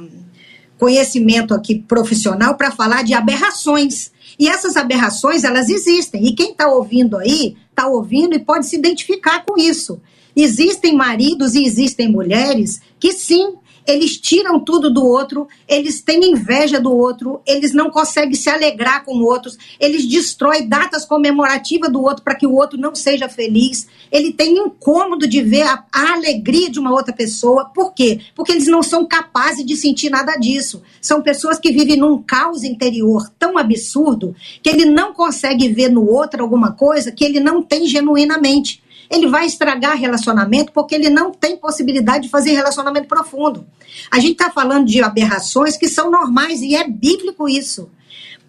conhecimento 0.80 1.54
aqui 1.54 1.74
profissional 1.74 2.54
para 2.54 2.70
falar 2.70 3.02
de 3.02 3.12
aberrações. 3.12 4.10
E 4.40 4.48
essas 4.48 4.74
aberrações, 4.74 5.44
elas 5.44 5.68
existem. 5.68 6.26
E 6.26 6.34
quem 6.34 6.52
está 6.52 6.66
ouvindo 6.66 7.18
aí, 7.18 7.58
está 7.68 7.86
ouvindo 7.86 8.34
e 8.34 8.38
pode 8.38 8.66
se 8.66 8.74
identificar 8.74 9.44
com 9.44 9.60
isso. 9.60 10.00
Existem 10.34 10.96
maridos 10.96 11.54
e 11.54 11.62
existem 11.62 12.10
mulheres 12.10 12.80
que 12.98 13.12
sim, 13.12 13.56
eles 13.86 14.16
tiram 14.16 14.60
tudo 14.60 14.92
do 14.92 15.04
outro, 15.04 15.48
eles 15.68 16.00
têm 16.02 16.32
inveja 16.32 16.80
do 16.80 16.94
outro, 16.94 17.40
eles 17.46 17.72
não 17.72 17.90
conseguem 17.90 18.34
se 18.34 18.48
alegrar 18.48 19.04
com 19.04 19.18
outros, 19.22 19.56
eles 19.78 20.06
destroem 20.06 20.68
datas 20.68 21.04
comemorativas 21.04 21.90
do 21.90 22.02
outro 22.02 22.22
para 22.22 22.34
que 22.34 22.46
o 22.46 22.54
outro 22.54 22.78
não 22.78 22.94
seja 22.94 23.28
feliz, 23.28 23.86
ele 24.10 24.32
tem 24.32 24.58
incômodo 24.58 25.26
de 25.26 25.42
ver 25.42 25.62
a, 25.62 25.84
a, 25.92 26.12
alegria 26.12 26.70
de 26.70 26.78
uma 26.78 26.92
outra 26.92 27.12
pessoa. 27.12 27.66
Por 27.66 27.92
quê? 27.92 28.20
Porque 28.34 28.52
eles 28.52 28.66
não 28.66 28.82
são 28.82 29.06
capazes 29.06 29.64
de 29.64 29.76
sentir 29.76 30.10
nada 30.10 30.36
disso. 30.36 30.82
São 31.00 31.22
pessoas 31.22 31.58
que 31.58 31.70
vivem 31.70 31.96
num 31.96 32.20
caos 32.22 32.64
interior 32.64 33.30
tão 33.38 33.56
absurdo 33.56 34.34
que 34.62 34.68
ele 34.68 34.84
não 34.84 35.12
consegue 35.12 35.68
ver 35.68 35.90
no 35.90 36.06
outro 36.06 36.42
alguma 36.42 36.72
coisa 36.72 37.12
que 37.12 37.24
ele 37.24 37.40
não 37.40 37.62
tem 37.62 37.86
genuinamente 37.86 38.82
ele 39.10 39.26
vai 39.26 39.44
estragar 39.44 39.98
relacionamento 39.98 40.72
porque 40.72 40.94
ele 40.94 41.10
não 41.10 41.32
tem 41.32 41.56
possibilidade 41.56 42.24
de 42.24 42.30
fazer 42.30 42.52
relacionamento 42.52 43.08
profundo. 43.08 43.66
A 44.10 44.20
gente 44.20 44.32
está 44.32 44.50
falando 44.50 44.86
de 44.86 45.02
aberrações 45.02 45.76
que 45.76 45.88
são 45.88 46.10
normais 46.10 46.62
e 46.62 46.76
é 46.76 46.86
bíblico 46.86 47.48
isso. 47.48 47.90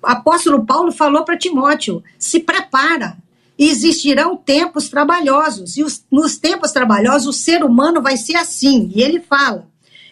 O 0.01 0.07
apóstolo 0.07 0.63
Paulo 0.63 0.91
falou 0.91 1.25
para 1.25 1.37
Timóteo: 1.37 2.03
se 2.19 2.39
prepara, 2.39 3.17
existirão 3.57 4.37
tempos 4.37 4.87
trabalhosos, 4.87 5.77
e 5.77 5.83
os, 5.83 6.03
nos 6.11 6.37
tempos 6.37 6.71
trabalhosos 6.71 7.27
o 7.27 7.39
ser 7.39 7.63
humano 7.63 8.01
vai 8.01 8.17
ser 8.17 8.35
assim. 8.35 8.91
E 8.95 9.01
ele 9.01 9.19
fala: 9.19 9.67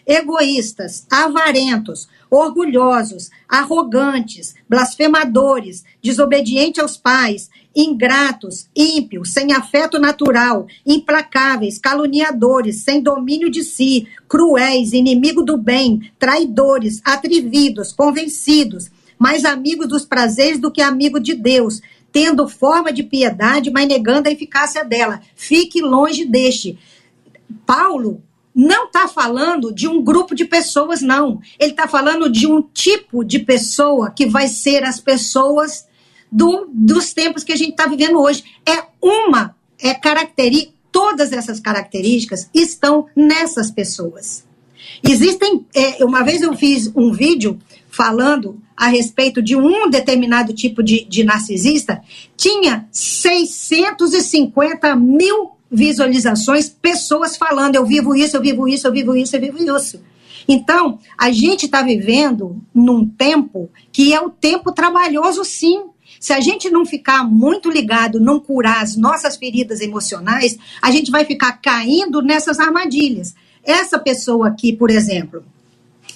egoístas, 0.06 1.06
avarentos, 1.10 2.08
orgulhosos, 2.30 3.30
arrogantes, 3.48 4.54
blasfemadores, 4.68 5.84
desobedientes 6.02 6.82
aos 6.82 6.96
pais, 6.96 7.50
ingratos, 7.82 8.68
ímpios, 8.74 9.32
sem 9.32 9.52
afeto 9.52 9.98
natural, 9.98 10.66
implacáveis, 10.86 11.78
caluniadores, 11.78 12.82
sem 12.82 13.02
domínio 13.02 13.50
de 13.50 13.62
si, 13.62 14.06
cruéis, 14.28 14.92
inimigo 14.92 15.42
do 15.42 15.56
bem, 15.56 16.10
traidores, 16.18 17.00
atrevidos, 17.04 17.92
convencidos, 17.92 18.90
mais 19.18 19.44
amigos 19.44 19.88
dos 19.88 20.04
prazeres 20.04 20.58
do 20.58 20.70
que 20.70 20.82
amigo 20.82 21.20
de 21.20 21.34
Deus, 21.34 21.80
tendo 22.12 22.48
forma 22.48 22.92
de 22.92 23.02
piedade, 23.02 23.70
mas 23.70 23.86
negando 23.86 24.28
a 24.28 24.32
eficácia 24.32 24.84
dela. 24.84 25.20
Fique 25.34 25.80
longe 25.80 26.24
deste. 26.24 26.78
Paulo 27.64 28.22
não 28.54 28.86
está 28.86 29.06
falando 29.06 29.72
de 29.72 29.86
um 29.86 30.02
grupo 30.02 30.34
de 30.34 30.44
pessoas, 30.44 31.00
não. 31.00 31.40
Ele 31.58 31.70
está 31.70 31.86
falando 31.86 32.28
de 32.28 32.46
um 32.46 32.60
tipo 32.60 33.24
de 33.24 33.38
pessoa 33.38 34.10
que 34.10 34.26
vai 34.26 34.48
ser 34.48 34.84
as 34.84 34.98
pessoas 34.98 35.88
do, 36.30 36.68
dos 36.72 37.12
tempos 37.12 37.44
que 37.44 37.52
a 37.52 37.56
gente 37.56 37.70
está 37.70 37.86
vivendo 37.86 38.20
hoje. 38.20 38.44
É 38.66 38.84
uma 39.00 39.54
é 39.78 39.94
característica, 39.94 40.74
todas 40.92 41.32
essas 41.32 41.60
características 41.60 42.50
estão 42.52 43.06
nessas 43.16 43.70
pessoas. 43.70 44.44
Existem, 45.02 45.66
é, 45.74 46.04
uma 46.04 46.22
vez 46.22 46.42
eu 46.42 46.54
fiz 46.56 46.92
um 46.94 47.10
vídeo 47.12 47.58
falando 47.88 48.60
a 48.76 48.88
respeito 48.88 49.40
de 49.42 49.56
um 49.56 49.90
determinado 49.90 50.54
tipo 50.54 50.82
de, 50.82 51.04
de 51.04 51.24
narcisista, 51.24 52.02
tinha 52.36 52.86
650 52.92 54.94
mil 54.96 55.52
visualizações, 55.70 56.68
pessoas 56.68 57.36
falando, 57.36 57.76
eu 57.76 57.86
vivo 57.86 58.16
isso, 58.16 58.36
eu 58.36 58.40
vivo 58.40 58.66
isso, 58.66 58.86
eu 58.86 58.92
vivo 58.92 59.14
isso, 59.16 59.36
eu 59.36 59.40
vivo 59.40 59.76
isso. 59.76 60.00
Então, 60.48 60.98
a 61.16 61.30
gente 61.30 61.66
está 61.66 61.82
vivendo 61.82 62.60
num 62.74 63.06
tempo 63.06 63.70
que 63.92 64.12
é 64.12 64.20
o 64.20 64.30
tempo 64.30 64.72
trabalhoso, 64.72 65.44
sim. 65.44 65.84
Se 66.20 66.34
a 66.34 66.40
gente 66.40 66.68
não 66.68 66.84
ficar 66.84 67.24
muito 67.24 67.70
ligado, 67.70 68.20
não 68.20 68.38
curar 68.38 68.82
as 68.82 68.94
nossas 68.94 69.36
feridas 69.36 69.80
emocionais, 69.80 70.58
a 70.82 70.90
gente 70.90 71.10
vai 71.10 71.24
ficar 71.24 71.52
caindo 71.52 72.20
nessas 72.20 72.60
armadilhas. 72.60 73.34
Essa 73.64 73.98
pessoa 73.98 74.48
aqui, 74.48 74.70
por 74.70 74.90
exemplo, 74.90 75.42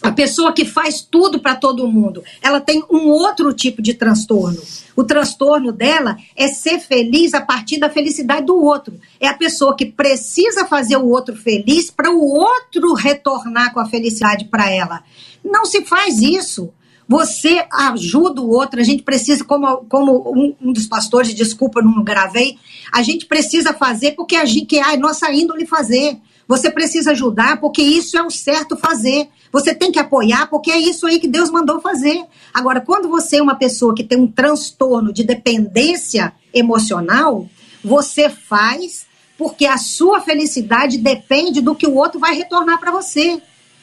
A 0.03 0.13
pessoa 0.13 0.53
que 0.53 0.67
faz 0.67 1.01
tudo 1.01 1.41
para 1.41 1.57
todo 1.57 1.89
mundo, 1.89 2.23
ela 2.43 2.61
tem 2.61 2.83
um 2.91 3.09
outro 3.09 3.55
tipo 3.55 3.81
de 3.81 3.95
transtorno. 3.95 4.61
O 4.95 5.03
transtorno 5.03 5.73
dela 5.73 6.19
é 6.37 6.49
ser 6.49 6.79
feliz 6.79 7.33
a 7.33 7.41
partir 7.41 7.79
da 7.79 7.89
felicidade 7.89 8.45
do 8.45 8.55
outro. 8.63 9.01
É 9.19 9.29
a 9.29 9.35
pessoa 9.35 9.75
que 9.75 9.87
precisa 9.87 10.67
fazer 10.67 10.99
o 10.99 11.09
outro 11.09 11.35
feliz 11.35 11.91
para 11.91 12.11
o 12.11 12.21
outro 12.21 12.93
retornar 12.93 13.73
com 13.73 13.81
a 13.81 13.87
felicidade 13.87 14.45
para 14.45 14.71
ela. 14.71 15.03
Não 15.43 15.65
se 15.65 15.83
faz 15.87 16.21
isso. 16.21 16.71
Você 17.09 17.67
ajuda 17.71 18.41
o 18.41 18.51
outro, 18.51 18.81
a 18.81 18.83
gente 18.83 19.03
precisa, 19.03 19.45
como, 19.45 19.85
como 19.89 20.33
um, 20.35 20.55
um 20.61 20.73
dos 20.73 20.87
pastores, 20.87 21.35
desculpa, 21.35 21.83
não 21.83 22.03
gravei, 22.03 22.59
a 22.91 23.03
gente 23.03 23.27
precisa 23.27 23.75
fazer 23.75 24.13
porque 24.13 24.37
a 24.37 24.45
gente, 24.45 24.67
que 24.67 24.79
é 24.79 24.83
a 24.83 24.97
nossa 24.97 25.31
índole 25.33 25.67
fazer. 25.67 26.17
Você 26.47 26.71
precisa 26.71 27.13
ajudar 27.13 27.59
porque 27.59 27.83
isso 27.83 28.17
é 28.17 28.23
o 28.23 28.31
certo 28.31 28.77
fazer. 28.77 29.29
Você 29.51 29.75
tem 29.75 29.91
que 29.91 29.99
apoiar 29.99 30.49
porque 30.49 30.71
é 30.71 30.79
isso 30.79 31.07
aí 31.07 31.19
que 31.19 31.29
Deus 31.29 31.51
mandou 31.51 31.81
fazer. 31.81 32.25
Agora, 32.53 32.81
quando 32.81 33.09
você 33.09 33.37
é 33.37 33.43
uma 33.43 33.55
pessoa 33.55 33.95
que 33.95 34.05
tem 34.05 34.19
um 34.19 34.27
transtorno 34.27 35.13
de 35.13 35.25
dependência 35.25 36.33
emocional, 36.53 37.49
você 37.83 38.29
faz 38.29 39.07
porque 39.37 39.67
a 39.67 39.77
sua 39.77 40.21
felicidade 40.21 40.99
depende 40.99 41.61
do 41.61 41.75
que 41.75 41.87
o 41.87 41.95
outro 41.95 42.21
vai 42.21 42.35
retornar 42.35 42.79
para 42.79 42.93
você, 42.93 43.43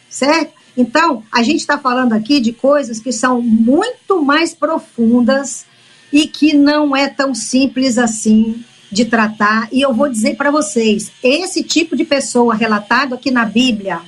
certo? 0.09 0.53
Então, 0.75 1.23
a 1.31 1.43
gente 1.43 1.59
está 1.59 1.77
falando 1.77 2.13
aqui 2.13 2.39
de 2.39 2.53
coisas 2.53 2.99
que 2.99 3.11
são 3.11 3.41
muito 3.41 4.23
mais 4.23 4.53
profundas 4.53 5.65
e 6.11 6.27
que 6.27 6.53
não 6.53 6.95
é 6.95 7.07
tão 7.07 7.33
simples 7.33 7.97
assim 7.97 8.63
de 8.91 9.05
tratar. 9.05 9.69
E 9.71 9.81
eu 9.81 9.93
vou 9.93 10.09
dizer 10.09 10.35
para 10.35 10.51
vocês: 10.51 11.11
esse 11.23 11.63
tipo 11.63 11.95
de 11.95 12.03
pessoa 12.03 12.55
relatado 12.55 13.15
aqui 13.15 13.31
na 13.31 13.45
Bíblia 13.45 14.01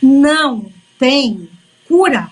não 0.00 0.66
tem 0.98 1.48
cura. 1.88 2.30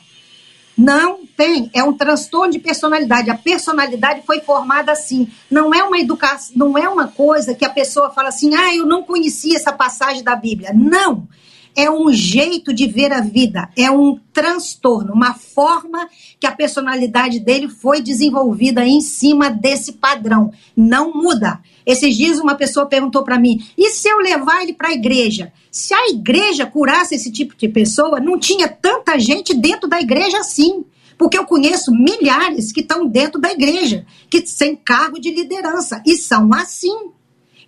Não 0.77 1.27
tem. 1.37 1.71
É 1.75 1.85
um 1.85 1.93
transtorno 1.93 2.53
de 2.53 2.59
personalidade. 2.59 3.31
A 3.31 3.37
personalidade 3.37 4.23
foi 4.25 4.41
formada 4.41 4.93
assim. 4.93 5.29
Não 5.51 5.75
é 5.75 5.83
uma 5.83 5.99
educação, 5.99 6.57
não 6.57 6.79
é 6.79 6.89
uma 6.89 7.07
coisa 7.07 7.55
que 7.55 7.65
a 7.65 7.71
pessoa 7.71 8.11
fala 8.11 8.29
assim: 8.29 8.55
ah, 8.55 8.75
eu 8.75 8.87
não 8.87 9.03
conhecia 9.03 9.57
essa 9.57 9.73
passagem 9.73 10.23
da 10.23 10.35
Bíblia. 10.35 10.73
Não 10.73 11.29
é 11.75 11.91
um 11.91 12.13
jeito 12.13 12.73
de 12.73 12.87
ver 12.87 13.13
a 13.13 13.21
vida, 13.21 13.69
é 13.77 13.91
um 13.91 14.19
transtorno, 14.33 15.13
uma 15.13 15.35
forma 15.35 16.09
que 16.39 16.47
a 16.47 16.53
personalidade 16.53 17.41
dele 17.41 17.69
foi 17.69 18.01
desenvolvida 18.01 18.85
em 18.85 19.01
cima 19.01 19.51
desse 19.51 19.93
padrão. 19.93 20.53
Não 20.77 21.13
muda. 21.13 21.61
Esses 21.85 22.17
dias 22.17 22.39
uma 22.39 22.55
pessoa 22.55 22.87
perguntou 22.87 23.23
para 23.23 23.39
mim: 23.39 23.65
e 23.77 23.91
se 23.91 24.09
eu 24.09 24.19
levar 24.19 24.63
ele 24.63 24.73
para 24.73 24.89
a 24.89 24.95
igreja? 24.95 25.53
Se 25.71 25.95
a 25.95 26.09
igreja 26.09 26.67
curasse 26.67 27.15
esse 27.15 27.31
tipo 27.31 27.57
de 27.57 27.69
pessoa, 27.69 28.21
não 28.21 28.39
tinha 28.39 28.69
tanta 28.69 29.19
gente 29.19 29.55
dentro 29.55 29.89
da 29.89 30.01
igreja 30.01 30.39
assim. 30.39 30.85
Porque 31.17 31.37
eu 31.37 31.45
conheço 31.45 31.93
milhares 31.93 32.73
que 32.73 32.81
estão 32.81 33.07
dentro 33.07 33.39
da 33.39 33.53
igreja, 33.53 34.07
que 34.31 34.41
têm 34.41 34.75
cargo 34.75 35.21
de 35.21 35.31
liderança, 35.31 36.03
e 36.07 36.17
são 36.17 36.51
assim 36.55 37.11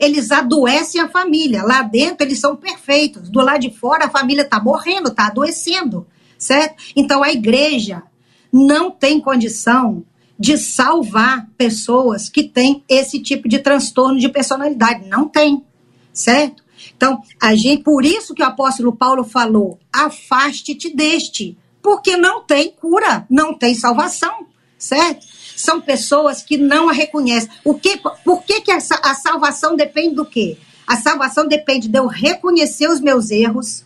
eles 0.03 0.33
adoecem 0.33 1.01
a 1.01 1.09
família. 1.09 1.63
Lá 1.63 1.83
dentro 1.83 2.27
eles 2.27 2.41
são 2.41 2.57
perfeitos. 2.57 3.31
Do 3.31 3.41
lado 3.41 3.61
de 3.61 3.71
fora 3.71 4.07
a 4.07 4.11
família 4.11 4.43
está 4.43 4.61
morrendo, 4.61 5.09
está 5.09 5.29
adoecendo, 5.29 6.07
certo? 6.37 6.83
Então 6.97 7.23
a 7.23 7.31
igreja 7.31 8.03
não 8.53 8.91
tem 8.91 9.21
condição 9.21 10.05
de 10.39 10.59
salvar 10.59 11.49
pessoas 11.57 12.29
que 12.29 12.43
têm 12.43 12.83
esse 12.89 13.21
tipo 13.21 13.49
de 13.49 13.61
transtorno 13.61 14.19
de 14.19 14.29
personalidade. 14.29 15.09
Não 15.09 15.29
tem, 15.29 15.65
certo? 16.13 16.63
Então, 16.97 17.23
a 17.41 17.55
gente, 17.55 17.85
por 17.85 18.05
isso 18.05 18.35
que 18.35 18.43
o 18.43 18.47
apóstolo 18.47 18.95
Paulo 18.95 19.23
falou: 19.23 19.79
afaste-te 19.93 20.95
deste, 20.95 21.57
porque 21.81 22.17
não 22.17 22.45
tem 22.45 22.73
cura, 22.73 23.25
não 23.31 23.55
tem 23.55 23.75
salvação, 23.75 24.47
certo? 24.77 25.27
São 25.57 25.81
pessoas 25.81 26.43
que 26.43 26.57
não 26.57 26.89
a 26.89 26.93
reconhecem. 26.93 27.51
O 27.65 27.75
que, 27.75 28.01
por 28.25 28.43
que, 28.43 28.61
que 28.61 28.71
a, 28.71 28.79
a 28.79 29.15
salvação 29.15 29.77
depende 29.77 30.15
do 30.15 30.25
quê? 30.25 30.57
A 30.87 30.97
salvação 30.97 31.47
depende 31.47 31.89
de 31.89 31.99
eu 31.99 32.07
reconhecer 32.07 32.89
os 32.89 33.01
meus 33.01 33.31
erros, 33.31 33.85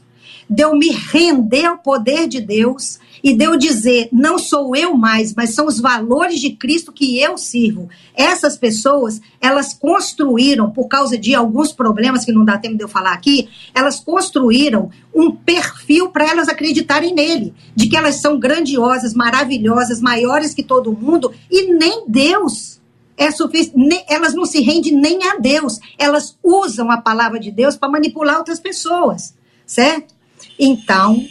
de 0.49 0.63
eu 0.63 0.75
me 0.75 0.91
render 0.91 1.67
ao 1.67 1.79
poder 1.79 2.27
de 2.27 2.41
Deus 2.41 2.99
e 3.27 3.35
de 3.35 3.43
eu 3.43 3.57
dizer, 3.57 4.09
não 4.13 4.39
sou 4.39 4.77
eu 4.77 4.97
mais, 4.97 5.35
mas 5.35 5.53
são 5.53 5.67
os 5.67 5.81
valores 5.81 6.39
de 6.39 6.51
Cristo 6.51 6.93
que 6.93 7.19
eu 7.19 7.37
sirvo. 7.37 7.89
Essas 8.15 8.57
pessoas, 8.57 9.21
elas 9.41 9.75
construíram, 9.75 10.71
por 10.71 10.87
causa 10.87 11.19
de 11.19 11.35
alguns 11.35 11.73
problemas 11.73 12.25
que 12.25 12.31
não 12.31 12.45
dá 12.45 12.57
tempo 12.57 12.77
de 12.77 12.85
eu 12.85 12.89
falar 12.89 13.13
aqui, 13.13 13.49
elas 13.75 13.99
construíram 13.99 14.91
um 15.13 15.33
perfil 15.33 16.11
para 16.11 16.31
elas 16.31 16.49
acreditarem 16.49 17.13
nele, 17.13 17.53
de 17.75 17.89
que 17.89 17.97
elas 17.97 18.15
são 18.21 18.39
grandiosas, 18.39 19.13
maravilhosas, 19.13 20.01
maiores 20.01 20.55
que 20.55 20.63
todo 20.63 20.93
mundo, 20.93 21.33
e 21.51 21.73
nem 21.73 22.05
Deus 22.07 22.81
é 23.17 23.33
suficiente, 23.33 24.05
elas 24.09 24.35
não 24.35 24.45
se 24.45 24.61
rendem 24.61 24.95
nem 24.95 25.25
a 25.25 25.37
Deus, 25.39 25.81
elas 25.99 26.39
usam 26.45 26.93
a 26.93 26.99
palavra 26.99 27.41
de 27.41 27.51
Deus 27.51 27.75
para 27.75 27.91
manipular 27.91 28.39
outras 28.39 28.61
pessoas, 28.61 29.35
certo? 29.67 30.15
Então, 30.57 31.27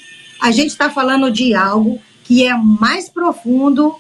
a 0.45 0.51
gente 0.51 0.67
está 0.67 0.91
falando 0.91 1.31
de 1.31 1.55
algo 1.55 1.99
que 2.23 2.45
é 2.45 2.55
mais 2.55 3.09
profundo 3.09 3.95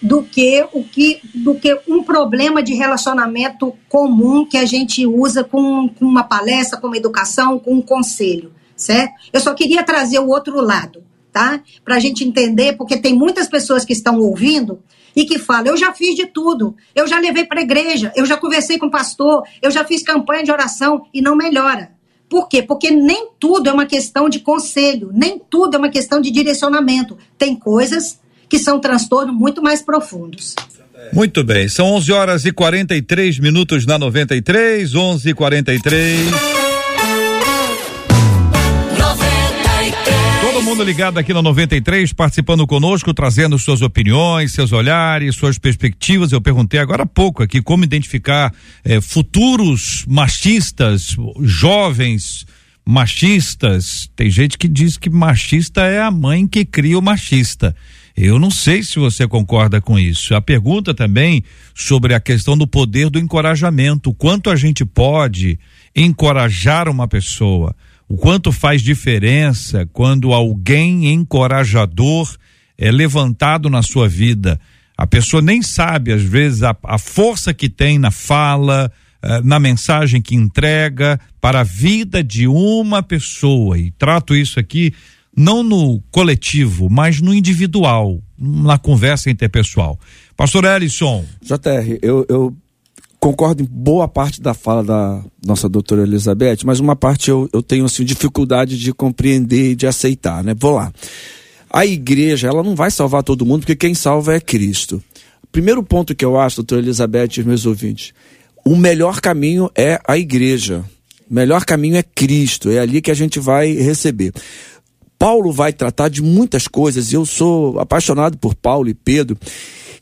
do 0.00 0.22
que 0.22 0.66
o 0.72 0.82
que 0.82 1.20
do 1.34 1.56
que 1.56 1.78
um 1.86 2.02
problema 2.02 2.62
de 2.62 2.72
relacionamento 2.72 3.74
comum 3.86 4.46
que 4.46 4.56
a 4.56 4.64
gente 4.64 5.06
usa 5.06 5.44
com, 5.44 5.86
com 5.90 6.06
uma 6.06 6.22
palestra, 6.22 6.80
com 6.80 6.86
uma 6.86 6.96
educação, 6.96 7.58
com 7.58 7.74
um 7.74 7.82
conselho, 7.82 8.50
certo? 8.74 9.12
Eu 9.30 9.40
só 9.40 9.52
queria 9.52 9.82
trazer 9.82 10.18
o 10.20 10.28
outro 10.28 10.58
lado, 10.58 11.04
tá? 11.30 11.60
Para 11.84 11.96
a 11.96 12.00
gente 12.00 12.24
entender, 12.24 12.72
porque 12.78 12.96
tem 12.96 13.12
muitas 13.12 13.46
pessoas 13.46 13.84
que 13.84 13.92
estão 13.92 14.18
ouvindo 14.20 14.82
e 15.14 15.26
que 15.26 15.38
falam: 15.38 15.66
eu 15.66 15.76
já 15.76 15.92
fiz 15.92 16.16
de 16.16 16.24
tudo, 16.24 16.74
eu 16.94 17.06
já 17.06 17.18
levei 17.18 17.44
para 17.44 17.60
a 17.60 17.62
igreja, 17.62 18.10
eu 18.16 18.24
já 18.24 18.38
conversei 18.38 18.78
com 18.78 18.86
o 18.86 18.90
pastor, 18.90 19.42
eu 19.60 19.70
já 19.70 19.84
fiz 19.84 20.02
campanha 20.02 20.44
de 20.44 20.50
oração 20.50 21.04
e 21.12 21.20
não 21.20 21.36
melhora. 21.36 21.97
Por 22.28 22.48
quê? 22.48 22.62
Porque 22.62 22.90
nem 22.90 23.28
tudo 23.38 23.68
é 23.68 23.72
uma 23.72 23.86
questão 23.86 24.28
de 24.28 24.40
conselho, 24.40 25.10
nem 25.12 25.38
tudo 25.38 25.76
é 25.76 25.78
uma 25.78 25.88
questão 25.88 26.20
de 26.20 26.30
direcionamento. 26.30 27.16
Tem 27.36 27.56
coisas 27.56 28.18
que 28.48 28.58
são 28.58 28.80
transtornos 28.80 29.34
muito 29.34 29.62
mais 29.62 29.82
profundos. 29.82 30.54
Muito 31.12 31.44
bem, 31.44 31.68
são 31.68 31.86
11 31.94 32.12
horas 32.12 32.44
e 32.44 32.52
43 32.52 33.38
minutos 33.38 33.86
na 33.86 33.98
93, 33.98 34.94
11 34.94 35.30
e 35.30 35.34
43 35.34 36.57
Ligado 40.84 41.18
aqui 41.18 41.34
na 41.34 41.42
93, 41.42 42.12
participando 42.12 42.66
conosco, 42.66 43.12
trazendo 43.12 43.58
suas 43.58 43.82
opiniões, 43.82 44.52
seus 44.52 44.72
olhares, 44.72 45.34
suas 45.34 45.58
perspectivas. 45.58 46.30
Eu 46.30 46.40
perguntei 46.40 46.78
agora 46.78 47.02
há 47.02 47.06
pouco 47.06 47.42
aqui 47.42 47.60
como 47.60 47.84
identificar 47.84 48.54
eh, 48.84 49.00
futuros 49.00 50.04
machistas, 50.08 51.16
jovens 51.42 52.46
machistas. 52.86 54.08
Tem 54.16 54.30
gente 54.30 54.56
que 54.56 54.68
diz 54.68 54.96
que 54.96 55.10
machista 55.10 55.82
é 55.82 56.00
a 56.00 56.10
mãe 56.10 56.46
que 56.46 56.64
cria 56.64 56.98
o 56.98 57.02
machista. 57.02 57.74
Eu 58.16 58.38
não 58.38 58.50
sei 58.50 58.82
se 58.82 58.98
você 58.98 59.28
concorda 59.28 59.80
com 59.80 59.98
isso. 59.98 60.34
A 60.34 60.40
pergunta 60.40 60.94
também 60.94 61.44
sobre 61.74 62.14
a 62.14 62.20
questão 62.20 62.56
do 62.56 62.66
poder 62.66 63.10
do 63.10 63.18
encorajamento. 63.18 64.14
Quanto 64.14 64.48
a 64.48 64.56
gente 64.56 64.84
pode 64.84 65.58
encorajar 65.94 66.88
uma 66.88 67.06
pessoa? 67.06 67.76
O 68.08 68.16
quanto 68.16 68.50
faz 68.50 68.80
diferença 68.80 69.86
quando 69.92 70.32
alguém 70.32 71.12
encorajador 71.12 72.34
é 72.76 72.90
levantado 72.90 73.68
na 73.68 73.82
sua 73.82 74.08
vida. 74.08 74.58
A 74.96 75.06
pessoa 75.06 75.42
nem 75.42 75.60
sabe, 75.60 76.12
às 76.12 76.22
vezes, 76.22 76.62
a, 76.62 76.74
a 76.84 76.98
força 76.98 77.52
que 77.52 77.68
tem 77.68 77.98
na 77.98 78.10
fala, 78.10 78.90
uh, 79.22 79.46
na 79.46 79.60
mensagem 79.60 80.22
que 80.22 80.34
entrega 80.34 81.20
para 81.40 81.60
a 81.60 81.64
vida 81.64 82.24
de 82.24 82.48
uma 82.48 83.02
pessoa. 83.02 83.78
E 83.78 83.90
trato 83.90 84.34
isso 84.34 84.58
aqui 84.58 84.94
não 85.36 85.62
no 85.62 86.00
coletivo, 86.10 86.88
mas 86.90 87.20
no 87.20 87.32
individual, 87.34 88.20
na 88.36 88.78
conversa 88.78 89.30
interpessoal. 89.30 89.98
Pastor 90.36 90.64
Ellison. 90.64 91.24
JR, 91.42 91.98
eu, 92.02 92.26
eu 92.28 92.56
concordo 93.20 93.62
em 93.62 93.66
boa 93.66 94.06
parte 94.06 94.40
da 94.40 94.54
fala 94.54 94.82
da 94.82 95.22
nossa 95.44 95.68
doutora 95.68 96.02
Elizabeth, 96.02 96.58
mas 96.64 96.80
uma 96.80 96.94
parte 96.94 97.30
eu, 97.30 97.48
eu 97.52 97.62
tenho 97.62 97.84
assim, 97.84 98.04
dificuldade 98.04 98.78
de 98.78 98.92
compreender 98.92 99.72
e 99.72 99.74
de 99.74 99.86
aceitar, 99.86 100.44
né? 100.44 100.54
Vou 100.58 100.74
lá. 100.74 100.92
A 101.70 101.84
igreja, 101.84 102.48
ela 102.48 102.62
não 102.62 102.74
vai 102.74 102.90
salvar 102.90 103.22
todo 103.22 103.44
mundo, 103.44 103.60
porque 103.60 103.76
quem 103.76 103.94
salva 103.94 104.34
é 104.34 104.40
Cristo. 104.40 105.02
Primeiro 105.50 105.82
ponto 105.82 106.14
que 106.14 106.24
eu 106.24 106.38
acho, 106.38 106.56
doutora 106.56 106.80
Elizabeth 106.80 107.38
e 107.38 107.44
meus 107.44 107.66
ouvintes, 107.66 108.12
o 108.64 108.76
melhor 108.76 109.20
caminho 109.20 109.70
é 109.74 110.00
a 110.06 110.16
igreja. 110.16 110.84
O 111.30 111.34
melhor 111.34 111.64
caminho 111.64 111.96
é 111.96 112.02
Cristo, 112.02 112.70
é 112.70 112.78
ali 112.78 113.02
que 113.02 113.10
a 113.10 113.14
gente 113.14 113.38
vai 113.38 113.72
receber. 113.72 114.32
Paulo 115.18 115.52
vai 115.52 115.72
tratar 115.72 116.08
de 116.08 116.22
muitas 116.22 116.68
coisas, 116.68 117.12
e 117.12 117.16
eu 117.16 117.26
sou 117.26 117.78
apaixonado 117.80 118.38
por 118.38 118.54
Paulo 118.54 118.88
e 118.88 118.94
Pedro, 118.94 119.36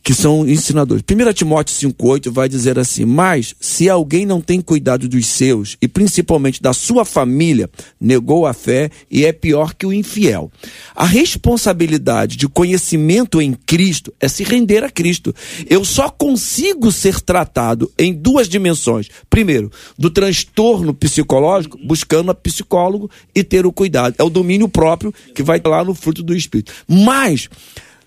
que 0.06 0.14
são 0.14 0.48
ensinadores. 0.48 1.02
1 1.02 1.32
Timóteo 1.32 1.74
5,8 1.90 2.30
vai 2.30 2.48
dizer 2.48 2.78
assim: 2.78 3.04
Mas 3.04 3.56
se 3.58 3.90
alguém 3.90 4.24
não 4.24 4.40
tem 4.40 4.60
cuidado 4.60 5.08
dos 5.08 5.26
seus, 5.26 5.76
e 5.82 5.88
principalmente 5.88 6.62
da 6.62 6.72
sua 6.72 7.04
família, 7.04 7.68
negou 8.00 8.46
a 8.46 8.54
fé 8.54 8.88
e 9.10 9.26
é 9.26 9.32
pior 9.32 9.74
que 9.74 9.84
o 9.84 9.92
infiel. 9.92 10.48
A 10.94 11.04
responsabilidade 11.04 12.36
de 12.36 12.46
conhecimento 12.46 13.42
em 13.42 13.52
Cristo 13.52 14.14
é 14.20 14.28
se 14.28 14.44
render 14.44 14.84
a 14.84 14.90
Cristo. 14.90 15.34
Eu 15.68 15.84
só 15.84 16.08
consigo 16.08 16.92
ser 16.92 17.20
tratado 17.20 17.90
em 17.98 18.14
duas 18.14 18.48
dimensões. 18.48 19.08
Primeiro, 19.28 19.72
do 19.98 20.08
transtorno 20.08 20.94
psicológico, 20.94 21.80
buscando 21.84 22.30
a 22.30 22.34
psicólogo 22.34 23.10
e 23.34 23.42
ter 23.42 23.66
o 23.66 23.72
cuidado. 23.72 24.14
É 24.18 24.22
o 24.22 24.30
domínio 24.30 24.68
próprio 24.68 25.12
que 25.34 25.42
vai 25.42 25.60
lá 25.66 25.82
no 25.82 25.96
fruto 25.96 26.22
do 26.22 26.32
Espírito. 26.32 26.72
Mas 26.86 27.48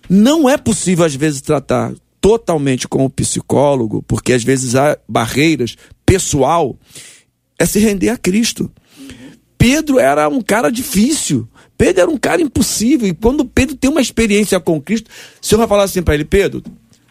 não 0.10 0.50
é 0.50 0.58
possível, 0.58 1.06
às 1.06 1.16
vezes, 1.16 1.42
tratar 1.42 1.94
totalmente 2.20 2.88
com 2.88 3.06
o 3.06 3.10
psicólogo, 3.10 4.04
porque 4.04 4.34
às 4.34 4.44
vezes 4.44 4.76
há 4.76 4.98
barreiras 5.08 5.78
pessoal, 6.06 6.78
é 7.58 7.66
se 7.66 7.80
render 7.80 8.10
a 8.10 8.18
Cristo. 8.18 8.72
Pedro 9.58 10.00
era 10.00 10.28
um 10.28 10.42
cara 10.42 10.72
difícil. 10.72 11.48
Pedro 11.78 12.02
era 12.02 12.10
um 12.10 12.18
cara 12.18 12.42
impossível. 12.42 13.08
E 13.08 13.14
quando 13.14 13.46
Pedro 13.46 13.76
tem 13.76 13.90
uma 13.90 14.02
experiência 14.02 14.60
com 14.60 14.82
Cristo, 14.82 15.10
o 15.42 15.46
Senhor 15.46 15.60
vai 15.60 15.68
falar 15.68 15.84
assim 15.84 16.02
para 16.02 16.14
ele: 16.16 16.26
Pedro, 16.26 16.64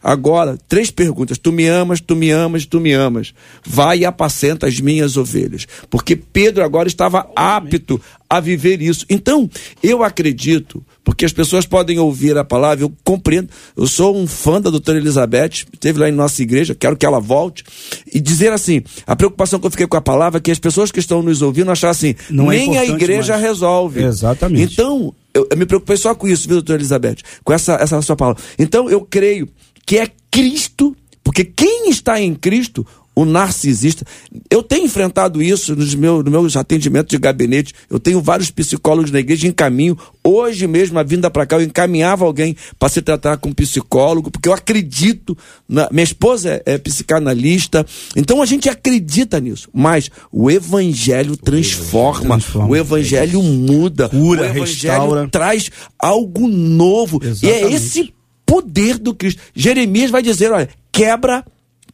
Agora, 0.03 0.57
três 0.68 0.90
perguntas. 0.90 1.38
Tu 1.38 1.51
me 1.53 1.66
amas, 1.66 2.01
tu 2.01 2.14
me 2.14 2.30
amas, 2.30 2.64
tu 2.66 2.80
me 2.80 2.92
amas. 2.92 3.32
Vai 3.64 4.01
e 4.01 4.05
apacenta 4.05 4.66
as 4.66 4.80
minhas 4.80 5.16
ovelhas. 5.16 5.66
Porque 5.90 6.14
Pedro 6.16 6.62
agora 6.64 6.88
estava 6.88 7.28
apto 7.34 8.01
a 8.30 8.40
viver 8.40 8.82
isso. 8.82 9.07
Então, 9.09 9.49
eu 9.82 10.03
acredito, 10.05 10.84
porque 11.03 11.24
as 11.24 11.32
pessoas 11.32 11.64
podem 11.64 11.99
ouvir 11.99 12.36
a 12.36 12.44
palavra, 12.44 12.84
eu 12.84 12.92
compreendo. 13.03 13.49
Eu 13.76 13.86
sou 13.86 14.14
um 14.16 14.26
fã 14.26 14.61
da 14.61 14.68
doutora 14.70 14.99
Elizabeth, 14.99 15.64
esteve 15.72 15.99
lá 15.99 16.09
em 16.09 16.12
nossa 16.12 16.42
igreja, 16.42 16.74
quero 16.74 16.96
que 16.96 17.07
ela 17.07 17.20
volte. 17.20 17.64
E 18.12 18.20
dizer 18.20 18.53
assim: 18.53 18.82
a 19.07 19.16
preocupação 19.16 19.59
que 19.59 19.66
eu 19.66 19.70
fiquei 19.70 19.86
com 19.86 19.96
a 19.96 20.01
palavra 20.03 20.38
é 20.38 20.40
que 20.40 20.51
as 20.51 20.59
pessoas 20.59 20.92
que 20.92 21.01
estão 21.01 21.22
nos 21.22 21.40
ouvindo 21.42 21.70
achar 21.70 21.88
assim, 21.90 22.14
Não 22.30 22.53
é 22.53 22.57
nem 22.57 22.76
a 22.78 22.84
importante 22.84 23.03
igreja 23.03 23.32
mais. 23.32 23.44
resolve. 23.44 24.03
Exatamente. 24.05 24.72
Então, 24.74 25.14
eu, 25.32 25.46
eu 25.51 25.57
me 25.57 25.64
preocupei 25.64 25.96
só 25.96 26.14
com 26.14 26.28
isso, 26.28 26.46
viu, 26.46 26.57
doutora 26.57 26.78
Elizabeth? 26.78 27.16
Com 27.42 27.53
essa, 27.53 27.74
essa 27.76 28.01
sua 28.03 28.16
palavra. 28.16 28.42
Então, 28.59 28.90
eu 28.90 29.01
creio 29.01 29.49
que 29.89 29.97
é 29.97 30.11
Cristo, 30.30 30.95
porque 31.24 31.43
quem 31.43 31.89
está 31.89 32.20
em 32.20 32.34
Cristo, 32.34 32.86
o 33.14 33.24
narcisista. 33.24 34.05
Eu 34.51 34.62
tenho 34.62 34.84
enfrentado 34.84 35.43
isso 35.43 35.74
nos 35.74 35.95
meus, 35.95 36.22
nos 36.22 36.30
meus 36.30 36.57
atendimentos 36.59 37.11
de 37.11 37.16
gabinete. 37.16 37.74
Eu 37.89 37.99
tenho 37.99 38.20
vários 38.20 38.51
psicólogos 38.51 39.11
na 39.11 39.18
igreja 39.18 39.49
em 39.49 39.51
caminho. 39.51 39.97
Hoje 40.22 40.66
mesmo, 40.66 40.99
a 40.99 41.03
vinda 41.03 41.30
para 41.30 41.47
cá, 41.47 41.57
eu 41.57 41.62
encaminhava 41.62 42.26
alguém 42.26 42.55
para 42.78 42.91
se 42.91 43.01
tratar 43.01 43.39
com 43.39 43.49
um 43.49 43.55
psicólogo, 43.55 44.30
porque 44.30 44.47
eu 44.47 44.53
acredito. 44.53 45.36
Na... 45.66 45.89
Minha 45.91 46.05
esposa 46.05 46.62
é, 46.66 46.74
é 46.74 46.78
psicanalista. 46.78 47.86
Então 48.14 48.43
a 48.43 48.47
gente 48.47 48.68
acredita 48.68 49.41
nisso. 49.41 49.70
Mas 49.72 50.11
o 50.30 50.51
evangelho 50.51 51.34
transforma. 51.34 52.36
transforma. 52.36 52.68
O 52.68 52.76
evangelho 52.76 53.43
muda. 53.43 54.11
Cura, 54.11 54.43
o 54.43 54.45
evangelho 54.45 54.61
restaura. 54.61 55.28
traz 55.28 55.70
algo 55.99 56.47
novo. 56.47 57.20
E 57.22 57.26
é 57.26 57.30
Exatamente. 57.30 57.74
esse 57.74 58.18
poder 58.49 58.96
do 58.96 59.14
Cristo. 59.14 59.42
Jeremias 59.55 60.11
vai 60.11 60.22
dizer: 60.22 60.51
olha, 60.51 60.70
quebra 60.90 61.44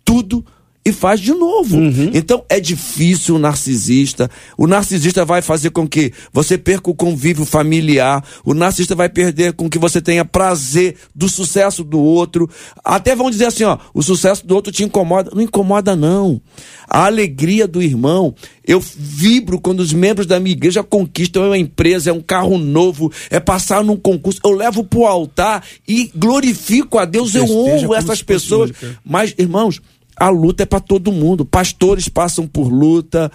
tudo 0.05 0.47
e 0.85 0.93
faz 0.93 1.19
de 1.19 1.33
novo. 1.33 1.79
Então 2.13 2.45
é 2.49 2.61
difícil 2.61 3.37
o 3.37 3.39
narcisista. 3.39 4.31
O 4.57 4.67
narcisista 4.67 5.25
vai 5.25 5.41
fazer 5.41 5.71
com 5.71 5.89
que 5.89 6.13
você 6.33 6.59
perca 6.59 6.91
o 6.91 6.95
convívio 6.95 7.47
familiar. 7.47 8.23
O 8.45 8.53
narcisista 8.53 8.95
vai 8.95 9.09
perder 9.09 9.55
com 9.55 9.71
que 9.71 9.79
você 9.79 10.01
tenha 10.01 10.25
prazer 10.25 10.97
do 11.15 11.29
sucesso 11.29 11.83
do 11.83 11.99
outro. 11.99 12.51
Até 12.85 13.17
vão 13.17 13.31
dizer 13.31 13.47
assim, 13.47 13.65
ó, 13.65 13.79
o 13.95 14.03
sucesso 14.03 14.47
do 14.47 14.55
outro 14.55 14.71
te 14.71 14.85
incomoda. 14.85 15.31
Não 15.35 15.41
incomoda 15.41 15.97
não. 15.97 16.41
A 16.87 17.07
alegria 17.07 17.67
do 17.67 17.83
irmão, 17.83 18.35
eu 18.67 18.79
vibro 18.81 19.59
quando 19.59 19.81
os 19.81 19.93
membros 19.93 20.27
da 20.27 20.39
minha 20.39 20.53
igreja 20.53 20.83
conquistam 20.83 21.47
uma 21.47 21.59
empresa, 21.59 22.11
é 22.11 22.13
um 22.13 22.21
carro 22.21 22.59
novo, 22.59 23.11
é 23.31 23.41
passar 23.41 23.83
num 23.83 23.97
concurso. 23.97 24.41
Eu 24.45 24.53
levo 24.53 24.85
pro 24.85 25.07
altar 25.07 25.65
e 25.89 26.11
glorifico 26.15 26.99
a 26.99 27.05
Deus, 27.05 27.35
eu 27.35 27.45
honro 27.45 27.95
essas 27.95 28.23
pessoas. 28.23 28.71
Mas, 29.05 29.35
irmãos, 29.39 29.81
a 30.17 30.29
luta 30.29 30.63
é 30.63 30.67
para 30.67 30.81
todo 30.81 31.13
mundo. 31.13 31.45
Pastores 31.45 32.09
passam 32.09 32.47
por 32.47 32.69
luta. 32.69 33.31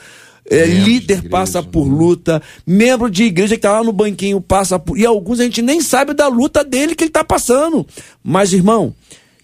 é, 0.50 0.66
líder 0.66 1.18
igreja, 1.18 1.30
passa 1.30 1.62
por 1.62 1.86
né? 1.86 1.96
luta, 1.96 2.42
membro 2.66 3.10
de 3.10 3.24
igreja 3.24 3.56
que 3.56 3.62
tá 3.62 3.72
lá 3.72 3.84
no 3.84 3.94
banquinho 3.94 4.42
passa 4.42 4.80
por. 4.80 4.98
E 4.98 5.06
alguns 5.06 5.40
a 5.40 5.44
gente 5.44 5.62
nem 5.62 5.82
sabe 5.82 6.14
da 6.14 6.28
luta 6.28 6.64
dele 6.64 6.96
que 6.96 7.04
ele 7.04 7.12
tá 7.12 7.24
passando. 7.24 7.86
Mas, 8.24 8.52
irmão, 8.52 8.94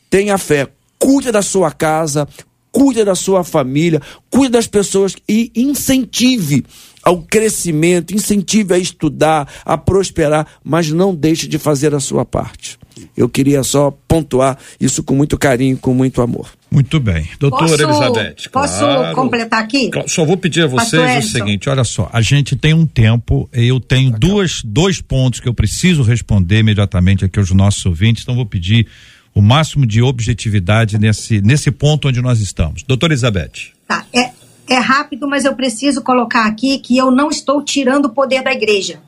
tenha 0.09 0.37
fé, 0.37 0.67
cuide 0.97 1.31
da 1.31 1.41
sua 1.41 1.71
casa, 1.71 2.27
cuide 2.71 3.03
da 3.03 3.15
sua 3.15 3.43
família, 3.43 4.01
cuide 4.29 4.51
das 4.51 4.67
pessoas 4.67 5.15
e 5.29 5.51
incentive 5.55 6.65
ao 7.03 7.21
crescimento, 7.21 8.15
incentive 8.15 8.73
a 8.73 8.79
estudar, 8.79 9.47
a 9.63 9.77
prosperar, 9.77 10.47
mas 10.63 10.89
não 10.89 11.13
deixe 11.13 11.47
de 11.47 11.59
fazer 11.59 11.93
a 11.93 11.99
sua 11.99 12.25
parte. 12.25 12.79
Eu 13.15 13.29
queria 13.29 13.61
só 13.61 13.95
pontuar 14.07 14.57
isso 14.79 15.03
com 15.03 15.13
muito 15.13 15.37
carinho, 15.37 15.77
com 15.77 15.93
muito 15.93 16.21
amor. 16.21 16.49
Muito 16.75 16.99
bem. 16.99 17.27
Doutora 17.39 17.67
Posso- 17.71 17.83
Elizabeth. 17.83 18.49
posso 18.51 18.79
claro. 18.79 19.15
completar 19.15 19.61
aqui? 19.61 19.89
Só 20.07 20.23
vou 20.23 20.37
pedir 20.37 20.63
a 20.63 20.67
vocês 20.67 21.25
o 21.25 21.29
seguinte: 21.29 21.69
olha 21.69 21.83
só, 21.83 22.09
a 22.13 22.21
gente 22.21 22.55
tem 22.55 22.73
um 22.73 22.85
tempo, 22.85 23.49
eu 23.51 23.79
tenho 23.79 24.11
duas, 24.11 24.61
dois 24.63 25.01
pontos 25.01 25.39
que 25.39 25.47
eu 25.47 25.53
preciso 25.53 26.03
responder 26.03 26.59
imediatamente 26.59 27.25
aqui 27.25 27.39
aos 27.39 27.51
nossos 27.51 27.85
ouvintes, 27.85 28.23
então 28.23 28.35
vou 28.35 28.45
pedir 28.45 28.87
o 29.33 29.41
máximo 29.41 29.85
de 29.85 30.01
objetividade 30.01 30.97
nesse, 30.97 31.41
nesse 31.41 31.71
ponto 31.71 32.07
onde 32.07 32.21
nós 32.21 32.39
estamos. 32.39 32.83
Doutora 32.83 33.13
Elizabeth. 33.13 33.71
Tá, 33.87 34.05
é, 34.13 34.31
é 34.67 34.77
rápido, 34.77 35.27
mas 35.27 35.43
eu 35.45 35.53
preciso 35.55 36.01
colocar 36.01 36.45
aqui 36.45 36.77
que 36.79 36.97
eu 36.97 37.11
não 37.11 37.29
estou 37.29 37.61
tirando 37.61 38.05
o 38.05 38.09
poder 38.09 38.43
da 38.43 38.53
igreja. 38.53 38.99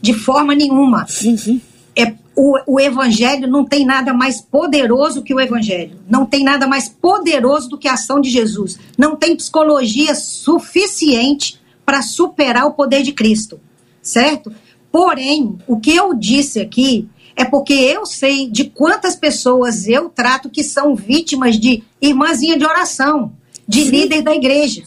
De 0.00 0.12
forma 0.14 0.54
nenhuma. 0.54 1.06
Sim, 1.08 1.36
sim. 1.36 1.60
O, 2.34 2.58
o 2.66 2.80
evangelho 2.80 3.46
não 3.46 3.64
tem 3.64 3.84
nada 3.84 4.14
mais 4.14 4.40
poderoso 4.40 5.22
que 5.22 5.34
o 5.34 5.40
evangelho. 5.40 6.00
Não 6.08 6.24
tem 6.24 6.42
nada 6.42 6.66
mais 6.66 6.88
poderoso 6.88 7.68
do 7.68 7.78
que 7.78 7.88
a 7.88 7.94
ação 7.94 8.20
de 8.20 8.30
Jesus. 8.30 8.78
Não 8.96 9.16
tem 9.16 9.36
psicologia 9.36 10.14
suficiente 10.14 11.60
para 11.84 12.00
superar 12.00 12.66
o 12.66 12.72
poder 12.72 13.02
de 13.02 13.12
Cristo. 13.12 13.60
Certo? 14.00 14.52
Porém, 14.90 15.56
o 15.66 15.78
que 15.78 15.94
eu 15.94 16.14
disse 16.14 16.60
aqui 16.60 17.08
é 17.36 17.44
porque 17.44 17.72
eu 17.72 18.04
sei 18.04 18.48
de 18.48 18.64
quantas 18.64 19.16
pessoas 19.16 19.86
eu 19.86 20.08
trato 20.08 20.50
que 20.50 20.62
são 20.62 20.94
vítimas 20.94 21.58
de 21.58 21.82
irmãzinha 22.00 22.58
de 22.58 22.64
oração, 22.64 23.32
de 23.66 23.84
líder 23.84 24.22
da 24.22 24.34
igreja, 24.34 24.82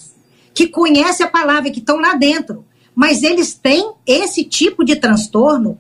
que 0.54 0.68
conhece 0.68 1.24
a 1.24 1.28
palavra, 1.28 1.72
que 1.72 1.80
estão 1.80 1.98
lá 1.98 2.14
dentro. 2.16 2.64
Mas 2.94 3.24
eles 3.24 3.54
têm 3.54 3.94
esse 4.06 4.44
tipo 4.44 4.86
de 4.86 4.96
transtorno 4.96 5.78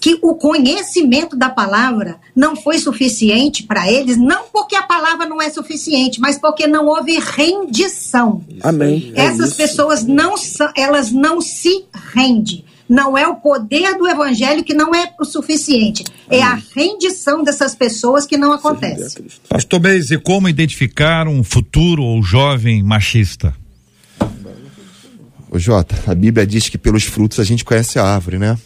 que 0.00 0.18
o 0.22 0.34
conhecimento 0.34 1.36
da 1.36 1.50
palavra 1.50 2.16
não 2.34 2.54
foi 2.54 2.78
suficiente 2.78 3.64
para 3.64 3.90
eles, 3.90 4.16
não 4.16 4.44
porque 4.52 4.76
a 4.76 4.82
palavra 4.82 5.26
não 5.26 5.42
é 5.42 5.50
suficiente, 5.50 6.20
mas 6.20 6.38
porque 6.38 6.66
não 6.66 6.86
houve 6.86 7.18
rendição. 7.18 8.44
Amém. 8.62 9.12
É 9.14 9.24
Essas 9.24 9.48
isso. 9.48 9.56
pessoas 9.56 10.04
não 10.04 10.36
são, 10.36 10.70
elas 10.76 11.10
não 11.10 11.40
se 11.40 11.84
rendem. 12.14 12.64
Não 12.88 13.18
é 13.18 13.28
o 13.28 13.36
poder 13.36 13.98
do 13.98 14.08
evangelho 14.08 14.64
que 14.64 14.72
não 14.72 14.94
é 14.94 15.12
o 15.20 15.24
suficiente. 15.24 16.04
É 16.30 16.42
a 16.42 16.58
rendição 16.74 17.42
dessas 17.42 17.74
pessoas 17.74 18.24
que 18.24 18.38
não 18.38 18.50
acontece. 18.50 19.22
Pastor 19.46 19.78
Beis, 19.78 20.10
e 20.10 20.16
como 20.16 20.48
identificar 20.48 21.28
um 21.28 21.44
futuro 21.44 22.02
ou 22.02 22.22
jovem 22.22 22.82
machista? 22.82 23.54
Ô 25.50 25.58
Jota, 25.58 25.96
a 26.10 26.14
Bíblia 26.14 26.46
diz 26.46 26.68
que 26.70 26.78
pelos 26.78 27.04
frutos 27.04 27.38
a 27.38 27.44
gente 27.44 27.64
conhece 27.64 27.98
a 27.98 28.04
árvore, 28.04 28.38
né? 28.38 28.56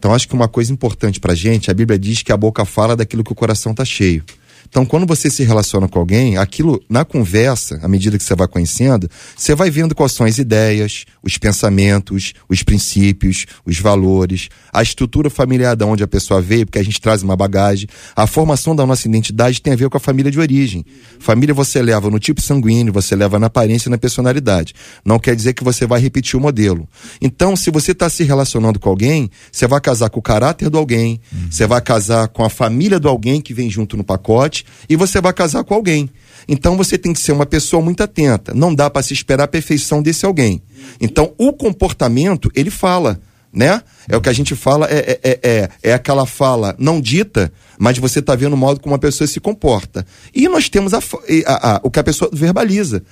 Então 0.00 0.14
acho 0.14 0.26
que 0.26 0.32
uma 0.32 0.48
coisa 0.48 0.72
importante 0.72 1.20
pra 1.20 1.34
gente, 1.34 1.70
a 1.70 1.74
Bíblia 1.74 1.98
diz 1.98 2.22
que 2.22 2.32
a 2.32 2.36
boca 2.36 2.64
fala 2.64 2.96
daquilo 2.96 3.22
que 3.22 3.32
o 3.32 3.34
coração 3.34 3.74
tá 3.74 3.84
cheio. 3.84 4.24
Então, 4.70 4.86
quando 4.86 5.04
você 5.04 5.28
se 5.28 5.42
relaciona 5.42 5.88
com 5.88 5.98
alguém, 5.98 6.36
aquilo 6.36 6.80
na 6.88 7.04
conversa, 7.04 7.80
à 7.82 7.88
medida 7.88 8.16
que 8.16 8.22
você 8.22 8.36
vai 8.36 8.46
conhecendo, 8.46 9.10
você 9.36 9.52
vai 9.52 9.68
vendo 9.68 9.96
quais 9.96 10.12
são 10.12 10.24
as 10.24 10.38
ideias, 10.38 11.06
os 11.24 11.36
pensamentos, 11.36 12.34
os 12.48 12.62
princípios, 12.62 13.46
os 13.66 13.80
valores, 13.80 14.48
a 14.72 14.80
estrutura 14.80 15.28
familiar 15.28 15.74
de 15.74 15.84
onde 15.84 16.04
a 16.04 16.06
pessoa 16.06 16.40
veio, 16.40 16.66
porque 16.66 16.78
a 16.78 16.84
gente 16.84 17.00
traz 17.00 17.20
uma 17.20 17.34
bagagem. 17.34 17.88
A 18.14 18.28
formação 18.28 18.74
da 18.76 18.86
nossa 18.86 19.08
identidade 19.08 19.60
tem 19.60 19.72
a 19.72 19.76
ver 19.76 19.90
com 19.90 19.96
a 19.96 20.00
família 20.00 20.30
de 20.30 20.38
origem. 20.38 20.84
Família 21.18 21.52
você 21.52 21.82
leva 21.82 22.08
no 22.08 22.20
tipo 22.20 22.40
sanguíneo, 22.40 22.92
você 22.92 23.16
leva 23.16 23.40
na 23.40 23.48
aparência 23.48 23.88
e 23.88 23.90
na 23.90 23.98
personalidade. 23.98 24.72
Não 25.04 25.18
quer 25.18 25.34
dizer 25.34 25.52
que 25.52 25.64
você 25.64 25.84
vai 25.84 26.00
repetir 26.00 26.38
o 26.38 26.40
modelo. 26.40 26.88
Então, 27.20 27.56
se 27.56 27.72
você 27.72 27.90
está 27.90 28.08
se 28.08 28.22
relacionando 28.22 28.78
com 28.78 28.88
alguém, 28.88 29.28
você 29.50 29.66
vai 29.66 29.80
casar 29.80 30.10
com 30.10 30.20
o 30.20 30.22
caráter 30.22 30.70
do 30.70 30.78
alguém, 30.78 31.20
você 31.50 31.66
vai 31.66 31.80
casar 31.80 32.28
com 32.28 32.44
a 32.44 32.48
família 32.48 33.00
do 33.00 33.08
alguém 33.08 33.40
que 33.40 33.52
vem 33.52 33.68
junto 33.68 33.96
no 33.96 34.04
pacote 34.04 34.59
e 34.88 34.96
você 34.96 35.20
vai 35.20 35.32
casar 35.32 35.64
com 35.64 35.74
alguém. 35.74 36.08
Então 36.48 36.76
você 36.76 36.96
tem 36.98 37.12
que 37.12 37.20
ser 37.20 37.32
uma 37.32 37.46
pessoa 37.46 37.82
muito 37.82 38.02
atenta. 38.02 38.52
Não 38.54 38.74
dá 38.74 38.88
para 38.90 39.02
se 39.02 39.12
esperar 39.12 39.44
a 39.44 39.48
perfeição 39.48 40.02
desse 40.02 40.24
alguém. 40.26 40.62
Então 41.00 41.32
o 41.38 41.52
comportamento 41.52 42.50
ele 42.54 42.70
fala, 42.70 43.20
né? 43.52 43.82
É 44.08 44.16
o 44.16 44.20
que 44.20 44.28
a 44.28 44.32
gente 44.32 44.54
fala 44.54 44.86
é, 44.90 45.18
é, 45.22 45.30
é, 45.30 45.40
é, 45.42 45.68
é 45.82 45.92
aquela 45.92 46.24
fala 46.26 46.74
não 46.78 47.00
dita, 47.00 47.52
mas 47.78 47.98
você 47.98 48.20
está 48.20 48.34
vendo 48.34 48.54
o 48.54 48.56
modo 48.56 48.80
como 48.80 48.94
a 48.94 48.98
pessoa 48.98 49.26
se 49.26 49.38
comporta. 49.40 50.06
E 50.34 50.48
nós 50.48 50.68
temos 50.68 50.94
a, 50.94 50.98
a- 50.98 51.74
a- 51.76 51.80
o 51.82 51.90
que 51.90 51.98
a 52.00 52.04
pessoa 52.04 52.30
verbaliza. 52.32 53.02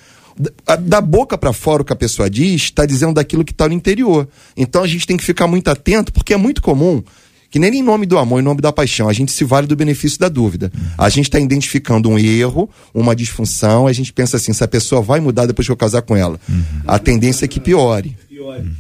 Da 0.87 1.01
boca 1.01 1.37
para 1.37 1.53
fora 1.53 1.83
o 1.83 1.85
que 1.85 1.93
a 1.93 1.97
pessoa 1.97 2.31
diz, 2.31 2.63
está 2.63 2.87
dizendo 2.87 3.15
daquilo 3.15 3.45
que 3.45 3.51
está 3.51 3.67
no 3.67 3.75
interior. 3.75 4.29
Então 4.57 4.85
a 4.85 4.87
gente 4.87 5.05
tem 5.05 5.17
que 5.17 5.25
ficar 5.25 5.49
muito 5.49 5.69
atento, 5.69 6.13
porque 6.13 6.33
é 6.33 6.37
muito 6.37 6.63
comum 6.63 7.03
que 7.51 7.59
nem 7.59 7.75
em 7.75 7.83
nome 7.83 8.07
do 8.07 8.19
amor, 8.19 8.41
em 8.41 8.43
nome 8.45 8.61
da 8.61 8.73
paixão, 8.73 9.09
a 9.09 9.13
gente 9.13 9.33
se 9.33 9.45
vale 9.45 9.67
do 9.67 9.77
benefício 9.77 10.19
da 10.19 10.29
dúvida. 10.29 10.71
A 10.97 11.09
gente 11.09 11.27
está 11.27 11.41
identificando 11.41 12.09
um 12.09 12.19
erro, 12.19 12.69
uma 12.93 13.17
disfunção, 13.17 13.87
a 13.87 13.93
gente 13.93 14.13
pensa 14.13 14.37
assim, 14.37 14.53
se 14.53 14.63
a 14.63 14.69
pessoa 14.69 15.01
vai 15.01 15.21
mudar 15.21 15.47
depois 15.47 15.67
que 15.67 15.73
eu 15.73 15.77
casar 15.77 16.03
com 16.03 16.17
ela. 16.17 16.39
A 16.87 16.99
tendência 16.99 17.45
é 17.45 17.49
que 17.49 17.61
piore. 17.61 18.17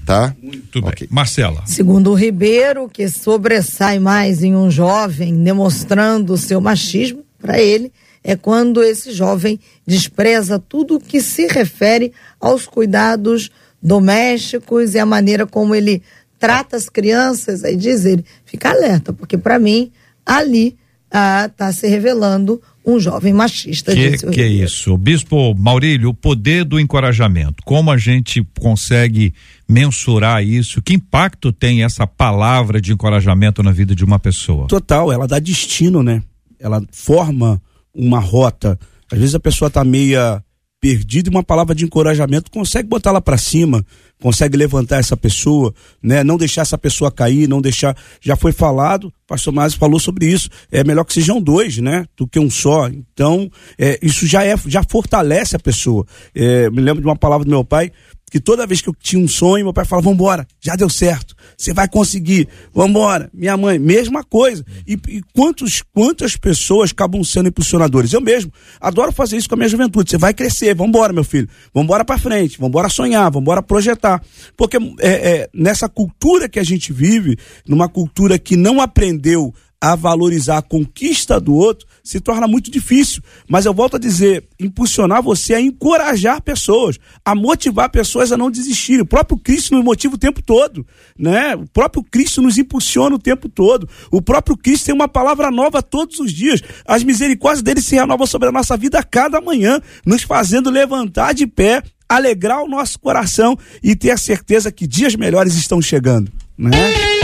Tá? 0.07 0.35
Tudo 0.71 0.87
bem. 0.87 1.09
Marcela. 1.11 1.63
Segundo 1.67 2.11
o 2.11 2.15
Ribeiro, 2.15 2.89
que 2.89 3.09
sobressai 3.09 3.99
mais 3.99 4.43
em 4.43 4.55
um 4.55 4.71
jovem 4.71 5.43
demonstrando 5.43 6.33
o 6.33 6.39
seu 6.39 6.61
machismo, 6.61 7.25
para 7.39 7.61
ele, 7.61 7.93
é 8.23 8.37
quando 8.37 8.83
esse 8.83 9.13
jovem 9.13 9.61
despreza 9.87 10.59
tudo 10.59 11.01
que 11.01 11.21
se 11.21 11.47
refere 11.47 12.13
aos 12.41 12.67
cuidados 12.67 13.51
domésticos 13.81 14.95
e 14.95 14.99
a 14.99 15.07
maneira 15.07 15.47
como 15.47 15.75
ele 15.75 16.03
trata 16.39 16.77
as 16.77 16.89
crianças. 16.89 17.65
Aí 17.65 17.77
diz 17.77 18.05
ele, 18.05 18.25
fica 18.45 18.71
alerta, 18.71 19.13
porque 19.13 19.37
para 19.37 19.59
mim, 19.59 19.91
ali 20.25 20.77
está 21.07 21.73
se 21.73 21.89
revelando 21.89 22.61
um 22.85 22.99
jovem 22.99 23.33
machista. 23.33 23.95
Que, 23.95 24.11
disse 24.11 24.27
o 24.27 24.31
que 24.31 24.41
é 24.41 24.47
isso? 24.47 24.97
Bispo 24.97 25.55
Maurílio, 25.55 26.11
o 26.11 26.15
poder 26.15 26.65
do 26.65 26.79
encorajamento. 26.81 27.63
Como 27.65 27.91
a 27.91 27.99
gente 27.99 28.47
consegue 28.59 29.35
mensurar 29.69 30.43
isso? 30.43 30.81
Que 30.81 30.95
impacto 30.95 31.53
tem 31.53 31.83
essa 31.83 32.07
palavra 32.07 32.81
de 32.81 32.93
encorajamento 32.93 33.63
na 33.63 33.73
vida 33.73 33.95
de 33.95 34.05
uma 34.05 34.19
pessoa? 34.19 34.67
Total, 34.69 35.13
ela 35.13 35.27
dá 35.27 35.39
destino, 35.39 36.03
né? 36.03 36.23
Ela 36.59 36.83
forma 36.91 37.61
uma 37.95 38.21
rota. 38.21 38.79
Às 39.11 39.19
vezes 39.19 39.35
a 39.35 39.41
pessoa 39.41 39.71
tá 39.71 39.85
meia 39.85 40.43
perdida 40.81 41.29
e 41.29 41.33
uma 41.33 41.43
palavra 41.43 41.75
de 41.75 41.85
encorajamento 41.85 42.51
consegue 42.51 42.89
botar 42.89 43.11
ela 43.11 43.21
para 43.21 43.37
cima, 43.37 43.85
consegue 44.21 44.57
levantar 44.57 44.99
essa 44.99 45.17
pessoa, 45.17 45.75
né? 46.03 46.25
Não 46.25 46.37
deixar 46.37 46.63
essa 46.63 46.79
pessoa 46.79 47.11
cair, 47.11 47.49
não 47.49 47.61
deixar. 47.61 47.97
Já 48.21 48.37
foi 48.37 48.53
falado, 48.53 49.09
o 49.09 49.13
pastor 49.27 49.53
Márcio 49.53 49.79
falou 49.79 50.01
sobre 50.01 50.27
isso. 50.27 50.49
É 50.71 50.83
melhor 50.83 51.05
que 51.05 51.13
sejam 51.13 51.41
dois, 51.41 51.79
né? 51.79 52.07
Do 52.17 52.27
que 52.27 52.39
um 52.39 52.51
só. 52.51 52.89
Então, 52.89 53.51
é, 53.79 53.99
isso 54.03 54.27
já 54.27 54.45
é, 54.45 54.55
já 54.67 54.83
fortalece 54.83 55.57
a 55.57 55.59
pessoa. 55.59 56.07
É, 56.35 56.69
me 56.71 56.81
lembro 56.81 57.01
de 57.01 57.07
uma 57.07 57.17
palavra 57.17 57.45
do 57.45 57.51
meu 57.51 57.65
pai 57.65 57.93
que 58.31 58.41
toda 58.41 58.67
vez 58.67 58.81
que 58.81 58.89
eu 58.89 58.95
tinha 58.95 59.23
um 59.23 59.29
sonho, 59.29 59.65
meu 59.65 59.73
pai 59.73 59.85
falava, 59.85 60.09
vambora, 60.09 60.47
já 60.61 60.77
deu 60.77 60.89
certo, 60.89 61.35
você 61.57 61.73
vai 61.73 61.89
conseguir, 61.89 62.49
vambora. 62.73 63.31
Minha 63.33 63.57
mãe, 63.57 63.79
mesma 63.79 64.23
coisa. 64.23 64.65
E, 64.87 64.99
e 65.09 65.23
quantos, 65.35 65.83
quantas 65.95 66.37
pessoas 66.37 66.91
acabam 66.91 67.25
sendo 67.25 67.49
impulsionadores? 67.49 68.13
Eu 68.13 68.21
mesmo 68.21 68.53
adoro 68.81 69.13
fazer 69.13 69.37
isso 69.37 69.49
com 69.49 69.55
a 69.55 69.59
minha 69.59 69.69
juventude. 69.69 70.11
Você 70.11 70.19
vai 70.19 70.35
crescer, 70.35 70.75
vambora, 70.75 71.13
meu 71.13 71.25
filho, 71.25 71.49
vambora 71.73 72.05
pra 72.05 72.19
frente, 72.19 72.59
vambora 72.59 72.89
sonhar, 72.89 73.31
vambora 73.31 73.63
projetar. 73.63 74.23
Porque 74.57 74.77
é, 75.01 75.09
é, 75.09 75.51
nessa 75.53 75.89
cultura 75.89 76.49
que 76.49 76.59
a 76.59 76.65
gente 76.65 76.93
vive, 76.93 77.37
numa 77.67 77.89
cultura 77.89 78.39
que 78.39 78.57
não 78.57 78.81
aprendeu 78.81 79.55
a 79.81 79.95
valorizar 79.95 80.59
a 80.59 80.63
conquista 80.63 81.39
do 81.41 81.55
outro, 81.55 81.87
se 82.03 82.21
torna 82.21 82.49
muito 82.49 82.71
difícil. 82.71 83.23
Mas 83.49 83.65
eu 83.65 83.73
volto 83.73 83.97
a 83.97 83.99
dizer, 83.99 84.49
impulsionar 84.59 85.23
você 85.23 85.55
a 85.55 85.61
encorajar 85.61 86.43
pessoas, 86.43 86.99
a 87.25 87.35
motivar 87.35 87.89
pessoas 87.91 88.33
a 88.33 88.37
não 88.37 88.51
desistirem. 88.51 89.03
O 89.03 89.07
próprio 89.07 89.39
Cristo 89.39 89.75
nos 89.75 89.85
motiva 89.85 90.17
o 90.17 90.19
tempo 90.19 90.43
todo, 90.43 90.85
né? 91.17 91.55
O 91.55 91.67
próprio 91.67 92.03
Cristo 92.03 92.43
nos 92.43 92.59
impulsiona 92.59 93.15
o 93.15 93.19
tempo 93.19 93.49
todo. 93.49 93.89
O 94.11 94.21
próprio 94.21 94.57
Cristo 94.57 94.87
tem 94.87 94.95
uma 94.95 95.09
palavra 95.09 95.51
nova 95.51 95.81
todos 95.81 96.19
os 96.19 96.33
dias. 96.33 96.61
As 96.85 97.05
misericórdias 97.05 97.63
dele 97.63 97.81
se 97.81 97.95
renovam 97.95 98.27
sobre 98.27 98.49
a 98.49 98.53
nossa 98.53 98.77
vida 98.77 98.99
a 98.99 99.05
cada 99.05 99.41
manhã, 99.41 99.81
nos 100.05 100.23
fazendo 100.23 100.71
levantar 100.71 101.35
de 101.35 101.47
pé, 101.47 101.83
alegrar 102.09 102.63
o 102.63 102.69
nosso 102.69 102.99
coração 102.99 103.57
e 103.83 103.95
ter 103.95 104.11
a 104.11 104.17
certeza 104.17 104.73
que 104.73 104.87
dias 104.87 105.15
melhores 105.15 105.55
estão 105.55 105.81
chegando, 105.81 106.33
né? 106.57 107.18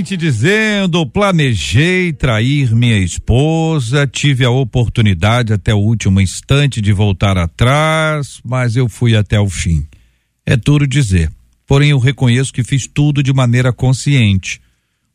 Ouvinte 0.00 0.16
dizendo: 0.16 1.06
planejei 1.06 2.10
trair 2.10 2.74
minha 2.74 2.96
esposa, 2.96 4.06
tive 4.06 4.46
a 4.46 4.50
oportunidade 4.50 5.52
até 5.52 5.74
o 5.74 5.78
último 5.78 6.22
instante 6.22 6.80
de 6.80 6.90
voltar 6.90 7.36
atrás, 7.36 8.40
mas 8.42 8.76
eu 8.76 8.88
fui 8.88 9.14
até 9.14 9.38
o 9.38 9.46
fim. 9.46 9.86
É 10.46 10.56
duro 10.56 10.86
dizer, 10.86 11.30
porém 11.66 11.90
eu 11.90 11.98
reconheço 11.98 12.50
que 12.50 12.64
fiz 12.64 12.86
tudo 12.86 13.22
de 13.22 13.30
maneira 13.30 13.74
consciente. 13.74 14.58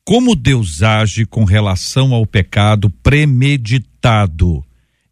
Como 0.04 0.36
Deus 0.36 0.84
age 0.84 1.26
com 1.26 1.46
relação 1.46 2.14
ao 2.14 2.24
pecado 2.24 2.88
premeditado? 3.02 4.64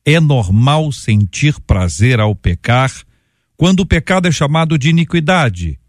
É 0.05 0.19
normal 0.19 0.91
sentir 0.91 1.59
prazer 1.61 2.19
ao 2.19 2.35
pecar 2.35 2.91
quando 3.57 3.79
o 3.79 3.87
pecado 3.87 4.27
é 4.27 4.31
chamado 4.31 4.77
de 4.77 4.89
iniquidade? 4.89 5.79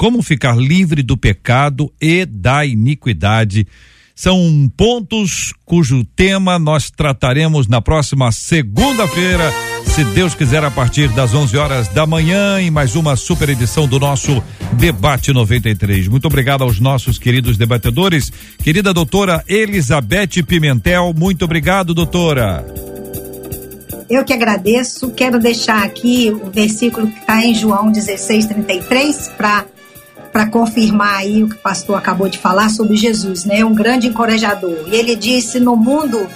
Como 0.00 0.22
ficar 0.22 0.56
livre 0.56 1.02
do 1.02 1.14
pecado 1.14 1.92
e 2.00 2.24
da 2.24 2.64
iniquidade? 2.64 3.66
São 4.14 4.66
pontos 4.74 5.52
cujo 5.62 6.02
tema 6.16 6.58
nós 6.58 6.90
trataremos 6.90 7.68
na 7.68 7.82
próxima 7.82 8.32
segunda-feira, 8.32 9.52
se 9.84 10.02
Deus 10.04 10.34
quiser, 10.34 10.64
a 10.64 10.70
partir 10.70 11.10
das 11.10 11.34
11 11.34 11.54
horas 11.58 11.88
da 11.88 12.06
manhã, 12.06 12.58
em 12.58 12.70
mais 12.70 12.96
uma 12.96 13.14
super 13.14 13.50
edição 13.50 13.86
do 13.86 14.00
nosso 14.00 14.42
Debate 14.78 15.34
93. 15.34 16.08
Muito 16.08 16.24
obrigado 16.24 16.64
aos 16.64 16.80
nossos 16.80 17.18
queridos 17.18 17.58
debatedores. 17.58 18.32
Querida 18.62 18.94
doutora 18.94 19.44
Elizabeth 19.46 20.42
Pimentel, 20.46 21.12
muito 21.14 21.44
obrigado, 21.44 21.92
doutora. 21.92 22.64
Eu 24.08 24.24
que 24.24 24.32
agradeço. 24.32 25.10
Quero 25.10 25.38
deixar 25.38 25.84
aqui 25.84 26.32
o 26.42 26.50
versículo 26.50 27.06
que 27.06 27.18
está 27.18 27.44
em 27.44 27.54
João 27.54 27.92
16, 27.92 28.46
33, 28.46 29.28
para 29.36 29.66
confirmar 30.48 31.16
aí 31.16 31.42
o 31.42 31.48
que 31.48 31.56
o 31.56 31.58
pastor 31.58 31.96
acabou 31.96 32.28
de 32.28 32.38
falar 32.38 32.70
sobre 32.70 32.96
Jesus, 32.96 33.44
né? 33.44 33.64
Um 33.64 33.74
grande 33.74 34.08
encorajador. 34.08 34.88
E 34.90 34.96
ele 34.96 35.16
disse: 35.16 35.58
No 35.58 35.76
mundo 35.76 36.26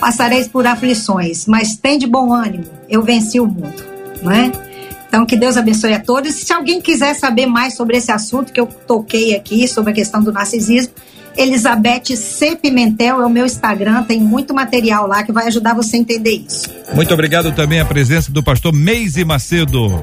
passareis 0.00 0.48
por 0.48 0.66
aflições, 0.66 1.46
mas 1.46 1.76
tem 1.76 1.98
de 1.98 2.06
bom 2.06 2.32
ânimo, 2.32 2.64
eu 2.88 3.02
venci 3.02 3.38
o 3.38 3.46
mundo, 3.46 3.84
não 4.20 4.32
é? 4.32 4.50
Então, 5.06 5.26
que 5.26 5.36
Deus 5.36 5.58
abençoe 5.58 5.92
a 5.92 6.00
todos. 6.00 6.34
Se 6.34 6.52
alguém 6.52 6.80
quiser 6.80 7.14
saber 7.14 7.44
mais 7.44 7.76
sobre 7.76 7.98
esse 7.98 8.10
assunto 8.10 8.50
que 8.50 8.58
eu 8.58 8.66
toquei 8.66 9.36
aqui, 9.36 9.68
sobre 9.68 9.90
a 9.90 9.94
questão 9.94 10.22
do 10.22 10.32
narcisismo, 10.32 10.94
Elizabeth 11.36 12.16
C. 12.16 12.56
Pimentel 12.56 13.20
é 13.20 13.26
o 13.26 13.30
meu 13.30 13.44
Instagram, 13.44 14.02
tem 14.04 14.20
muito 14.20 14.54
material 14.54 15.06
lá 15.06 15.22
que 15.22 15.30
vai 15.30 15.46
ajudar 15.46 15.74
você 15.74 15.96
a 15.96 16.00
entender 16.00 16.42
isso. 16.46 16.70
Muito 16.94 17.12
obrigado 17.12 17.52
também 17.52 17.78
a 17.78 17.84
presença 17.84 18.32
do 18.32 18.42
pastor 18.42 18.72
Meise 18.72 19.24
Macedo. 19.24 20.02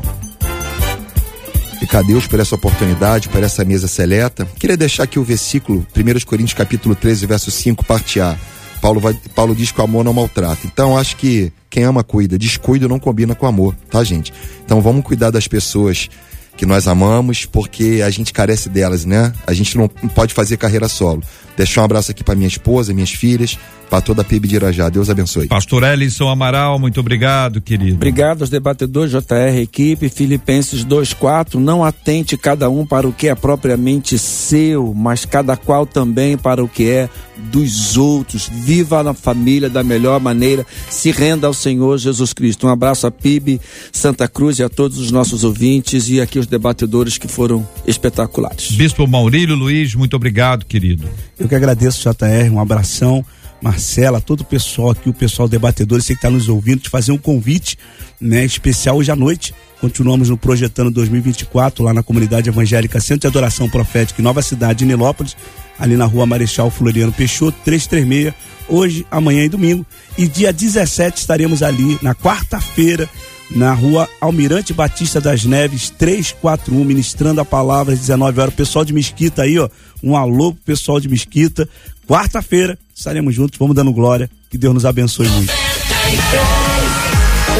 Fica 1.90 2.02
a 2.02 2.04
Deus 2.04 2.28
por 2.28 2.40
essa 2.40 2.54
oportunidade, 2.54 3.30
por 3.30 3.42
essa 3.42 3.66
mesa 3.66 3.88
seleta. 3.88 4.48
Queria 4.60 4.78
deixar 4.78 5.06
aqui 5.06 5.18
o 5.18 5.24
versículo, 5.24 5.88
1 5.98 6.24
Coríntios 6.24 6.54
capítulo 6.54 6.94
13, 6.94 7.26
verso 7.26 7.50
5, 7.50 7.84
parte 7.84 8.22
A. 8.22 8.38
Paulo, 8.80 9.00
vai, 9.00 9.16
Paulo 9.34 9.56
diz 9.56 9.72
que 9.72 9.82
o 9.82 9.84
amor 9.84 10.06
não 10.06 10.14
maltrata. 10.14 10.68
Então, 10.68 10.96
acho 10.96 11.16
que 11.16 11.52
quem 11.68 11.84
ama 11.86 12.04
cuida. 12.04 12.38
Descuido 12.38 12.88
não 12.88 13.00
combina 13.00 13.34
com 13.34 13.48
amor, 13.48 13.76
tá, 13.90 14.04
gente? 14.04 14.32
Então, 14.64 14.80
vamos 14.82 15.04
cuidar 15.04 15.32
das 15.32 15.48
pessoas 15.48 16.12
que 16.56 16.64
nós 16.64 16.88
amamos, 16.88 17.46
porque 17.48 18.04
a 18.06 18.10
gente 18.12 18.34
carece 18.34 18.70
delas, 18.70 19.04
né? 19.04 19.34
A 19.48 19.54
gente 19.54 19.76
não 19.76 19.88
pode 19.88 20.36
fazer 20.36 20.58
carreira 20.58 20.88
solo. 20.88 21.24
Deixar 21.60 21.82
um 21.82 21.84
abraço 21.84 22.10
aqui 22.12 22.24
para 22.24 22.36
minha 22.36 22.47
esposa, 22.47 22.93
minhas 22.93 23.12
filhas, 23.12 23.60
para 23.89 23.99
toda 23.99 24.22
a 24.22 24.24
PIB 24.24 24.47
de 24.47 24.55
Irajá. 24.55 24.88
Deus 24.88 25.10
abençoe. 25.10 25.49
Pastor 25.49 25.84
Ellison 25.84 26.30
Amaral, 26.30 26.80
muito 26.80 27.01
obrigado, 27.01 27.60
querido. 27.60 27.95
Obrigado 27.95 28.43
aos 28.43 28.49
debatedores 28.49 29.12
JR 29.12 29.57
Equipe, 29.62 30.07
Filipenses 30.07 30.86
2:4, 30.86 31.60
não 31.60 31.84
atente 31.84 32.38
cada 32.38 32.70
um 32.70 32.86
para 32.86 33.05
o 33.05 33.12
que 33.12 33.28
é 33.28 33.36
propriamente 33.36 34.18
seu, 34.18 34.93
mas 34.93 35.26
cada 35.26 35.57
qual 35.57 35.86
também 35.86 36.38
para 36.38 36.64
o 36.64 36.68
que 36.70 36.89
é 36.89 37.10
dos 37.51 37.97
outros. 37.97 38.49
Viva 38.49 39.03
na 39.03 39.14
família 39.14 39.70
da 39.70 39.84
melhor 39.84 40.22
maneira, 40.22 40.66
se 40.89 41.12
renda 41.12 41.45
ao 41.45 41.53
Senhor 41.53 41.97
Jesus 41.97 42.32
Cristo. 42.32 42.68
Um 42.68 42.70
abraço 42.70 43.05
a 43.05 43.12
PIB, 43.12 43.60
Santa 43.91 44.30
Cruz 44.30 44.60
e 44.60 44.64
a 44.64 44.70
todos 44.70 44.97
os 44.97 45.12
nossos 45.12 45.43
ouvintes 45.43 46.07
e 46.07 46.22
aqui 46.22 46.39
os 46.39 46.47
debatedores 46.47 47.18
que 47.18 47.28
foram 47.28 47.68
espetaculares. 47.86 48.72
Bispo 48.72 49.05
Maurílio 49.05 49.55
Luiz, 49.55 49.93
muito 49.93 50.16
obrigado, 50.16 50.66
querido. 50.66 51.10
Eu 51.38 51.49
que 51.50 51.56
agradeço, 51.56 52.02
JR, 52.02 52.54
um 52.54 52.60
abração. 52.60 53.26
Marcela, 53.62 54.22
todo 54.22 54.41
o 54.41 54.45
pessoal 54.45 54.91
aqui, 54.91 55.10
o 55.10 55.14
pessoal 55.14 55.47
debatedor, 55.47 56.02
você 56.02 56.14
que 56.14 56.20
está 56.20 56.30
nos 56.30 56.47
ouvindo, 56.47 56.80
te 56.80 56.89
fazer 56.89 57.12
um 57.12 57.18
convite 57.18 57.78
né, 58.20 58.45
especial 58.45 58.95
hoje 58.95 59.12
à 59.12 59.16
noite. 59.16 59.54
Continuamos 59.82 60.30
no 60.30 60.38
Projetando 60.38 60.91
2024, 60.91 61.84
lá 61.84 61.93
na 61.93 62.04
comunidade 62.04 62.50
evangélica 62.50 63.00
Centro 63.00 63.22
de 63.22 63.28
Adoração 63.28 63.70
Profética 63.70 64.22
em 64.22 64.24
Nova 64.24 64.41
Cidade, 64.41 64.86
Nilópolis, 64.86 65.36
ali 65.78 65.95
na 65.95 66.06
rua 66.06 66.26
Marechal 66.26 66.70
Floriano 66.70 67.12
Peixoto, 67.12 67.58
336, 67.66 68.34
hoje, 68.68 69.06
amanhã 69.10 69.43
e 69.43 69.50
domingo. 69.50 69.86
E 70.18 70.28
dia 70.28 70.54
17 70.54 71.20
estaremos 71.20 71.62
ali, 71.64 71.97
na 72.02 72.14
quarta-feira, 72.16 73.10
na 73.52 73.74
rua 73.74 74.08
Almirante 74.22 74.74
Batista 74.74 75.20
das 75.20 75.43
Neves, 75.43 75.89
341, 75.89 76.84
ministrando 76.84 77.41
a 77.41 77.45
palavra 77.45 77.93
às 77.93 78.00
19 78.00 78.39
horas. 78.39 78.54
Pessoal 78.54 78.86
de 78.86 78.93
Mesquita 78.93 79.43
aí, 79.43 79.58
ó. 79.58 79.70
Um 80.04 80.16
alô 80.16 80.54
pro 80.54 80.62
pessoal 80.64 81.00
de 81.00 81.10
Mesquita. 81.10 81.68
Quarta-feira 82.08 82.78
estaremos 82.95 83.34
juntos, 83.34 83.58
vamos 83.58 83.76
dando 83.76 83.91
glória. 83.91 84.30
Que 84.50 84.58
Deus 84.58 84.74
nos 84.74 84.86
abençoe 84.86 85.28
muito. 85.30 85.52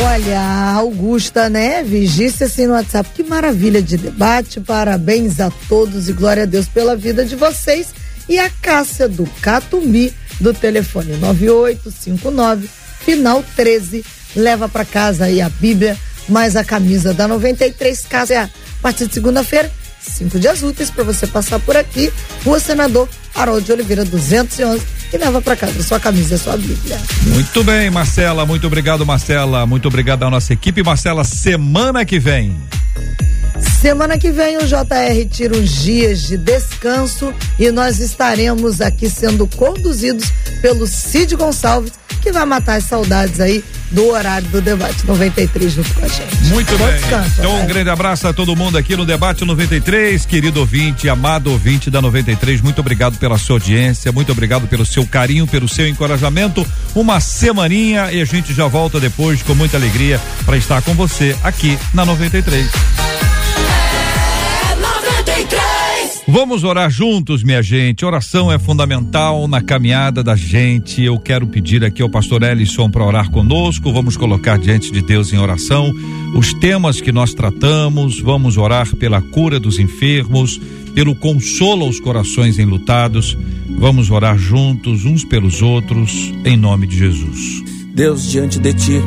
Olha, 0.02 0.74
Augusta 0.76 1.50
Neves 1.50 2.14
disse 2.14 2.46
assim 2.46 2.68
no 2.68 2.74
WhatsApp: 2.74 3.10
que 3.14 3.24
maravilha 3.24 3.82
de 3.82 3.98
debate, 3.98 4.62
parabéns 4.62 5.40
a 5.40 5.52
todos 5.68 6.08
e 6.08 6.14
glória 6.14 6.44
a 6.44 6.46
Deus 6.46 6.68
pela 6.68 6.96
vida 6.96 7.26
de 7.26 7.36
vocês. 7.36 7.94
E 8.28 8.40
a 8.40 8.50
Cássia 8.50 9.10
do 9.10 9.26
Catumbi, 9.42 10.14
do 10.40 10.54
telefone 10.54 11.18
9859, 11.18 12.70
final 13.00 13.44
13, 13.56 14.06
leva 14.36 14.70
para 14.70 14.86
casa 14.86 15.26
aí 15.26 15.42
a 15.42 15.50
Bíblia, 15.50 15.98
mais 16.28 16.56
a 16.56 16.64
camisa 16.64 17.14
da 17.14 17.28
93, 17.28 18.06
Cássia, 18.10 18.44
a 18.44 18.82
partir 18.82 19.08
de 19.08 19.14
segunda-feira, 19.14 19.72
cinco 20.02 20.40
dias 20.40 20.64
úteis 20.64 20.90
para 20.90 21.04
você 21.04 21.28
passar 21.28 21.60
por 21.60 21.76
aqui, 21.76 22.12
Rua 22.44 22.60
Senador 22.60 23.08
Harold 23.36 23.66
de 23.66 23.72
Oliveira 23.72 24.06
211 24.06 24.84
e 25.14 25.18
leva 25.18 25.42
para 25.42 25.56
casa 25.56 25.82
sua 25.82 26.00
camisa 26.00 26.38
sua 26.38 26.58
Bíblia. 26.58 26.98
Muito 27.24 27.64
bem, 27.64 27.90
Marcela, 27.90 28.46
muito 28.46 28.68
obrigado, 28.68 29.06
Marcela. 29.06 29.66
Muito 29.66 29.88
obrigado 29.88 30.24
à 30.24 30.30
nossa 30.30 30.54
equipe. 30.54 30.84
Marcela, 30.84 31.24
semana 31.24 32.06
que 32.06 32.20
vem. 32.20 32.56
Semana 33.60 34.18
que 34.18 34.32
vem 34.32 34.58
o 34.58 34.66
JR 34.66 35.26
tira 35.30 35.58
uns 35.58 35.84
dias 35.84 36.24
de 36.24 36.38
descanso 36.38 37.34
e 37.58 37.72
nós 37.72 38.00
estaremos 38.00 38.82
aqui 38.82 39.10
sendo 39.10 39.48
conduzidos 39.48 40.32
pelo 40.62 40.86
Cid 40.86 41.36
Gonçalves, 41.36 41.94
que 42.22 42.32
vai 42.32 42.46
matar 42.46 42.76
as 42.76 42.84
saudades 42.84 43.40
aí 43.40 43.64
do 43.92 44.10
horário 44.10 44.48
do 44.50 44.62
debate 44.62 45.06
93 45.06 45.72
junto 45.72 45.94
com 45.94 46.06
a 46.06 46.08
gente. 46.08 46.36
Muito 46.48 46.78
Bom 46.78 46.86
bem. 46.86 46.96
descanso, 46.98 47.32
então, 47.40 47.62
um 47.62 47.66
grande 47.66 47.90
abraço 47.90 48.28
a 48.28 48.34
todo 48.34 48.56
mundo 48.56 48.78
aqui 48.78 48.96
no 48.96 49.06
Debate 49.06 49.46
93, 49.46 50.26
querido 50.26 50.60
ouvinte, 50.60 51.10
amado 51.10 51.50
ouvinte 51.50 51.90
da 51.90 52.02
93. 52.02 52.62
Muito 52.62 52.80
obrigado 52.80 53.18
pela 53.18 53.38
sua 53.38 53.56
audiência, 53.56 54.12
muito 54.12 54.32
obrigado 54.32 54.68
pelo 54.68 54.86
seu 54.86 55.06
carinho, 55.08 55.48
pelo 55.48 55.68
seu 55.68 55.88
encorajamento. 55.88 56.66
Uma 56.94 57.20
semaninha 57.20 58.12
e 58.12 58.22
a 58.22 58.26
gente 58.26 58.54
já 58.54 58.68
volta 58.68 59.00
depois 59.00 59.42
com 59.42 59.56
muita 59.56 59.78
alegria 59.78 60.20
para 60.46 60.58
estar 60.58 60.82
com 60.82 60.94
você 60.94 61.36
aqui 61.44 61.80
na 61.94 62.06
93. 62.06 63.09
Vamos 66.32 66.64
orar 66.64 66.92
juntos, 66.92 67.42
minha 67.42 67.62
gente. 67.64 68.06
Oração 68.06 68.52
é 68.52 68.60
fundamental 68.60 69.48
na 69.48 69.64
caminhada 69.64 70.24
da 70.24 70.36
gente. 70.36 71.02
Eu 71.02 71.18
quero 71.18 71.48
pedir 71.48 71.84
aqui 71.84 72.04
ao 72.04 72.10
pastor 72.10 72.44
Ellison 72.44 72.88
para 72.88 73.04
orar 73.04 73.32
conosco. 73.32 73.92
Vamos 73.92 74.16
colocar 74.16 74.60
diante 74.60 74.92
de 74.92 75.02
Deus 75.02 75.34
em 75.34 75.40
oração 75.40 75.92
os 76.36 76.54
temas 76.54 77.02
que 77.02 77.12
nós 77.12 77.34
tratamos. 77.34 78.22
Vamos 78.22 78.58
orar 78.58 78.96
pela 78.96 79.20
cura 79.24 79.60
dos 79.60 79.80
enfermos, 79.80 80.62
pelo 80.94 81.16
consolo 81.16 81.86
aos 81.86 82.00
corações 82.00 82.60
enlutados. 82.60 83.36
Vamos 83.80 84.12
orar 84.12 84.38
juntos 84.38 85.06
uns 85.06 85.26
pelos 85.26 85.64
outros, 85.64 86.32
em 86.46 86.56
nome 86.56 86.86
de 86.86 86.96
Jesus. 86.96 87.64
Deus, 87.96 88.30
diante 88.30 88.60
de 88.60 88.72
Ti, 88.72 89.02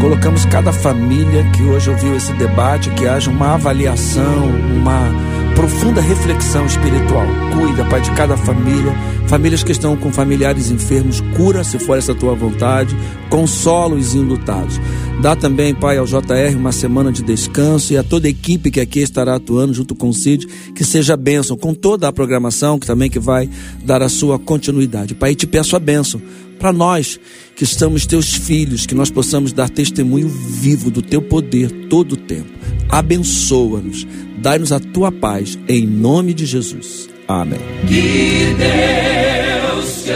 colocamos 0.00 0.46
cada 0.46 0.72
família 0.72 1.44
que 1.50 1.62
hoje 1.62 1.90
ouviu 1.90 2.16
esse 2.16 2.32
debate, 2.32 2.88
que 2.90 3.06
haja 3.06 3.30
uma 3.30 3.52
avaliação, 3.52 4.46
uma 4.76 5.43
profunda 5.54 6.00
reflexão 6.00 6.66
espiritual. 6.66 7.26
Cuida, 7.52 7.84
Pai, 7.84 8.00
de 8.00 8.10
cada 8.12 8.36
família, 8.36 8.92
famílias 9.26 9.62
que 9.62 9.72
estão 9.72 9.96
com 9.96 10.12
familiares 10.12 10.70
enfermos, 10.70 11.20
cura 11.36 11.64
se 11.64 11.78
for 11.78 11.96
essa 11.96 12.14
tua 12.14 12.34
vontade, 12.34 12.96
consola 13.30 13.94
os 13.94 14.14
enlutados. 14.14 14.80
Dá 15.22 15.36
também, 15.36 15.74
Pai, 15.74 15.96
ao 15.96 16.06
JR 16.06 16.56
uma 16.56 16.72
semana 16.72 17.12
de 17.12 17.22
descanso 17.22 17.92
e 17.92 17.96
a 17.96 18.02
toda 18.02 18.26
a 18.26 18.30
equipe 18.30 18.70
que 18.70 18.80
aqui 18.80 19.00
estará 19.00 19.36
atuando 19.36 19.72
junto 19.72 19.94
com 19.94 20.08
o 20.08 20.14
Cid, 20.14 20.46
que 20.74 20.84
seja 20.84 21.16
bênção, 21.16 21.56
com 21.56 21.72
toda 21.72 22.08
a 22.08 22.12
programação 22.12 22.78
que 22.78 22.86
também 22.86 23.08
que 23.08 23.18
vai 23.18 23.48
dar 23.84 24.02
a 24.02 24.08
sua 24.08 24.38
continuidade. 24.38 25.14
Pai, 25.14 25.34
te 25.34 25.46
peço 25.46 25.76
a 25.76 25.80
bênção 25.80 26.20
para 26.58 26.72
nós 26.72 27.20
que 27.56 27.64
estamos 27.64 28.06
teus 28.06 28.34
filhos, 28.34 28.86
que 28.86 28.94
nós 28.94 29.10
possamos 29.10 29.52
dar 29.52 29.68
testemunho 29.68 30.28
vivo 30.28 30.90
do 30.90 31.02
teu 31.02 31.22
poder 31.22 31.70
todo 31.88 32.12
o 32.12 32.16
tempo. 32.16 32.50
Abençoa-nos, 32.88 34.06
dai-nos 34.36 34.72
a 34.72 34.80
tua 34.80 35.10
paz, 35.12 35.58
em 35.68 35.86
nome 35.86 36.34
de 36.34 36.46
Jesus. 36.46 37.08
Amém. 37.26 37.60
Que 37.86 38.54
Deus 38.58 40.04
te 40.04 40.12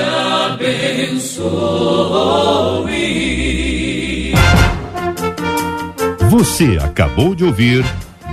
abençoe. 0.54 1.48
Você 6.30 6.78
acabou 6.82 7.34
de 7.34 7.44
ouvir 7.44 7.84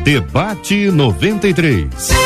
Debate 0.04 0.92
93. 0.92 2.25